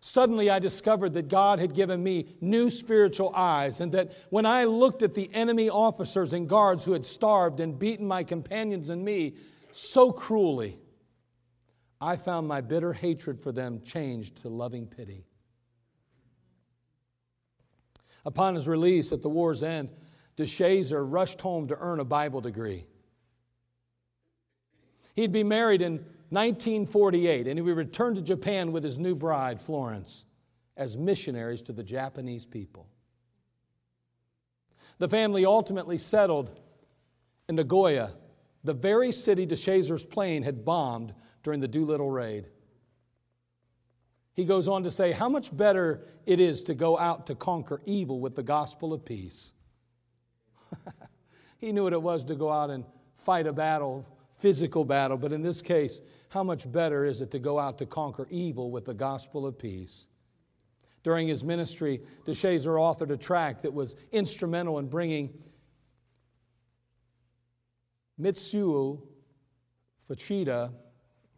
Suddenly, 0.00 0.48
I 0.48 0.58
discovered 0.60 1.14
that 1.14 1.28
God 1.28 1.58
had 1.58 1.74
given 1.74 2.02
me 2.02 2.36
new 2.40 2.70
spiritual 2.70 3.32
eyes, 3.34 3.80
and 3.80 3.90
that 3.92 4.12
when 4.30 4.46
I 4.46 4.64
looked 4.64 5.02
at 5.02 5.14
the 5.14 5.28
enemy 5.32 5.68
officers 5.68 6.32
and 6.32 6.48
guards 6.48 6.84
who 6.84 6.92
had 6.92 7.04
starved 7.04 7.58
and 7.58 7.78
beaten 7.78 8.06
my 8.06 8.22
companions 8.22 8.90
and 8.90 9.04
me 9.04 9.34
so 9.72 10.12
cruelly, 10.12 10.78
I 12.00 12.16
found 12.16 12.46
my 12.46 12.60
bitter 12.60 12.92
hatred 12.92 13.40
for 13.40 13.50
them 13.50 13.80
changed 13.82 14.42
to 14.42 14.48
loving 14.48 14.86
pity. 14.86 15.24
Upon 18.24 18.54
his 18.54 18.68
release 18.68 19.10
at 19.12 19.22
the 19.22 19.28
war's 19.28 19.62
end, 19.62 19.90
DeShazer 20.38 21.04
rushed 21.04 21.40
home 21.40 21.68
to 21.68 21.76
earn 21.78 22.00
a 22.00 22.04
Bible 22.04 22.40
degree. 22.40 22.86
He'd 25.16 25.32
be 25.32 25.42
married 25.42 25.82
in 25.82 25.94
1948, 26.30 27.48
and 27.48 27.58
he 27.58 27.62
would 27.62 27.76
return 27.76 28.14
to 28.14 28.22
Japan 28.22 28.70
with 28.70 28.84
his 28.84 28.98
new 28.98 29.16
bride, 29.16 29.60
Florence, 29.60 30.24
as 30.76 30.96
missionaries 30.96 31.62
to 31.62 31.72
the 31.72 31.82
Japanese 31.82 32.46
people. 32.46 32.86
The 34.98 35.08
family 35.08 35.44
ultimately 35.44 35.98
settled 35.98 36.56
in 37.48 37.56
Nagoya, 37.56 38.12
the 38.62 38.74
very 38.74 39.10
city 39.10 39.46
DeShazer's 39.46 40.04
plane 40.04 40.42
had 40.42 40.64
bombed 40.64 41.14
during 41.42 41.60
the 41.60 41.68
Doolittle 41.68 42.10
raid. 42.10 42.46
He 44.34 44.44
goes 44.44 44.68
on 44.68 44.84
to 44.84 44.90
say 44.90 45.10
how 45.10 45.28
much 45.28 45.56
better 45.56 46.06
it 46.26 46.38
is 46.38 46.62
to 46.64 46.74
go 46.74 46.96
out 46.96 47.26
to 47.26 47.34
conquer 47.34 47.80
evil 47.86 48.20
with 48.20 48.36
the 48.36 48.42
gospel 48.42 48.92
of 48.92 49.04
peace. 49.04 49.52
he 51.58 51.72
knew 51.72 51.84
what 51.84 51.92
it 51.92 52.02
was 52.02 52.24
to 52.24 52.34
go 52.34 52.50
out 52.50 52.70
and 52.70 52.84
fight 53.16 53.46
a 53.46 53.52
battle, 53.52 54.06
physical 54.38 54.84
battle, 54.84 55.16
but 55.16 55.32
in 55.32 55.42
this 55.42 55.60
case, 55.60 56.00
how 56.28 56.42
much 56.42 56.70
better 56.70 57.04
is 57.04 57.22
it 57.22 57.30
to 57.30 57.38
go 57.38 57.58
out 57.58 57.78
to 57.78 57.86
conquer 57.86 58.26
evil 58.30 58.70
with 58.70 58.84
the 58.84 58.94
gospel 58.94 59.46
of 59.46 59.58
peace? 59.58 60.06
During 61.02 61.28
his 61.28 61.42
ministry, 61.42 62.02
DeShazer 62.26 62.76
authored 62.76 63.10
a 63.10 63.16
tract 63.16 63.62
that 63.62 63.72
was 63.72 63.96
instrumental 64.12 64.78
in 64.78 64.88
bringing 64.88 65.32
Mitsuo 68.20 69.00
Fuchida, 70.08 70.72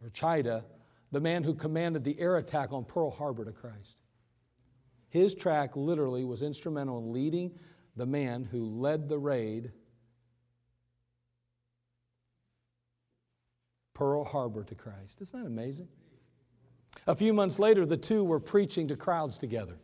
or 0.01 0.09
Chida, 0.09 0.63
the 1.11 1.19
man 1.19 1.43
who 1.43 1.53
commanded 1.53 2.03
the 2.03 2.19
air 2.19 2.37
attack 2.37 2.71
on 2.71 2.85
Pearl 2.85 3.11
Harbor 3.11 3.45
to 3.45 3.51
Christ. 3.51 3.97
His 5.09 5.35
tract 5.35 5.75
literally 5.75 6.23
was 6.23 6.41
instrumental 6.41 6.97
in 6.99 7.11
leading 7.11 7.51
the 7.95 8.05
man 8.05 8.43
who 8.43 8.65
led 8.65 9.09
the 9.09 9.17
raid, 9.17 9.71
Pearl 13.93 14.23
Harbor, 14.23 14.63
to 14.63 14.75
Christ. 14.75 15.21
Isn't 15.21 15.41
that 15.41 15.47
amazing? 15.47 15.87
A 17.07 17.15
few 17.15 17.33
months 17.33 17.59
later, 17.59 17.85
the 17.85 17.97
two 17.97 18.23
were 18.23 18.39
preaching 18.39 18.87
to 18.87 18.95
crowds 18.95 19.37
together. 19.37 19.77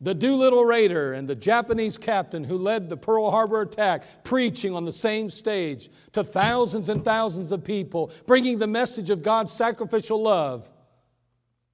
The 0.00 0.14
Doolittle 0.14 0.64
Raider 0.64 1.14
and 1.14 1.26
the 1.26 1.34
Japanese 1.34 1.96
captain 1.96 2.44
who 2.44 2.58
led 2.58 2.90
the 2.90 2.98
Pearl 2.98 3.30
Harbor 3.30 3.62
attack, 3.62 4.24
preaching 4.24 4.74
on 4.74 4.84
the 4.84 4.92
same 4.92 5.30
stage 5.30 5.88
to 6.12 6.22
thousands 6.22 6.90
and 6.90 7.02
thousands 7.02 7.50
of 7.50 7.64
people, 7.64 8.12
bringing 8.26 8.58
the 8.58 8.66
message 8.66 9.08
of 9.08 9.22
God's 9.22 9.52
sacrificial 9.52 10.22
love 10.22 10.68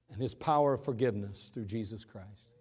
and 0.09 0.21
his 0.21 0.33
power 0.33 0.73
of 0.73 0.83
forgiveness 0.85 1.51
through 1.53 1.65
Jesus 1.65 2.05
Christ. 2.05 2.52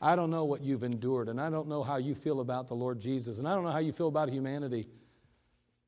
I 0.00 0.16
don't 0.16 0.30
know 0.30 0.44
what 0.44 0.62
you've 0.62 0.82
endured, 0.82 1.28
and 1.28 1.40
I 1.40 1.50
don't 1.50 1.68
know 1.68 1.82
how 1.82 1.96
you 1.96 2.14
feel 2.14 2.40
about 2.40 2.68
the 2.68 2.74
Lord 2.74 3.00
Jesus, 3.00 3.38
and 3.38 3.46
I 3.46 3.54
don't 3.54 3.64
know 3.64 3.70
how 3.70 3.78
you 3.78 3.92
feel 3.92 4.08
about 4.08 4.30
humanity. 4.30 4.86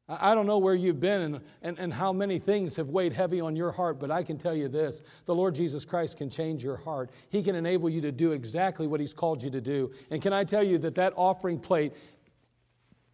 I 0.09 0.35
don't 0.35 0.47
know 0.47 0.59
where 0.59 0.75
you've 0.75 1.01
been 1.01 1.23
and, 1.23 1.41
and, 1.63 1.79
and 1.79 1.95
how 1.95 2.13
many 2.13 2.39
things 2.39 2.77
have 2.77 2.89
weighed 2.89 3.13
heavy 3.13 3.41
on 3.41 3.57
your 3.57 3.71
heart, 3.71 3.99
but 3.99 4.11
I 4.11 4.23
can 4.23 4.37
tell 4.37 4.55
you 4.55 4.69
this 4.69 5.03
the 5.25 5.35
Lord 5.35 5.55
Jesus 5.55 5.85
Christ 5.85 6.19
can 6.19 6.29
change 6.29 6.63
your 6.63 6.77
heart. 6.77 7.11
He 7.31 7.43
can 7.43 7.55
enable 7.55 7.89
you 7.89 8.01
to 8.03 8.13
do 8.13 8.33
exactly 8.33 8.87
what 8.87 9.01
He's 9.01 9.15
called 9.15 9.43
you 9.43 9.51
to 9.51 9.61
do. 9.61 9.93
And 10.11 10.21
can 10.21 10.33
I 10.33 10.45
tell 10.45 10.63
you 10.63 10.77
that 10.79 10.95
that 10.97 11.15
offering 11.17 11.59
plate, 11.59 11.95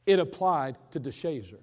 it 0.07 0.19
applied 0.19 0.77
to 0.93 0.99
DeShazer. 0.99 1.61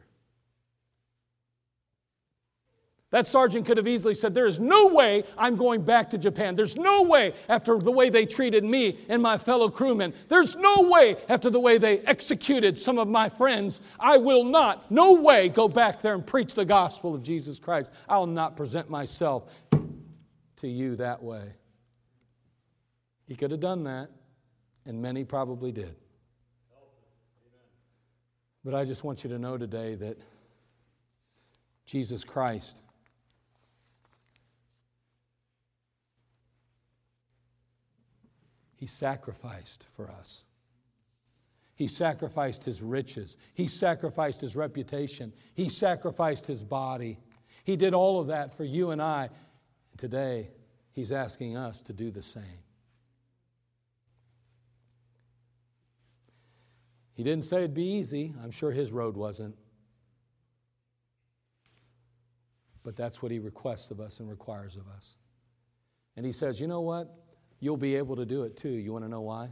That 3.15 3.27
sergeant 3.27 3.65
could 3.65 3.77
have 3.77 3.87
easily 3.87 4.13
said, 4.13 4.33
There 4.33 4.45
is 4.45 4.59
no 4.59 4.87
way 4.87 5.23
I'm 5.37 5.55
going 5.55 5.83
back 5.83 6.09
to 6.09 6.17
Japan. 6.17 6.53
There's 6.53 6.75
no 6.75 7.01
way 7.03 7.33
after 7.47 7.77
the 7.77 7.89
way 7.89 8.09
they 8.09 8.25
treated 8.25 8.65
me 8.65 8.97
and 9.07 9.23
my 9.23 9.37
fellow 9.37 9.69
crewmen. 9.69 10.13
There's 10.27 10.57
no 10.57 10.81
way 10.81 11.15
after 11.29 11.49
the 11.49 11.61
way 11.61 11.77
they 11.77 11.99
executed 11.99 12.77
some 12.77 12.99
of 12.99 13.07
my 13.07 13.29
friends. 13.29 13.79
I 14.01 14.17
will 14.17 14.43
not, 14.43 14.91
no 14.91 15.13
way, 15.13 15.47
go 15.47 15.69
back 15.69 16.01
there 16.01 16.13
and 16.13 16.27
preach 16.27 16.55
the 16.55 16.65
gospel 16.65 17.15
of 17.15 17.23
Jesus 17.23 17.57
Christ. 17.57 17.89
I'll 18.09 18.27
not 18.27 18.57
present 18.57 18.89
myself 18.89 19.49
to 20.57 20.67
you 20.67 20.97
that 20.97 21.23
way. 21.23 21.53
He 23.29 23.35
could 23.35 23.51
have 23.51 23.61
done 23.61 23.85
that, 23.85 24.09
and 24.85 25.01
many 25.01 25.23
probably 25.23 25.71
did. 25.71 25.95
But 28.65 28.75
I 28.75 28.83
just 28.83 29.05
want 29.05 29.23
you 29.23 29.29
to 29.29 29.39
know 29.39 29.57
today 29.57 29.95
that 29.95 30.17
Jesus 31.85 32.25
Christ 32.25 32.81
He 38.85 38.89
sacrificed 38.89 39.83
for 39.83 40.11
us. 40.11 40.43
He 41.73 41.87
sacrificed 41.87 42.63
his 42.63 42.83
riches. 42.83 43.35
He 43.55 43.67
sacrificed 43.67 44.41
his 44.41 44.55
reputation. 44.55 45.33
He 45.55 45.69
sacrificed 45.69 46.45
his 46.45 46.63
body. 46.63 47.17
He 47.63 47.77
did 47.77 47.95
all 47.95 48.19
of 48.19 48.27
that 48.27 48.55
for 48.55 48.63
you 48.63 48.91
and 48.91 49.01
I. 49.01 49.31
Today, 49.97 50.51
he's 50.91 51.11
asking 51.11 51.57
us 51.57 51.81
to 51.81 51.93
do 51.93 52.11
the 52.11 52.21
same. 52.21 52.59
He 57.15 57.23
didn't 57.23 57.45
say 57.45 57.57
it'd 57.57 57.73
be 57.73 57.93
easy. 57.93 58.35
I'm 58.43 58.51
sure 58.51 58.69
his 58.69 58.91
road 58.91 59.17
wasn't. 59.17 59.55
But 62.83 62.95
that's 62.95 63.23
what 63.23 63.31
he 63.31 63.39
requests 63.39 63.89
of 63.89 63.99
us 63.99 64.19
and 64.19 64.29
requires 64.29 64.75
of 64.75 64.83
us. 64.95 65.15
And 66.15 66.23
he 66.23 66.31
says, 66.31 66.61
you 66.61 66.67
know 66.67 66.81
what? 66.81 67.24
You'll 67.65 67.77
be 67.77 67.95
able 67.95 68.15
to 68.17 68.27
do 68.27 68.43
it 68.43 68.55
too. 68.55 68.69
You 68.69 68.93
want 68.93 69.05
to 69.05 69.09
know 69.09 69.21
why? 69.21 69.51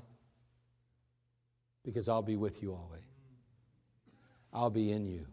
Because 1.83 2.07
I'll 2.07 2.21
be 2.21 2.35
with 2.35 2.61
you 2.61 2.71
always. 2.71 3.07
I'll 4.53 4.69
be 4.69 4.91
in 4.91 5.07
you. 5.07 5.25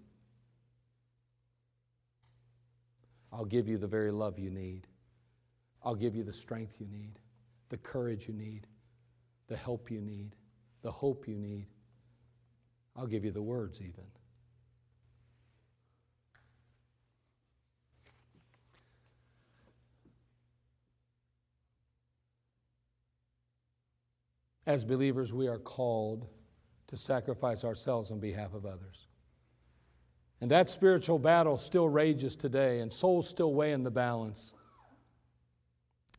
I'll 3.30 3.44
give 3.44 3.68
you 3.68 3.76
the 3.76 3.86
very 3.86 4.10
love 4.10 4.38
you 4.38 4.48
need. 4.48 4.86
I'll 5.82 5.94
give 5.94 6.16
you 6.16 6.24
the 6.24 6.32
strength 6.32 6.80
you 6.80 6.86
need, 6.86 7.18
the 7.68 7.76
courage 7.76 8.26
you 8.26 8.32
need, 8.32 8.66
the 9.48 9.58
help 9.58 9.90
you 9.90 10.00
need, 10.00 10.34
the 10.80 10.90
hope 10.90 11.28
you 11.28 11.36
need. 11.36 11.66
I'll 12.96 13.06
give 13.06 13.26
you 13.26 13.30
the 13.30 13.42
words, 13.42 13.82
even. 13.82 14.06
As 24.70 24.84
believers, 24.84 25.32
we 25.32 25.48
are 25.48 25.58
called 25.58 26.28
to 26.86 26.96
sacrifice 26.96 27.64
ourselves 27.64 28.12
on 28.12 28.20
behalf 28.20 28.54
of 28.54 28.64
others. 28.64 29.08
And 30.40 30.48
that 30.52 30.68
spiritual 30.68 31.18
battle 31.18 31.58
still 31.58 31.88
rages 31.88 32.36
today, 32.36 32.78
and 32.78 32.92
souls 32.92 33.28
still 33.28 33.52
weigh 33.52 33.72
in 33.72 33.82
the 33.82 33.90
balance. 33.90 34.54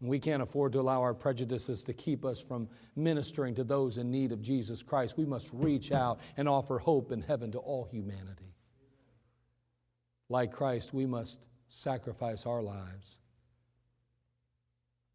And 0.02 0.10
we 0.10 0.20
can't 0.20 0.44
afford 0.44 0.74
to 0.74 0.82
allow 0.82 1.00
our 1.00 1.14
prejudices 1.14 1.82
to 1.86 1.94
keep 1.94 2.26
us 2.26 2.42
from 2.42 2.68
ministering 2.98 3.56
to 3.56 3.64
those 3.64 3.98
in 3.98 4.12
need 4.12 4.34
of 4.34 4.42
Jesus 4.42 4.84
Christ. 4.84 5.18
We 5.18 5.26
must 5.26 5.50
reach 5.54 5.94
out 5.94 6.20
and 6.36 6.50
offer 6.50 6.78
hope 6.78 7.14
in 7.14 7.22
heaven 7.22 7.54
to 7.54 7.60
all 7.60 7.86
humanity. 7.86 8.54
Like 10.28 10.52
Christ, 10.52 10.94
we 10.94 11.06
must 11.06 11.48
sacrifice 11.70 12.46
our 12.46 12.62
lives 12.62 13.18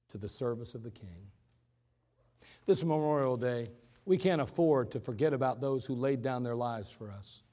to 0.09 0.17
the 0.17 0.27
service 0.27 0.75
of 0.75 0.83
the 0.83 0.91
King. 0.91 1.33
This 2.67 2.83
Memorial 2.83 3.37
Day, 3.37 3.71
we 4.05 4.19
can't 4.19 4.41
afford 4.41 4.91
to 4.91 5.01
forget 5.01 5.33
about 5.33 5.61
those 5.61 5.87
who 5.87 5.95
laid 5.95 6.21
down 6.21 6.43
their 6.43 6.57
lives 6.57 6.91
for 6.91 7.11
us. 7.11 7.45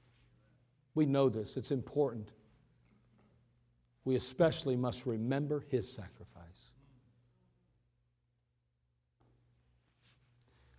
We 0.94 1.06
know 1.06 1.28
this, 1.28 1.56
it's 1.56 1.70
important. 1.70 2.32
We 4.04 4.16
especially 4.16 4.76
must 4.76 5.06
remember 5.06 5.64
his 5.70 5.90
sacrifice. 5.90 6.72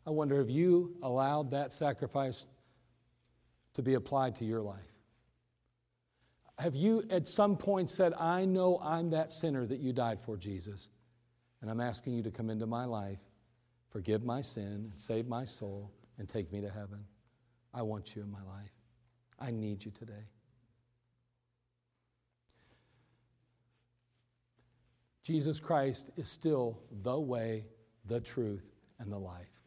I 0.05 0.11
wonder 0.11 0.39
if 0.39 0.51
you 0.51 0.95
allowed 1.01 1.51
that 1.51 1.73
sacrifice 1.73 2.45
to 3.73 3.81
be 3.81 3.95
applied 3.95 4.35
to 4.35 4.45
your 4.45 4.61
life. 4.61 4.91
Have 6.59 6.75
you 6.75 7.03
at 7.09 7.27
some 7.27 7.57
point 7.57 7.89
said, 7.89 8.13
I 8.13 8.45
know 8.45 8.79
I'm 8.81 9.09
that 9.09 9.33
sinner 9.33 9.65
that 9.65 9.79
you 9.79 9.91
died 9.91 10.21
for, 10.21 10.37
Jesus, 10.37 10.89
and 11.61 11.71
I'm 11.71 11.81
asking 11.81 12.13
you 12.13 12.23
to 12.23 12.31
come 12.31 12.49
into 12.49 12.67
my 12.67 12.85
life 12.85 13.19
forgive 13.95 14.25
my 14.25 14.41
sin, 14.41 14.91
save 14.97 15.25
my 15.25 15.45
soul, 15.45 15.89
and 16.17 16.27
take 16.27 16.51
me 16.51 16.59
to 16.59 16.69
heaven. 16.69 16.99
I 17.73 17.81
want 17.81 18.13
you 18.13 18.23
in 18.23 18.29
my 18.29 18.43
life. 18.43 18.73
I 19.39 19.51
need 19.51 19.85
you 19.85 19.89
today. 19.89 20.27
Jesus 25.23 25.61
Christ 25.61 26.11
is 26.17 26.27
still 26.27 26.77
the 27.03 27.17
way, 27.17 27.63
the 28.07 28.19
truth, 28.19 28.65
and 28.99 29.09
the 29.09 29.17
life. 29.17 29.61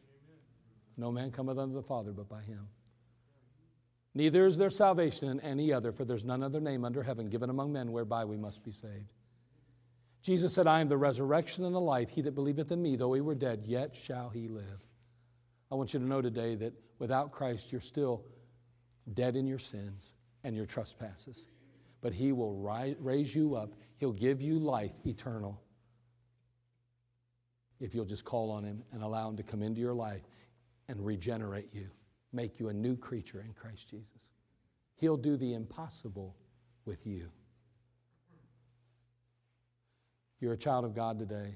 No 0.95 1.11
man 1.11 1.31
cometh 1.31 1.57
unto 1.57 1.73
the 1.73 1.81
Father 1.81 2.11
but 2.11 2.29
by 2.29 2.43
him. 2.43 2.67
Neither 4.13 4.45
is 4.45 4.57
there 4.57 4.69
salvation 4.69 5.29
in 5.29 5.39
any 5.39 5.73
other, 5.73 5.91
for 5.91 6.05
there's 6.05 6.23
none 6.23 6.43
other 6.43 6.61
name 6.61 6.85
under 6.85 7.01
heaven 7.01 7.29
given 7.29 7.49
among 7.49 7.73
men 7.73 7.91
whereby 7.91 8.25
we 8.25 8.37
must 8.37 8.63
be 8.63 8.71
saved. 8.71 9.09
Jesus 10.21 10.53
said, 10.53 10.67
I 10.67 10.81
am 10.81 10.89
the 10.89 10.97
resurrection 10.97 11.63
and 11.63 11.73
the 11.73 11.79
life. 11.79 12.09
He 12.09 12.21
that 12.21 12.35
believeth 12.35 12.71
in 12.71 12.81
me, 12.81 12.95
though 12.95 13.13
he 13.13 13.21
were 13.21 13.35
dead, 13.35 13.63
yet 13.65 13.95
shall 13.95 14.29
he 14.29 14.47
live. 14.47 14.85
I 15.71 15.75
want 15.75 15.93
you 15.93 15.99
to 15.99 16.05
know 16.05 16.21
today 16.21 16.55
that 16.55 16.73
without 16.97 17.31
Christ, 17.31 17.71
you're 17.71 17.81
still 17.81 18.25
dead 19.13 19.35
in 19.35 19.47
your 19.47 19.59
sins 19.59 20.13
and 20.43 20.55
your 20.55 20.65
trespasses. 20.65 21.45
But 22.01 22.13
he 22.13 22.31
will 22.31 22.55
raise 22.99 23.33
you 23.33 23.55
up, 23.55 23.73
he'll 23.97 24.11
give 24.11 24.41
you 24.41 24.59
life 24.59 24.93
eternal 25.05 25.61
if 27.79 27.95
you'll 27.95 28.05
just 28.05 28.25
call 28.25 28.51
on 28.51 28.63
him 28.63 28.83
and 28.91 29.01
allow 29.03 29.29
him 29.29 29.37
to 29.37 29.43
come 29.43 29.61
into 29.61 29.79
your 29.79 29.93
life 29.93 30.23
and 30.89 31.05
regenerate 31.05 31.69
you, 31.73 31.87
make 32.33 32.59
you 32.59 32.69
a 32.69 32.73
new 32.73 32.97
creature 32.97 33.41
in 33.41 33.53
Christ 33.53 33.89
Jesus. 33.89 34.31
He'll 34.95 35.17
do 35.17 35.37
the 35.37 35.53
impossible 35.53 36.35
with 36.85 37.07
you. 37.07 37.29
You're 40.39 40.53
a 40.53 40.57
child 40.57 40.85
of 40.85 40.95
God 40.95 41.19
today. 41.19 41.55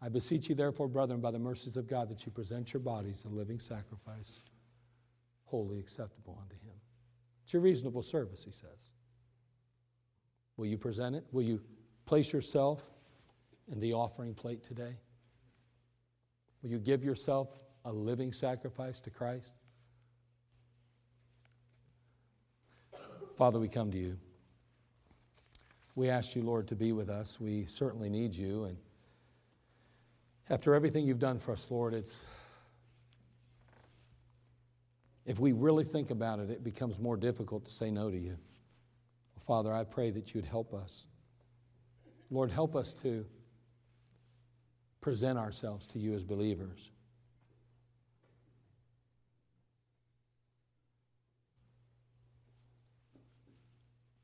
I 0.00 0.08
beseech 0.08 0.48
you, 0.48 0.54
therefore, 0.54 0.88
brethren, 0.88 1.20
by 1.20 1.30
the 1.30 1.38
mercies 1.38 1.76
of 1.76 1.88
God, 1.88 2.08
that 2.08 2.24
you 2.24 2.32
present 2.32 2.72
your 2.72 2.80
bodies 2.80 3.24
a 3.24 3.28
living 3.28 3.58
sacrifice, 3.58 4.42
holy 5.44 5.78
acceptable 5.78 6.38
unto 6.40 6.54
Him. 6.54 6.74
It's 7.44 7.52
your 7.52 7.62
reasonable 7.62 8.02
service, 8.02 8.44
He 8.44 8.52
says. 8.52 8.92
Will 10.56 10.66
you 10.66 10.78
present 10.78 11.16
it? 11.16 11.24
Will 11.32 11.42
you 11.42 11.60
place 12.06 12.32
yourself 12.32 12.84
in 13.70 13.80
the 13.80 13.92
offering 13.92 14.34
plate 14.34 14.62
today? 14.62 14.96
Will 16.62 16.70
you 16.70 16.78
give 16.78 17.04
yourself 17.04 17.48
a 17.84 17.92
living 17.92 18.32
sacrifice 18.32 19.00
to 19.00 19.10
Christ? 19.10 19.56
Father, 23.36 23.60
we 23.60 23.68
come 23.68 23.90
to 23.92 23.98
you. 23.98 24.18
We 25.98 26.10
ask 26.10 26.36
you, 26.36 26.42
Lord, 26.42 26.68
to 26.68 26.76
be 26.76 26.92
with 26.92 27.10
us. 27.10 27.40
We 27.40 27.64
certainly 27.64 28.08
need 28.08 28.32
you. 28.32 28.66
And 28.66 28.76
after 30.48 30.76
everything 30.76 31.04
you've 31.04 31.18
done 31.18 31.40
for 31.40 31.50
us, 31.50 31.68
Lord, 31.72 31.92
it's. 31.92 32.24
If 35.26 35.40
we 35.40 35.50
really 35.50 35.82
think 35.82 36.10
about 36.10 36.38
it, 36.38 36.50
it 36.50 36.62
becomes 36.62 37.00
more 37.00 37.16
difficult 37.16 37.64
to 37.64 37.72
say 37.72 37.90
no 37.90 38.12
to 38.12 38.16
you. 38.16 38.38
Father, 39.40 39.72
I 39.72 39.82
pray 39.82 40.12
that 40.12 40.34
you'd 40.34 40.44
help 40.44 40.72
us. 40.72 41.08
Lord, 42.30 42.52
help 42.52 42.76
us 42.76 42.92
to 43.02 43.26
present 45.00 45.36
ourselves 45.36 45.84
to 45.88 45.98
you 45.98 46.14
as 46.14 46.22
believers. 46.22 46.92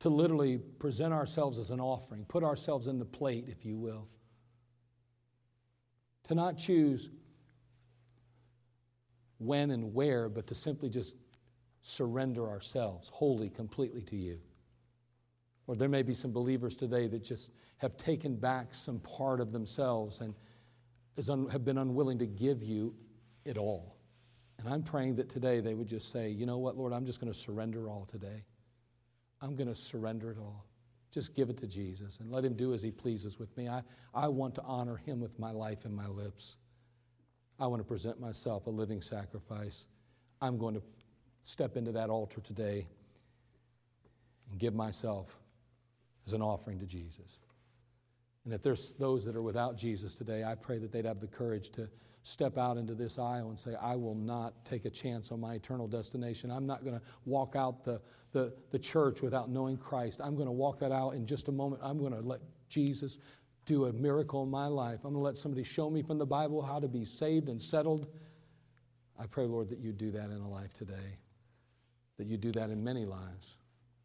To 0.05 0.09
literally 0.09 0.59
present 0.59 1.15
ourselves 1.15 1.57
as 1.57 1.71
an 1.71 1.79
offering, 1.79 2.25
put 2.25 2.43
ourselves 2.43 2.87
in 2.87 2.99
the 2.99 3.05
plate, 3.05 3.45
if 3.47 3.65
you 3.65 3.75
will. 3.75 4.07
To 6.25 6.35
not 6.35 6.59
choose 6.59 7.09
when 9.39 9.71
and 9.71 9.95
where, 9.95 10.29
but 10.29 10.45
to 10.45 10.53
simply 10.53 10.89
just 10.89 11.15
surrender 11.81 12.47
ourselves 12.47 13.09
wholly, 13.09 13.49
completely 13.49 14.03
to 14.03 14.15
you. 14.15 14.37
Or 15.65 15.75
there 15.75 15.89
may 15.89 16.03
be 16.03 16.13
some 16.13 16.31
believers 16.31 16.75
today 16.75 17.07
that 17.07 17.23
just 17.23 17.49
have 17.77 17.97
taken 17.97 18.35
back 18.35 18.75
some 18.75 18.99
part 18.99 19.41
of 19.41 19.51
themselves 19.51 20.21
and 20.21 20.35
un, 21.27 21.49
have 21.49 21.65
been 21.65 21.79
unwilling 21.79 22.19
to 22.19 22.27
give 22.27 22.61
you 22.61 22.93
it 23.43 23.57
all. 23.57 23.97
And 24.59 24.69
I'm 24.69 24.83
praying 24.83 25.15
that 25.15 25.29
today 25.29 25.61
they 25.61 25.73
would 25.73 25.87
just 25.87 26.11
say, 26.11 26.29
you 26.29 26.45
know 26.45 26.59
what, 26.59 26.77
Lord, 26.77 26.93
I'm 26.93 27.07
just 27.07 27.19
going 27.19 27.33
to 27.33 27.39
surrender 27.39 27.89
all 27.89 28.05
today. 28.05 28.43
I'm 29.45 29.55
going 29.55 29.67
to 29.67 29.75
surrender 29.75 30.31
it 30.31 30.37
all. 30.39 30.65
Just 31.11 31.35
give 31.35 31.51
it 31.51 31.57
to 31.57 31.67
Jesus 31.67 32.19
and 32.19 32.31
let 32.31 32.43
Him 32.43 32.55
do 32.55 32.73
as 32.73 32.81
He 32.81 32.89
pleases 32.89 33.37
with 33.37 33.55
me. 33.55 33.69
I, 33.69 33.83
I 34.13 34.27
want 34.27 34.55
to 34.55 34.63
honor 34.63 34.97
Him 34.97 35.19
with 35.21 35.37
my 35.37 35.51
life 35.51 35.85
and 35.85 35.95
my 35.95 36.07
lips. 36.07 36.57
I 37.59 37.67
want 37.67 37.79
to 37.79 37.87
present 37.87 38.19
myself 38.19 38.65
a 38.65 38.71
living 38.71 39.01
sacrifice. 39.01 39.85
I'm 40.41 40.57
going 40.57 40.73
to 40.73 40.81
step 41.41 41.77
into 41.77 41.91
that 41.91 42.09
altar 42.09 42.41
today 42.41 42.87
and 44.49 44.59
give 44.59 44.73
myself 44.73 45.37
as 46.25 46.33
an 46.33 46.41
offering 46.41 46.79
to 46.79 46.87
Jesus. 46.87 47.37
And 48.45 48.53
if 48.53 48.61
there's 48.61 48.93
those 48.99 49.25
that 49.25 49.35
are 49.35 49.41
without 49.41 49.75
Jesus 49.75 50.15
today, 50.15 50.43
I 50.43 50.55
pray 50.55 50.77
that 50.77 50.91
they'd 50.91 51.05
have 51.05 51.19
the 51.19 51.27
courage 51.27 51.71
to 51.71 51.89
step 52.21 52.57
out 52.57 52.77
into 52.77 52.93
this 52.93 53.19
aisle 53.19 53.49
and 53.49 53.59
say, 53.59 53.75
I 53.79 53.95
will 53.95 54.15
not 54.15 54.65
take 54.65 54.85
a 54.85 54.89
chance 54.89 55.31
on 55.31 55.39
my 55.39 55.55
eternal 55.55 55.87
destination. 55.87 56.51
I'm 56.51 56.65
not 56.65 56.83
going 56.83 56.95
to 56.95 57.01
walk 57.25 57.55
out 57.55 57.83
the, 57.83 58.01
the, 58.31 58.53
the 58.71 58.79
church 58.79 59.21
without 59.21 59.49
knowing 59.49 59.77
Christ. 59.77 60.21
I'm 60.23 60.35
going 60.35 60.47
to 60.47 60.51
walk 60.51 60.79
that 60.79 60.91
out 60.91 61.11
in 61.11 61.25
just 61.25 61.47
a 61.49 61.51
moment. 61.51 61.81
I'm 61.83 61.99
going 61.99 62.13
to 62.13 62.21
let 62.21 62.39
Jesus 62.69 63.17
do 63.65 63.85
a 63.85 63.93
miracle 63.93 64.43
in 64.43 64.49
my 64.49 64.67
life. 64.67 64.99
I'm 65.03 65.13
going 65.13 65.15
to 65.15 65.19
let 65.19 65.37
somebody 65.37 65.63
show 65.63 65.89
me 65.89 66.03
from 66.03 66.19
the 66.19 66.25
Bible 66.25 66.61
how 66.61 66.79
to 66.79 66.87
be 66.87 67.05
saved 67.05 67.49
and 67.49 67.59
settled. 67.59 68.07
I 69.19 69.25
pray, 69.25 69.45
Lord, 69.45 69.69
that 69.69 69.79
you 69.79 69.91
do 69.91 70.11
that 70.11 70.25
in 70.25 70.37
a 70.37 70.49
life 70.49 70.73
today, 70.73 71.17
that 72.17 72.27
you 72.27 72.37
do 72.37 72.51
that 72.53 72.69
in 72.69 72.83
many 72.83 73.05
lives. 73.05 73.57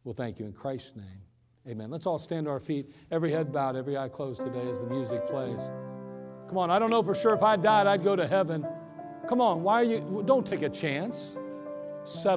Well, 0.03 0.15
thank 0.15 0.39
you 0.39 0.45
in 0.45 0.53
Christ's 0.53 0.95
name. 0.95 1.21
Amen. 1.67 1.91
Let's 1.91 2.07
all 2.07 2.17
stand 2.17 2.45
to 2.45 2.51
our 2.51 2.59
feet, 2.59 2.91
every 3.11 3.31
head 3.31 3.53
bowed, 3.53 3.75
every 3.75 3.95
eye 3.95 4.09
closed 4.09 4.41
today 4.41 4.67
as 4.67 4.79
the 4.79 4.87
music 4.87 5.27
plays. 5.27 5.69
Come 6.47 6.57
on, 6.57 6.71
I 6.71 6.79
don't 6.79 6.89
know 6.89 7.03
for 7.03 7.13
sure 7.13 7.33
if 7.33 7.43
I 7.43 7.55
died, 7.55 7.87
I'd 7.87 8.03
go 8.03 8.15
to 8.15 8.27
heaven. 8.27 8.65
Come 9.29 9.41
on, 9.41 9.61
why 9.61 9.81
are 9.81 9.83
you? 9.83 10.23
Don't 10.25 10.45
take 10.45 10.63
a 10.63 10.69
chance. 10.69 11.37
Settle 12.03 12.29